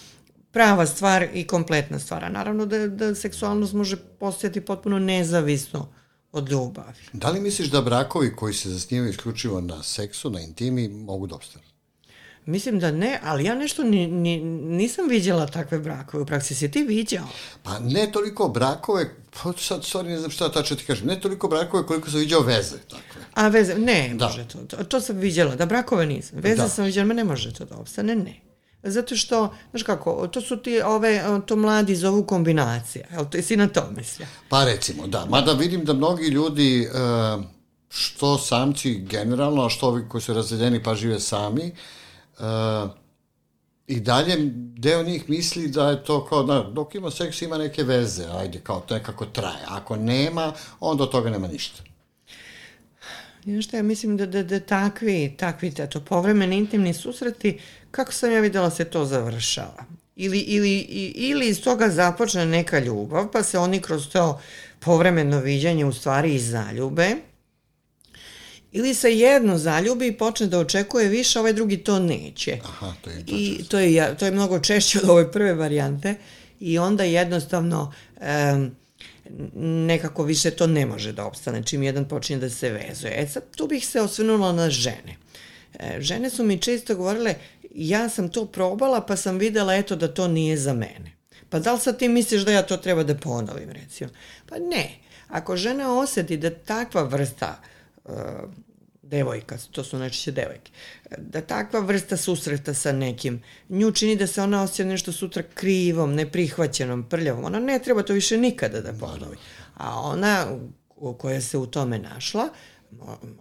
prava 0.51 0.85
stvar 0.85 1.27
i 1.33 1.47
kompletna 1.47 1.99
stvar. 1.99 2.25
A 2.25 2.29
naravno 2.29 2.65
da, 2.65 2.87
da 2.87 3.15
seksualnost 3.15 3.73
može 3.73 3.97
postojati 3.97 4.61
potpuno 4.61 4.99
nezavisno 4.99 5.87
od 6.31 6.49
ljubavi. 6.49 6.99
Da 7.13 7.29
li 7.29 7.39
misliš 7.39 7.67
da 7.67 7.81
brakovi 7.81 8.35
koji 8.35 8.53
se 8.53 8.69
zasnivaju 8.69 9.09
isključivo 9.09 9.61
na 9.61 9.83
seksu, 9.83 10.29
na 10.29 10.39
intimi, 10.39 10.87
mogu 10.87 11.27
da 11.27 11.35
obstane? 11.35 11.72
Mislim 12.45 12.79
da 12.79 12.91
ne, 12.91 13.19
ali 13.23 13.43
ja 13.43 13.55
nešto 13.55 13.83
ni, 13.83 14.07
ni, 14.07 14.37
nisam 14.61 15.09
viđala 15.09 15.47
takve 15.47 15.79
brakove 15.79 16.23
u 16.23 16.25
praksi. 16.25 16.55
Si 16.55 16.71
ti 16.71 16.83
viđao? 16.83 17.27
Pa 17.63 17.79
ne 17.79 18.11
toliko 18.11 18.47
brakove, 18.47 19.15
pa 19.31 19.53
sad, 19.57 19.81
sorry, 19.81 20.07
ne 20.07 20.17
znam 20.17 20.31
šta 20.31 20.51
tačno 20.51 20.75
ti 20.75 20.85
kažem, 20.85 21.07
ne 21.07 21.19
toliko 21.19 21.47
brakove 21.47 21.85
koliko 21.85 22.09
sam 22.09 22.19
viđao 22.19 22.41
veze 22.41 22.77
takve. 22.77 23.21
A 23.33 23.47
veze, 23.47 23.75
ne, 23.75 24.11
da. 24.13 24.27
može 24.27 24.47
to, 24.47 24.57
to. 24.57 24.83
To 24.83 25.01
sam 25.01 25.17
viđala, 25.17 25.55
da 25.55 25.65
brakove 25.65 26.05
nisam. 26.05 26.39
Veze 26.41 26.61
da. 26.61 26.69
sam 26.69 26.85
viđala, 26.85 27.13
ne 27.13 27.23
može 27.23 27.53
to 27.53 27.65
da 27.65 27.75
obstane, 27.75 28.15
ne. 28.15 28.39
Zato 28.83 29.15
što, 29.15 29.53
znaš 29.71 29.83
kako, 29.83 30.27
to 30.27 30.41
su 30.41 30.57
ti 30.57 30.81
ove, 30.81 31.23
to 31.45 31.55
mladi 31.55 31.95
zovu 31.95 32.23
kombinacija. 32.23 33.05
Jel, 33.11 33.25
to, 33.25 33.41
si 33.41 33.57
na 33.57 33.67
to 33.67 33.91
mislio? 33.97 34.27
Pa 34.49 34.65
recimo, 34.65 35.07
da. 35.07 35.25
Mada 35.25 35.53
vidim 35.53 35.85
da 35.85 35.93
mnogi 35.93 36.27
ljudi, 36.27 36.87
uh, 36.87 37.43
što 37.89 38.37
samci 38.37 38.93
generalno, 38.95 39.65
a 39.65 39.69
što 39.69 39.87
ovi 39.87 40.03
koji 40.09 40.21
su 40.21 40.33
razredeni 40.33 40.83
pa 40.83 40.95
žive 40.95 41.19
sami, 41.19 41.65
uh, 41.67 41.77
Uh, 42.39 42.91
I 43.87 43.99
dalje 43.99 44.35
deo 44.77 45.03
njih 45.03 45.29
misli 45.29 45.67
da 45.67 45.89
je 45.89 46.03
to 46.03 46.25
kao, 46.25 46.43
da, 46.43 46.63
dok 46.63 46.95
ima 46.95 47.11
seks 47.11 47.41
ima 47.41 47.57
neke 47.57 47.83
veze, 47.83 48.25
ajde, 48.31 48.59
kao 48.63 48.79
to 48.79 48.93
nekako 48.93 49.25
traje. 49.25 49.65
Ako 49.67 49.95
nema, 49.95 50.53
onda 50.79 51.03
od 51.03 51.11
toga 51.11 51.29
nema 51.29 51.47
ništa. 51.47 51.83
Znaš 53.43 53.65
šta, 53.65 53.77
ja 53.77 53.83
mislim 53.83 54.17
da, 54.17 54.25
da, 54.25 54.43
da 54.43 54.59
takvi, 54.59 55.35
takvi, 55.37 55.71
to 55.71 55.99
povremeni 55.99 56.57
intimni 56.57 56.93
susreti, 56.93 57.59
kako 57.91 58.13
sam 58.13 58.31
ja 58.31 58.39
videla 58.39 58.69
se 58.69 58.85
to 58.85 59.05
završava. 59.05 59.85
Ili, 60.15 60.39
ili, 60.39 60.79
ili 61.15 61.47
iz 61.47 61.61
toga 61.61 61.89
započne 61.89 62.45
neka 62.45 62.79
ljubav, 62.79 63.31
pa 63.31 63.43
se 63.43 63.59
oni 63.59 63.81
kroz 63.81 64.07
to 64.07 64.41
povremeno 64.79 65.39
viđanje 65.39 65.85
u 65.85 65.93
stvari 65.93 66.35
i 66.35 66.39
zaljube, 66.39 67.15
ili 68.73 68.93
se 68.93 69.17
jedno 69.17 69.57
zaljubi 69.57 70.07
i 70.07 70.17
počne 70.17 70.47
da 70.47 70.59
očekuje 70.59 71.07
više, 71.07 71.39
ovaj 71.39 71.53
drugi 71.53 71.77
to 71.77 71.99
neće. 71.99 72.57
Aha, 72.63 72.93
to 73.01 73.09
je 73.09 73.23
I 73.27 73.63
to 73.69 73.79
je, 73.79 74.17
to 74.17 74.25
je 74.25 74.31
mnogo 74.31 74.59
češće 74.59 74.99
od 75.03 75.09
ove 75.09 75.31
prve 75.31 75.53
varijante 75.53 76.15
i 76.59 76.79
onda 76.79 77.03
jednostavno 77.03 77.93
um, 78.55 78.75
nekako 79.85 80.23
više 80.23 80.51
to 80.51 80.67
ne 80.67 80.85
može 80.85 81.11
da 81.11 81.25
opstane 81.25 81.63
čim 81.63 81.83
jedan 81.83 82.07
počinje 82.07 82.39
da 82.39 82.49
se 82.49 82.69
vezuje. 82.69 83.13
E 83.17 83.27
sad, 83.27 83.43
tu 83.55 83.67
bih 83.67 83.87
se 83.87 84.01
osvrnula 84.01 84.53
na 84.53 84.69
žene. 84.69 85.17
E, 85.79 86.01
žene 86.01 86.29
su 86.29 86.43
mi 86.43 86.57
često 86.57 86.95
govorile, 86.95 87.35
ja 87.75 88.09
sam 88.09 88.29
to 88.29 88.45
probala 88.45 89.01
pa 89.01 89.15
sam 89.15 89.37
videla 89.37 89.75
eto 89.75 89.95
da 89.95 90.13
to 90.13 90.27
nije 90.27 90.57
za 90.57 90.73
mene. 90.73 91.13
Pa 91.49 91.59
da 91.59 91.73
li 91.73 91.79
sad 91.79 91.99
ti 91.99 92.07
misliš 92.07 92.41
da 92.41 92.51
ja 92.51 92.61
to 92.61 92.77
treba 92.77 93.03
da 93.03 93.15
ponovim 93.15 93.69
recimo? 93.69 94.09
Pa 94.49 94.55
ne. 94.59 94.89
Ako 95.27 95.57
žena 95.57 95.99
oseti 95.99 96.37
da 96.37 96.49
takva 96.49 97.03
vrsta 97.03 97.59
uh, 97.59 97.72
devojka, 99.01 99.57
to 99.71 99.83
su 99.83 99.97
najčešće 99.97 100.31
devojke, 100.31 100.71
da 101.17 101.41
takva 101.41 101.79
vrsta 101.79 102.17
susreta 102.17 102.73
sa 102.73 102.91
nekim 102.91 103.41
nju 103.69 103.91
čini 103.91 104.15
da 104.15 104.27
se 104.27 104.41
ona 104.41 104.63
osjeća 104.63 104.85
nešto 104.85 105.11
sutra 105.11 105.43
krivom, 105.53 106.15
neprihvaćenom, 106.15 107.09
prljavom. 107.09 107.45
Ona 107.45 107.59
ne 107.59 107.79
treba 107.79 108.03
to 108.03 108.13
više 108.13 108.37
nikada 108.37 108.81
da 108.81 108.93
ponovi. 108.93 109.37
A 109.73 109.99
ona 109.99 110.47
koja 111.17 111.41
se 111.41 111.57
u 111.57 111.65
tome 111.65 111.99
našla, 111.99 112.49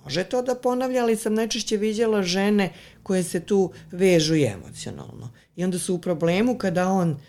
može 0.04 0.24
to 0.24 0.42
da 0.42 0.54
ponavlja, 0.54 1.02
ali 1.02 1.16
sam 1.16 1.34
najčešće 1.34 1.76
viđala 1.76 2.22
žene 2.22 2.72
koje 3.02 3.22
se 3.22 3.40
tu 3.40 3.72
vežu 3.90 4.34
emocionalno. 4.34 5.32
I 5.56 5.64
onda 5.64 5.78
su 5.78 5.94
u 5.94 6.00
problemu 6.00 6.58
kada 6.58 6.88
on 6.88 7.20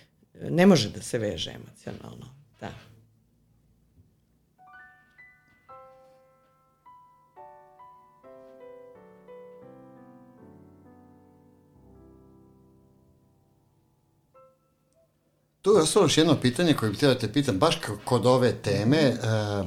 ne 0.50 0.66
može 0.66 0.90
da 0.90 1.02
se 1.02 1.18
veže 1.18 1.52
emocionalno. 1.52 2.33
Tu 15.64 15.72
je 15.72 15.82
ostalo 15.82 16.06
još 16.06 16.18
jedno 16.18 16.36
pitanje 16.42 16.74
koje 16.74 16.90
bih 16.90 16.98
htio 16.98 17.14
da 17.14 17.20
te 17.20 17.34
pitam, 17.34 17.60
baš 17.60 17.80
kod 18.06 18.26
ove 18.26 18.54
teme, 18.54 19.14
uh, 19.14 19.66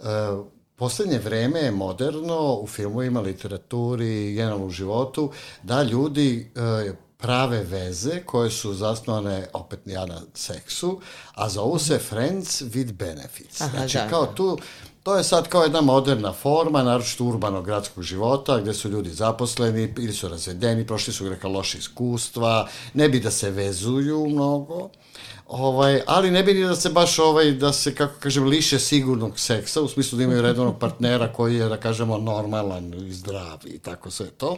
uh, 0.00 0.46
poslednje 0.76 1.18
vreme 1.18 1.60
je 1.60 1.70
moderno 1.70 2.54
u 2.54 2.66
filmovima, 2.66 3.20
literaturi 3.20 4.34
generalno 4.34 4.66
u 4.66 4.70
životu 4.70 5.32
da 5.62 5.82
ljudi 5.82 6.52
uh, 6.54 6.94
prave 7.16 7.62
veze 7.62 8.20
koje 8.26 8.50
su 8.50 8.74
zasnovane 8.74 9.46
opet 9.52 9.80
ja 9.86 10.06
na 10.06 10.20
seksu, 10.34 11.00
a 11.34 11.48
zovu 11.48 11.78
se 11.78 11.98
friends 12.10 12.62
with 12.62 12.92
benefits. 12.92 13.60
Aha, 13.60 13.76
znači 13.76 13.98
da, 13.98 14.08
kao 14.08 14.26
da. 14.26 14.34
tu 14.34 14.58
To 15.04 15.16
je 15.16 15.24
sad 15.24 15.48
kao 15.48 15.62
jedna 15.62 15.80
moderna 15.80 16.32
forma, 16.32 16.82
naročito 16.82 17.24
urbanog 17.24 17.64
gradskog 17.64 18.04
života, 18.04 18.60
gde 18.60 18.74
su 18.74 18.88
ljudi 18.88 19.10
zaposleni 19.10 19.94
ili 19.98 20.12
su 20.12 20.28
razvedeni, 20.28 20.86
prošli 20.86 21.12
su 21.12 21.30
neka 21.30 21.48
loše 21.48 21.78
iskustva, 21.78 22.68
ne 22.94 23.08
bi 23.08 23.20
da 23.20 23.30
se 23.30 23.50
vezuju 23.50 24.26
mnogo, 24.26 24.88
ovaj, 25.46 26.00
ali 26.06 26.30
ne 26.30 26.42
bi 26.42 26.54
ni 26.54 26.64
da 26.64 26.76
se 26.76 26.88
baš, 26.88 27.18
ovaj, 27.18 27.52
da 27.52 27.72
se, 27.72 27.94
kako 27.94 28.20
kažem, 28.20 28.44
liše 28.44 28.78
sigurnog 28.78 29.40
seksa, 29.40 29.82
u 29.82 29.88
smislu 29.88 30.18
da 30.18 30.24
imaju 30.24 30.42
redovnog 30.48 30.78
partnera 30.78 31.32
koji 31.32 31.56
je, 31.56 31.68
da 31.68 31.76
kažemo, 31.76 32.18
normalan 32.18 32.94
i 33.08 33.12
zdrav 33.12 33.58
i 33.66 33.78
tako 33.78 34.10
sve 34.10 34.26
to. 34.26 34.56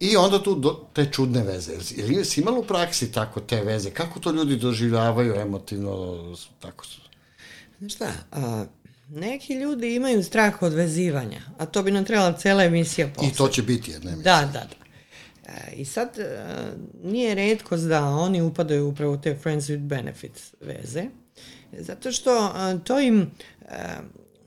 I 0.00 0.16
onda 0.16 0.42
tu 0.42 0.54
do, 0.54 0.80
te 0.92 1.06
čudne 1.12 1.42
veze. 1.42 1.72
Ili 1.96 2.24
si 2.24 2.40
imalo 2.40 2.58
u 2.58 2.64
praksi 2.64 3.12
tako 3.12 3.40
te 3.40 3.64
veze? 3.64 3.90
Kako 3.90 4.20
to 4.20 4.30
ljudi 4.30 4.56
doživljavaju 4.56 5.34
emotivno? 5.34 6.16
Tako 6.60 6.86
su? 6.86 7.00
Znaš 7.78 7.94
šta, 7.94 8.12
a, 8.32 8.64
neki 9.08 9.54
ljudi 9.54 9.94
imaju 9.94 10.24
strah 10.24 10.62
od 10.62 10.72
vezivanja, 10.72 11.40
a 11.58 11.66
to 11.66 11.82
bi 11.82 11.90
nam 11.90 12.04
trebala 12.04 12.32
cela 12.32 12.64
emisija 12.64 13.08
posle. 13.14 13.28
I 13.28 13.32
to 13.32 13.48
će 13.48 13.62
biti 13.62 13.90
jedna 13.90 14.10
emisija. 14.10 14.40
Da, 14.40 14.52
da, 14.52 14.64
da. 14.64 14.79
E, 15.50 15.72
I 15.76 15.84
sad 15.84 16.18
e, 16.18 16.24
nije 17.02 17.34
redkost 17.34 17.84
da 17.84 18.04
oni 18.04 18.42
upadaju 18.42 18.88
upravo 18.88 19.12
u 19.12 19.20
te 19.20 19.36
friends 19.42 19.66
with 19.68 19.86
benefits 19.86 20.54
veze, 20.60 21.04
zato 21.72 22.12
što 22.12 22.46
e, 22.46 22.78
to 22.84 23.00
im 23.00 23.30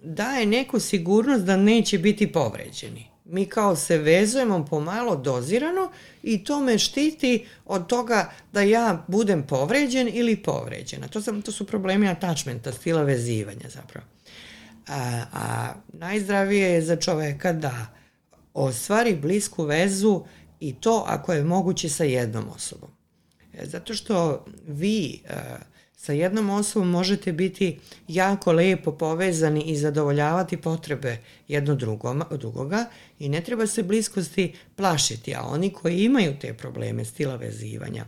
daje 0.03 0.45
neku 0.45 0.79
sigurnost 0.79 1.43
da 1.45 1.57
neće 1.57 1.97
biti 1.97 2.31
povređeni. 2.31 3.05
Mi 3.25 3.45
kao 3.45 3.75
se 3.75 3.97
vezujemo 3.97 4.65
pomalo 4.65 5.15
dozirano 5.15 5.91
i 6.23 6.43
to 6.43 6.59
me 6.59 6.77
štiti 6.77 7.45
od 7.65 7.87
toga 7.87 8.31
da 8.53 8.61
ja 8.61 9.05
budem 9.07 9.47
povređen 9.47 10.09
ili 10.13 10.35
povređena. 10.35 11.07
To, 11.07 11.21
sam, 11.21 11.41
to 11.41 11.51
su 11.51 11.67
problemi 11.67 12.07
attachmenta, 12.07 12.71
stila 12.71 13.01
vezivanja 13.01 13.69
zapravo. 13.69 14.07
A, 14.87 15.21
a 15.33 15.73
najzdravije 15.93 16.69
je 16.69 16.81
za 16.81 16.95
čoveka 16.95 17.53
da 17.53 17.87
ostvari 18.53 19.15
blisku 19.15 19.63
vezu 19.63 20.23
i 20.63 20.73
to 20.73 21.03
ako 21.07 21.33
je 21.33 21.43
moguće 21.43 21.89
sa 21.89 22.03
jednom 22.03 22.49
osobom. 22.55 22.89
E, 23.53 23.65
zato 23.65 23.93
što 23.93 24.45
vi 24.67 25.21
e, 25.25 25.33
sa 25.97 26.13
jednom 26.13 26.49
osobom 26.49 26.89
možete 26.89 27.31
biti 27.31 27.79
jako 28.07 28.51
lepo 28.51 28.91
povezani 28.91 29.61
i 29.61 29.77
zadovoljavati 29.77 30.57
potrebe 30.57 31.17
jedno 31.47 31.75
drugoma, 31.75 32.25
drugoga 32.31 32.85
i 33.19 33.29
ne 33.29 33.41
treba 33.41 33.67
se 33.67 33.83
bliskosti 33.83 34.53
plašiti, 34.75 35.35
a 35.35 35.41
oni 35.41 35.69
koji 35.69 36.03
imaju 36.03 36.39
te 36.41 36.53
probleme 36.53 37.05
stila 37.05 37.35
vezivanja, 37.35 38.05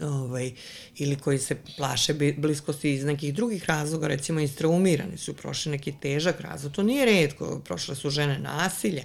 ovaj, 0.00 0.52
ili 0.96 1.16
koji 1.16 1.38
se 1.38 1.56
plaše 1.76 2.14
bliskosti 2.36 2.92
iz 2.92 3.04
nekih 3.04 3.34
drugih 3.34 3.64
razloga, 3.64 4.06
recimo 4.06 4.40
istraumirani 4.40 5.18
su, 5.18 5.34
prošli 5.34 5.72
neki 5.72 5.92
težak 6.02 6.40
razlog, 6.40 6.72
to 6.72 6.82
nije 6.82 7.04
redko, 7.04 7.60
prošle 7.64 7.94
su 7.94 8.10
žene 8.10 8.38
nasilje 8.38 9.04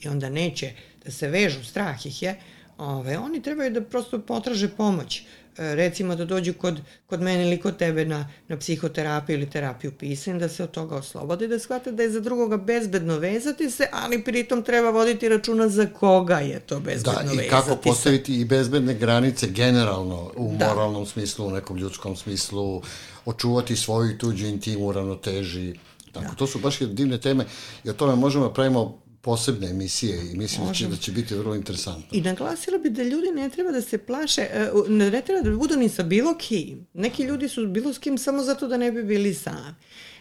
i 0.00 0.08
onda 0.08 0.28
neće 0.28 0.72
da 1.04 1.10
se 1.10 1.28
vežu, 1.28 1.64
strah 1.64 2.06
ih 2.06 2.22
je, 2.22 2.40
ove, 2.78 3.18
oni 3.18 3.42
trebaju 3.42 3.70
da 3.70 3.80
prosto 3.80 4.18
potraže 4.18 4.68
pomoć. 4.68 5.22
E, 5.58 5.74
recimo 5.74 6.14
da 6.16 6.24
dođu 6.24 6.54
kod, 6.54 6.80
kod 7.06 7.20
mene 7.20 7.46
ili 7.46 7.60
kod 7.60 7.76
tebe 7.76 8.04
na, 8.04 8.28
na 8.48 8.56
psihoterapiju 8.56 9.36
ili 9.36 9.50
terapiju 9.50 9.92
pisanja, 9.92 10.38
da 10.38 10.48
se 10.48 10.64
od 10.64 10.70
toga 10.70 10.96
oslobode, 10.96 11.48
da 11.48 11.58
shvate 11.58 11.92
da 11.92 12.02
je 12.02 12.10
za 12.10 12.20
drugoga 12.20 12.56
bezbedno 12.56 13.18
vezati 13.18 13.70
se, 13.70 13.88
ali 13.92 14.24
pritom 14.24 14.62
treba 14.62 14.90
voditi 14.90 15.28
računa 15.28 15.68
za 15.68 15.86
koga 15.86 16.38
je 16.38 16.60
to 16.60 16.80
bezbedno 16.80 17.12
vezati 17.12 17.28
se. 17.28 17.36
Da, 17.36 17.42
i 17.42 17.48
kako 17.48 17.76
postaviti 17.76 18.32
se. 18.32 18.40
i 18.40 18.44
bezbedne 18.44 18.94
granice 18.94 19.46
generalno 19.46 20.32
u 20.36 20.54
da. 20.58 20.68
moralnom 20.68 21.06
smislu, 21.06 21.46
u 21.46 21.50
nekom 21.50 21.76
ljudskom 21.76 22.16
smislu, 22.16 22.82
očuvati 23.24 23.76
svoju 23.76 24.10
i 24.10 24.18
tuđu 24.18 24.46
intimu 24.46 24.92
ravnoteži. 24.92 25.74
Tako, 26.12 26.26
da. 26.26 26.34
to 26.34 26.46
su 26.46 26.58
baš 26.58 26.78
divne 26.78 27.20
teme 27.20 27.44
i 27.84 27.90
o 27.90 27.92
tome 27.92 28.16
možemo 28.16 28.44
da 28.44 28.52
pravimo 28.52 29.01
posebne 29.22 29.70
emisije 29.70 30.32
i 30.32 30.36
mislim 30.36 30.66
da 30.66 30.74
će, 30.74 30.88
da 30.88 30.96
će 30.96 31.12
biti 31.12 31.34
vrlo 31.34 31.54
interesantno. 31.54 32.08
I 32.12 32.20
naglasila 32.20 32.78
bi 32.78 32.90
da 32.90 33.02
ljudi 33.02 33.30
ne 33.34 33.50
treba 33.50 33.70
da 33.70 33.82
se 33.82 33.98
plaše, 33.98 34.42
e, 34.42 34.70
ne 34.88 35.22
treba 35.22 35.42
da 35.42 35.56
budu 35.56 35.76
ni 35.76 35.88
sa 35.88 36.02
bilo 36.02 36.34
kim. 36.38 36.86
Neki 36.94 37.22
ljudi 37.22 37.48
su 37.48 37.66
bilo 37.66 37.92
s 37.92 37.98
kim 37.98 38.18
samo 38.18 38.42
zato 38.42 38.68
da 38.68 38.76
ne 38.76 38.92
bi 38.92 39.02
bili 39.02 39.34
sami. 39.34 39.74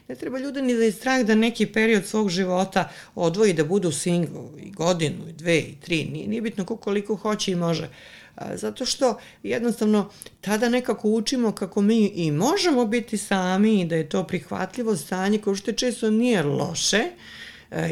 Ne 0.07 0.15
treba 0.15 0.39
ljude 0.39 0.61
ni 0.61 0.73
da 0.73 0.83
je 0.83 0.91
strah 0.91 1.25
da 1.25 1.35
neki 1.35 1.65
period 1.65 2.05
svog 2.05 2.29
života 2.29 2.89
odvoji 3.15 3.53
da 3.53 3.63
budu 3.63 3.91
single 3.91 4.49
i 4.57 4.71
godinu, 4.71 5.29
i 5.29 5.33
dve, 5.33 5.57
i 5.59 5.75
tri, 5.81 6.05
nije, 6.05 6.27
nije 6.27 6.41
bitno 6.41 6.65
koliko 6.65 7.15
hoće 7.15 7.51
i 7.51 7.55
može. 7.55 7.89
Zato 8.53 8.85
što 8.85 9.19
jednostavno 9.43 10.09
tada 10.41 10.69
nekako 10.69 11.09
učimo 11.09 11.51
kako 11.51 11.81
mi 11.81 12.05
i 12.05 12.31
možemo 12.31 12.85
biti 12.85 13.17
sami 13.17 13.81
i 13.81 13.85
da 13.85 13.95
je 13.95 14.09
to 14.09 14.23
prihvatljivo 14.23 14.97
stanje 14.97 15.37
koje 15.37 15.55
što 15.55 15.71
često 15.71 16.09
nije 16.09 16.43
loše, 16.43 17.03
E, 17.03 17.13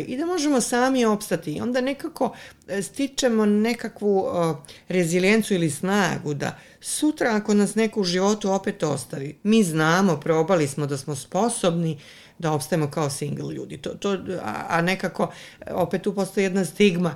i 0.07 0.17
da 0.17 0.25
možemo 0.25 0.61
sami 0.61 1.05
opstati. 1.05 1.53
I 1.53 1.61
onda 1.61 1.82
nekako 1.82 2.36
e, 2.67 2.82
stičemo 2.82 3.45
nekakvu 3.45 4.25
rezilijencu 4.88 5.53
ili 5.53 5.69
snagu 5.69 6.34
da 6.34 6.57
sutra 6.82 7.36
ako 7.36 7.53
nas 7.53 7.75
neko 7.75 8.01
u 8.01 8.03
životu 8.03 8.51
opet 8.51 8.84
ostavi, 8.84 9.39
mi 9.43 9.63
znamo, 9.63 10.19
probali 10.19 10.67
smo 10.67 10.86
da 10.86 10.97
smo 10.97 11.15
sposobni 11.15 11.99
da 12.39 12.51
opstajemo 12.51 12.91
kao 12.91 13.09
single 13.09 13.53
ljudi. 13.53 13.77
To, 13.77 13.89
to, 13.89 14.17
a, 14.43 14.65
a 14.69 14.82
nekako 14.82 15.32
opet 15.71 16.01
tu 16.01 16.15
postoji 16.15 16.43
jedna 16.43 16.65
stigma 16.65 17.15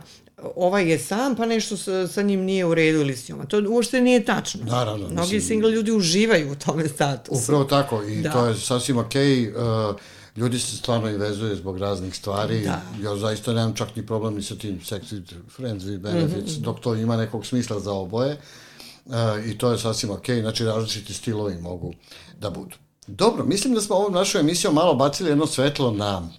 ovaj 0.55 0.91
je 0.91 0.99
sam, 0.99 1.35
pa 1.35 1.45
nešto 1.45 1.77
sa, 1.77 2.07
sa 2.07 2.21
njim 2.21 2.41
nije 2.41 2.65
u 2.65 2.73
redu 2.73 2.99
ili 2.99 3.15
s 3.15 3.29
njoma. 3.29 3.45
To 3.45 3.63
uopšte 3.69 4.01
nije 4.01 4.25
tačno. 4.25 4.65
Naravno. 4.65 5.07
Mnogi 5.07 5.21
mislim, 5.21 5.41
single 5.41 5.71
ljudi 5.71 5.91
uživaju 5.91 6.51
u 6.51 6.55
tome 6.55 6.87
statusu. 6.87 7.43
Upravo 7.43 7.63
tako 7.63 8.03
i 8.03 8.21
da. 8.21 8.31
to 8.31 8.45
je 8.45 8.55
sasvim 8.55 8.97
okej. 8.97 9.21
Okay. 9.21 9.89
Uh, 9.89 9.95
ljudi 10.35 10.59
se 10.59 10.77
stvarno 10.77 11.09
i 11.09 11.17
vezuju 11.17 11.55
zbog 11.55 11.77
raznih 11.77 12.15
stvari. 12.15 12.61
Da. 12.61 12.81
Ja 13.01 13.15
zaista 13.15 13.53
nemam 13.53 13.75
čak 13.75 13.95
ni 13.95 14.05
problem 14.05 14.35
ni 14.35 14.43
sa 14.43 14.55
tim 14.55 14.79
sexy 14.79 15.21
friends 15.55 15.83
with 15.85 15.99
benefits, 15.99 16.51
mm 16.51 16.59
-hmm. 16.59 16.63
dok 16.63 16.79
to 16.79 16.95
ima 16.95 17.17
nekog 17.17 17.45
smisla 17.45 17.79
za 17.79 17.91
oboje. 17.91 18.37
Uh, 19.05 19.13
I 19.45 19.57
to 19.57 19.71
je 19.71 19.77
sasvim 19.77 20.11
ok, 20.11 20.25
znači 20.41 20.65
različiti 20.65 21.13
stilovi 21.13 21.61
mogu 21.61 21.93
da 22.39 22.49
budu. 22.49 22.75
Dobro, 23.07 23.45
mislim 23.45 23.73
da 23.73 23.81
smo 23.81 23.95
ovom 23.95 24.13
našoj 24.13 24.41
emisijom 24.41 24.73
malo 24.73 24.93
bacili 24.93 25.29
jedno 25.29 25.47
svetlo 25.47 25.91
na 25.91 26.29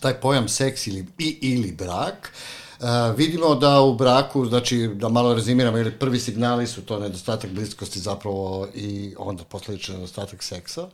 taj 0.00 0.20
pojam 0.20 0.48
seks 0.48 0.86
ili, 0.86 1.06
i, 1.18 1.38
ili 1.42 1.72
brak. 1.72 2.32
Uh, 2.80 3.16
vidimo 3.16 3.54
da 3.54 3.80
u 3.80 3.94
braku, 3.94 4.46
znači 4.46 4.90
da 4.94 5.08
malo 5.08 5.34
rezimiramo, 5.34 5.78
ili 5.78 5.98
prvi 5.98 6.20
signali 6.20 6.66
su 6.66 6.82
to 6.82 6.98
nedostatak 6.98 7.50
bliskosti 7.50 7.98
zapravo 7.98 8.68
i 8.74 9.14
onda 9.18 9.44
posledično 9.44 9.94
nedostatak 9.94 10.42
seksa. 10.42 10.82
Uh, 10.82 10.90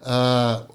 Uh, 0.00 0.06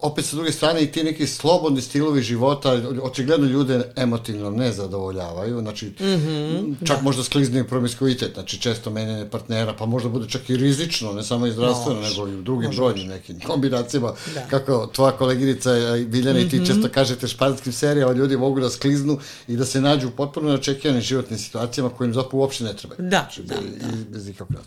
opet 0.01 0.25
sa 0.25 0.35
druge 0.35 0.51
strane 0.51 0.83
i 0.83 0.91
ti 0.91 1.03
neki 1.03 1.27
slobodni 1.27 1.81
stilovi 1.81 2.21
života 2.21 2.71
očigledno 3.01 3.47
ljude 3.47 3.91
emotivno 3.95 4.49
ne 4.49 4.71
zadovoljavaju, 4.71 5.59
znači 5.61 5.85
mm 5.85 6.03
-hmm, 6.03 6.87
čak 6.87 6.97
da. 6.97 7.03
možda 7.03 7.23
sklizni 7.23 7.67
promiskuitet, 7.67 8.33
znači 8.33 8.61
često 8.61 8.89
menjanje 8.89 9.29
partnera, 9.29 9.73
pa 9.73 9.85
možda 9.85 10.09
bude 10.09 10.29
čak 10.29 10.49
i 10.49 10.57
rizično, 10.57 11.13
ne 11.13 11.23
samo 11.23 11.47
i 11.47 11.51
zdravstveno, 11.51 11.99
Može. 11.99 12.09
nego 12.09 12.27
i 12.27 12.35
u 12.35 12.41
drugim 12.41 12.71
brojnim 12.75 13.07
nekim 13.07 13.39
kombinacijama, 13.39 14.13
da. 14.33 14.47
kako 14.49 14.87
tvoja 14.87 15.11
koleginica 15.11 15.71
Biljana 16.07 16.39
mm 16.39 16.43
-hmm. 16.43 16.47
i 16.47 16.49
ti 16.49 16.55
mhm. 16.55 16.65
često 16.65 16.89
kažete 16.93 17.27
španskim 17.27 17.73
serijama, 17.73 18.13
ljudi 18.13 18.37
mogu 18.37 18.59
da 18.59 18.69
skliznu 18.69 19.19
i 19.47 19.57
da 19.57 19.65
se 19.65 19.81
nađu 19.81 20.07
u 20.07 20.11
potpuno 20.11 20.49
neočekivanim 20.49 21.01
životnim 21.01 21.39
situacijama 21.39 21.89
kojim 21.89 22.13
zapravo 22.13 22.41
uopšte 22.41 22.63
ne 22.63 22.73
trebaju. 22.73 23.09
Da, 23.09 23.09
znači, 23.09 23.43
da, 23.43 23.55
bez, 23.55 23.81
da. 23.81 24.11
bez 24.11 24.29
ikakvog 24.29 24.59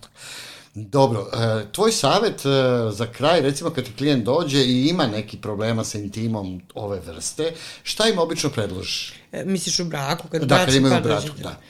Dobro, 0.75 1.21
e, 1.21 1.73
tvoj 1.73 1.93
savet 1.93 2.47
e, 2.47 2.49
za 2.91 3.07
kraj, 3.07 3.41
recimo 3.41 3.71
kad 3.71 3.85
ti 3.85 3.93
klijent 3.99 4.25
dođe 4.25 4.59
i 4.59 4.89
ima 4.89 5.07
neki 5.07 5.37
problema 5.37 5.85
sa 5.85 5.99
intimom 5.99 6.63
ove 6.75 7.01
vrste, 7.01 7.53
šta 7.83 8.09
im 8.09 8.19
obično 8.19 8.51
predložiš? 8.51 9.13
E, 9.33 9.45
misliš 9.45 9.81
u 9.81 9.85
braku? 9.85 10.29
Kad 10.29 10.43
da, 10.43 10.65
kad 10.65 10.75
imaju 10.75 10.99
u 10.99 11.03
braku, 11.03 11.29
da. 11.43 11.61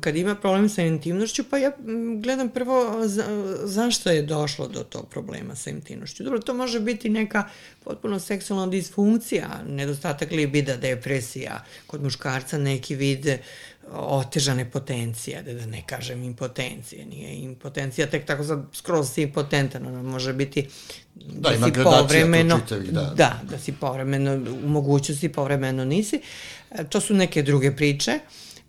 Kad 0.00 0.16
ima 0.16 0.34
problem 0.34 0.68
sa 0.68 0.82
intimnošću, 0.82 1.44
pa 1.50 1.58
ja 1.58 1.72
gledam 2.22 2.48
prvo 2.48 3.08
za, 3.08 3.24
zašto 3.64 4.10
je 4.10 4.22
došlo 4.22 4.68
do 4.68 4.82
tog 4.82 5.08
problema 5.08 5.54
sa 5.54 5.70
intimnošću. 5.70 6.24
Dobro, 6.24 6.38
to 6.38 6.54
može 6.54 6.80
biti 6.80 7.08
neka 7.08 7.44
potpuno 7.84 8.20
seksualna 8.20 8.66
disfunkcija, 8.66 9.48
nedostatak 9.68 10.30
libida, 10.30 10.76
depresija, 10.76 11.64
kod 11.86 12.02
muškarca 12.02 12.58
neki 12.58 12.94
vid 12.94 13.38
otežane 13.92 14.70
potencije, 14.70 15.42
da, 15.42 15.54
da 15.54 15.66
ne 15.66 15.82
kažem 15.86 16.22
impotencije, 16.22 17.06
nije 17.06 17.34
impotencija 17.34 18.06
tek 18.06 18.26
tako 18.26 18.44
sad 18.44 18.66
skroz 18.72 19.10
si 19.12 19.22
impotentan, 19.22 19.86
ona 19.86 20.02
može 20.02 20.32
biti 20.32 20.68
da, 21.14 21.50
da 21.50 21.66
si 21.66 21.72
povremeno, 21.84 22.60
čitavi, 22.60 22.86
da. 22.86 23.12
da, 23.16 23.40
da 23.50 23.58
si 23.58 23.72
povremeno, 23.72 24.34
u 24.64 24.68
mogućnosti 24.68 25.32
povremeno 25.32 25.84
nisi. 25.84 26.20
E, 26.70 26.84
to 26.84 27.00
su 27.00 27.14
neke 27.14 27.42
druge 27.42 27.76
priče, 27.76 28.10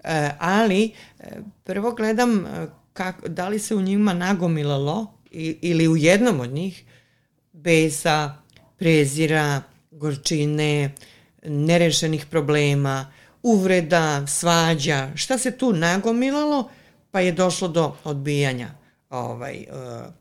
e, 0.03 0.31
ali 0.39 0.91
e, 1.19 1.25
prvo 1.63 1.91
gledam 1.91 2.45
kak, 2.93 3.27
da 3.27 3.47
li 3.47 3.59
se 3.59 3.75
u 3.75 3.81
njima 3.81 4.13
nagomilalo 4.13 5.13
ili 5.61 5.87
u 5.87 5.97
jednom 5.97 6.39
od 6.39 6.49
njih 6.49 6.83
besa, 7.53 8.35
prezira, 8.77 9.61
gorčine, 9.91 10.93
nerešenih 11.43 12.25
problema, 12.25 13.11
uvreda, 13.45 14.27
svađa, 14.27 15.09
šta 15.15 15.37
se 15.37 15.57
tu 15.57 15.73
nagomilalo, 15.73 16.69
pa 17.11 17.19
je 17.19 17.31
došlo 17.31 17.67
do 17.67 17.95
odbijanja 18.03 18.69
ovaj, 19.09 19.65
uh, 19.69 20.13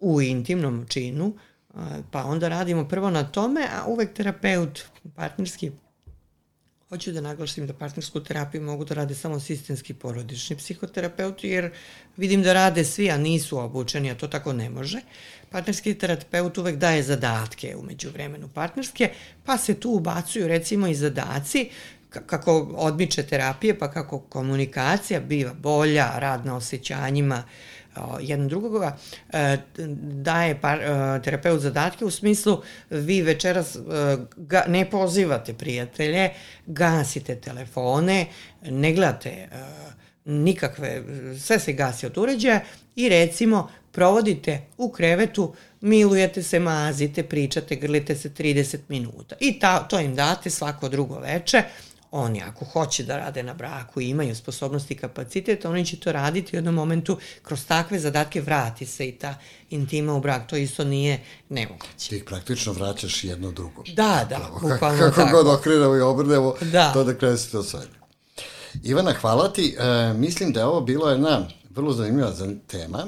u 0.00 0.22
intimnom 0.22 0.86
činu, 0.88 1.26
uh, 1.74 1.82
pa 2.10 2.24
onda 2.24 2.48
radimo 2.48 2.88
prvo 2.88 3.10
na 3.10 3.24
tome, 3.24 3.60
a 3.60 3.86
uvek 3.86 4.12
terapeut 4.14 4.84
partnerski 5.14 5.70
Hoću 6.88 7.12
da 7.12 7.20
naglašim 7.20 7.66
da 7.66 7.74
partnersku 7.74 8.20
terapiju 8.20 8.62
mogu 8.62 8.84
da 8.84 8.94
rade 8.94 9.14
samo 9.14 9.40
sistemski 9.40 9.94
porodični 9.94 10.56
psihoterapeuti, 10.56 11.48
jer 11.48 11.70
vidim 12.16 12.42
da 12.42 12.52
rade 12.52 12.84
svi, 12.84 13.10
a 13.10 13.16
nisu 13.18 13.58
obučeni, 13.58 14.10
a 14.10 14.14
to 14.14 14.28
tako 14.28 14.52
ne 14.52 14.70
može. 14.70 15.00
Partnerski 15.50 15.94
terapeut 15.94 16.58
uvek 16.58 16.76
daje 16.76 17.02
zadatke 17.02 17.76
umeđu 17.76 18.10
vremenu 18.10 18.48
partnerske, 18.48 19.10
pa 19.44 19.58
se 19.58 19.74
tu 19.80 19.90
ubacuju 19.90 20.48
recimo 20.48 20.86
i 20.86 20.94
zadaci 20.94 21.70
kako 22.26 22.70
odmiče 22.76 23.22
terapije, 23.22 23.78
pa 23.78 23.90
kako 23.90 24.18
komunikacija 24.18 25.20
biva 25.20 25.54
bolja, 25.54 26.18
rad 26.18 26.46
na 26.46 26.56
osjećanjima, 26.56 27.42
jedan 28.20 28.48
drugoga, 28.48 28.96
e, 29.32 29.56
daje 30.22 30.60
par, 30.60 30.80
e, 30.80 31.22
terapeut 31.22 31.60
zadatke 31.60 32.04
u 32.04 32.10
smislu 32.10 32.62
vi 32.90 33.22
večeras 33.22 33.76
e, 33.76 33.80
ga, 34.36 34.64
ne 34.68 34.90
pozivate 34.90 35.54
prijatelje, 35.54 36.30
gasite 36.66 37.36
telefone, 37.36 38.26
ne 38.62 38.92
gledate 38.92 39.48
nikakve, 40.24 41.02
sve 41.38 41.58
se 41.58 41.72
gasi 41.72 42.06
od 42.06 42.18
uređaja 42.18 42.60
i 42.96 43.08
recimo 43.08 43.68
provodite 43.92 44.60
u 44.76 44.90
krevetu, 44.90 45.54
milujete 45.80 46.42
se, 46.42 46.60
mazite, 46.60 47.22
pričate, 47.22 47.76
grlite 47.76 48.14
se 48.14 48.30
30 48.30 48.78
minuta. 48.88 49.36
I 49.40 49.58
ta, 49.58 49.88
to 49.88 50.00
im 50.00 50.14
date 50.14 50.50
svako 50.50 50.88
drugo 50.88 51.18
veče, 51.18 51.62
oni 52.16 52.42
ako 52.42 52.64
hoće 52.64 53.04
da 53.04 53.16
rade 53.16 53.42
na 53.42 53.54
braku 53.54 54.00
i 54.00 54.08
imaju 54.08 54.36
sposobnosti 54.36 54.94
i 54.94 54.96
kapacitet, 54.96 55.64
oni 55.64 55.86
će 55.86 56.00
to 56.00 56.12
raditi 56.12 56.56
u 56.56 56.58
jednom 56.58 56.74
momentu 56.74 57.18
kroz 57.42 57.66
takve 57.66 57.98
zadatke 57.98 58.40
vrati 58.40 58.86
se 58.86 59.08
i 59.08 59.12
ta 59.12 59.34
intima 59.70 60.14
u 60.14 60.20
brak. 60.20 60.46
To 60.46 60.56
isto 60.56 60.84
nije 60.84 61.20
nemoguće. 61.48 62.08
Ti 62.08 62.24
praktično 62.24 62.72
vraćaš 62.72 63.24
jedno 63.24 63.52
drugo. 63.52 63.82
Da, 63.94 64.26
da, 64.28 64.50
bukvalno 64.52 64.98
kako, 64.98 65.14
kako 65.14 65.30
god 65.30 65.46
okrenemo 65.46 65.96
i 65.96 66.00
obrnemo, 66.00 66.54
da. 66.60 66.92
to 66.92 67.04
da 67.04 67.14
krene 67.14 67.36
se 67.36 67.50
to 67.50 67.62
sve. 67.62 67.80
Ivana, 68.82 69.12
hvala 69.20 69.52
ti. 69.52 69.76
E, 69.78 70.12
mislim 70.12 70.52
da 70.52 70.60
je 70.60 70.66
ovo 70.66 70.80
bilo 70.80 71.10
jedna 71.10 71.48
vrlo 71.70 71.92
zanimljiva 71.92 72.32
tema 72.66 73.06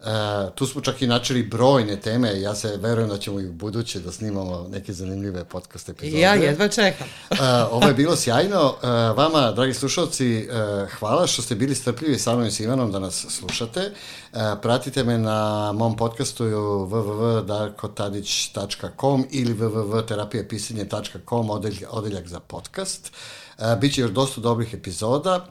Uh, 0.00 0.06
tu 0.54 0.66
smo 0.66 0.80
čak 0.80 1.02
i 1.02 1.06
načeli 1.06 1.42
brojne 1.42 2.00
teme, 2.00 2.40
ja 2.40 2.54
se 2.54 2.76
verujem 2.76 3.08
da 3.08 3.18
ćemo 3.18 3.40
i 3.40 3.46
u 3.46 3.52
buduće 3.52 4.00
da 4.00 4.12
snimamo 4.12 4.66
neke 4.70 4.92
zanimljive 4.92 5.44
podcast 5.44 5.88
epizode. 5.88 6.20
Ja 6.20 6.34
jedva 6.34 6.68
čekam. 6.68 7.06
uh, 7.30 7.38
ovo 7.70 7.86
je 7.86 7.94
bilo 7.94 8.16
sjajno. 8.16 8.66
Uh, 8.66 8.72
vama, 9.16 9.52
dragi 9.52 9.74
slušalci, 9.74 10.48
uh, 10.50 10.56
hvala 10.90 11.26
što 11.26 11.42
ste 11.42 11.54
bili 11.54 11.74
strpljivi 11.74 12.18
sa 12.18 12.34
mnom 12.34 12.46
i 12.46 12.50
s 12.50 12.60
Ivanom 12.60 12.92
da 12.92 12.98
nas 12.98 13.26
slušate. 13.28 13.92
Uh, 14.32 14.38
pratite 14.62 15.04
me 15.04 15.18
na 15.18 15.72
mom 15.72 15.96
podcastu 15.96 16.44
www.darkotadić.com 16.44 19.26
ili 19.30 19.54
www.terapijepisanje.com 19.54 21.50
odeljak 21.90 22.28
za 22.28 22.40
podcast. 22.40 23.12
Uh, 23.58 23.64
Biće 23.80 24.00
još 24.00 24.10
dosta 24.10 24.40
dobrih 24.40 24.74
epizoda. 24.74 25.46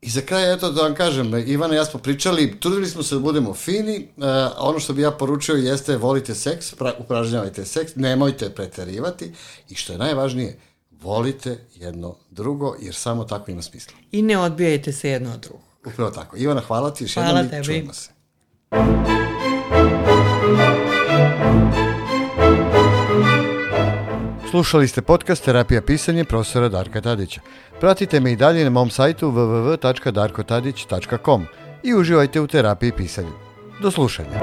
I 0.00 0.10
za 0.10 0.20
kraj, 0.20 0.54
eto 0.54 0.70
da 0.72 0.82
vam 0.82 0.94
kažem, 0.94 1.34
Ivana 1.46 1.74
i 1.74 1.76
ja 1.76 1.84
smo 1.84 2.00
pričali, 2.00 2.60
trudili 2.60 2.86
smo 2.86 3.02
se 3.02 3.14
da 3.14 3.20
budemo 3.20 3.54
fini, 3.54 4.08
uh, 4.16 4.24
ono 4.58 4.80
što 4.80 4.92
bi 4.92 5.02
ja 5.02 5.10
poručio 5.10 5.54
jeste 5.54 5.96
volite 5.96 6.34
seks, 6.34 6.74
pra, 6.74 6.92
upražnjavajte 6.98 7.64
seks, 7.64 7.96
nemojte 7.96 8.50
preterivati 8.50 9.32
i 9.68 9.74
što 9.74 9.92
je 9.92 9.98
najvažnije, 9.98 10.58
volite 10.90 11.58
jedno 11.74 12.16
drugo, 12.30 12.76
jer 12.80 12.94
samo 12.94 13.24
tako 13.24 13.50
ima 13.50 13.62
smisla. 13.62 13.92
I 14.12 14.22
ne 14.22 14.38
odbijajte 14.38 14.92
se 14.92 15.10
jedno 15.10 15.32
od 15.34 15.40
drugog. 15.40 15.62
Upravo 15.86 16.10
tako. 16.10 16.36
Ivana, 16.36 16.60
hvala 16.60 16.94
ti 16.94 17.04
još 17.04 17.14
hvala 17.14 17.28
jednom 17.28 17.46
i 17.46 17.50
tebi. 17.50 17.64
čujemo 17.64 17.92
se. 17.92 19.27
Slušali 24.50 24.88
ste 24.88 25.02
podcast 25.02 25.44
Terapija 25.44 25.82
pisanje 25.82 26.24
profesora 26.24 26.68
Darka 26.68 27.00
Tadića. 27.00 27.40
Pratite 27.80 28.20
me 28.20 28.32
i 28.32 28.36
dalje 28.36 28.64
na 28.64 28.70
mom 28.70 28.90
sajtu 28.90 29.30
www.darkotadić.com 29.30 31.46
i 31.82 31.94
uživajte 31.94 32.40
u 32.40 32.46
terapiji 32.46 32.92
pisanja. 32.92 33.32
Do 33.82 33.90
slušanja. 33.90 34.40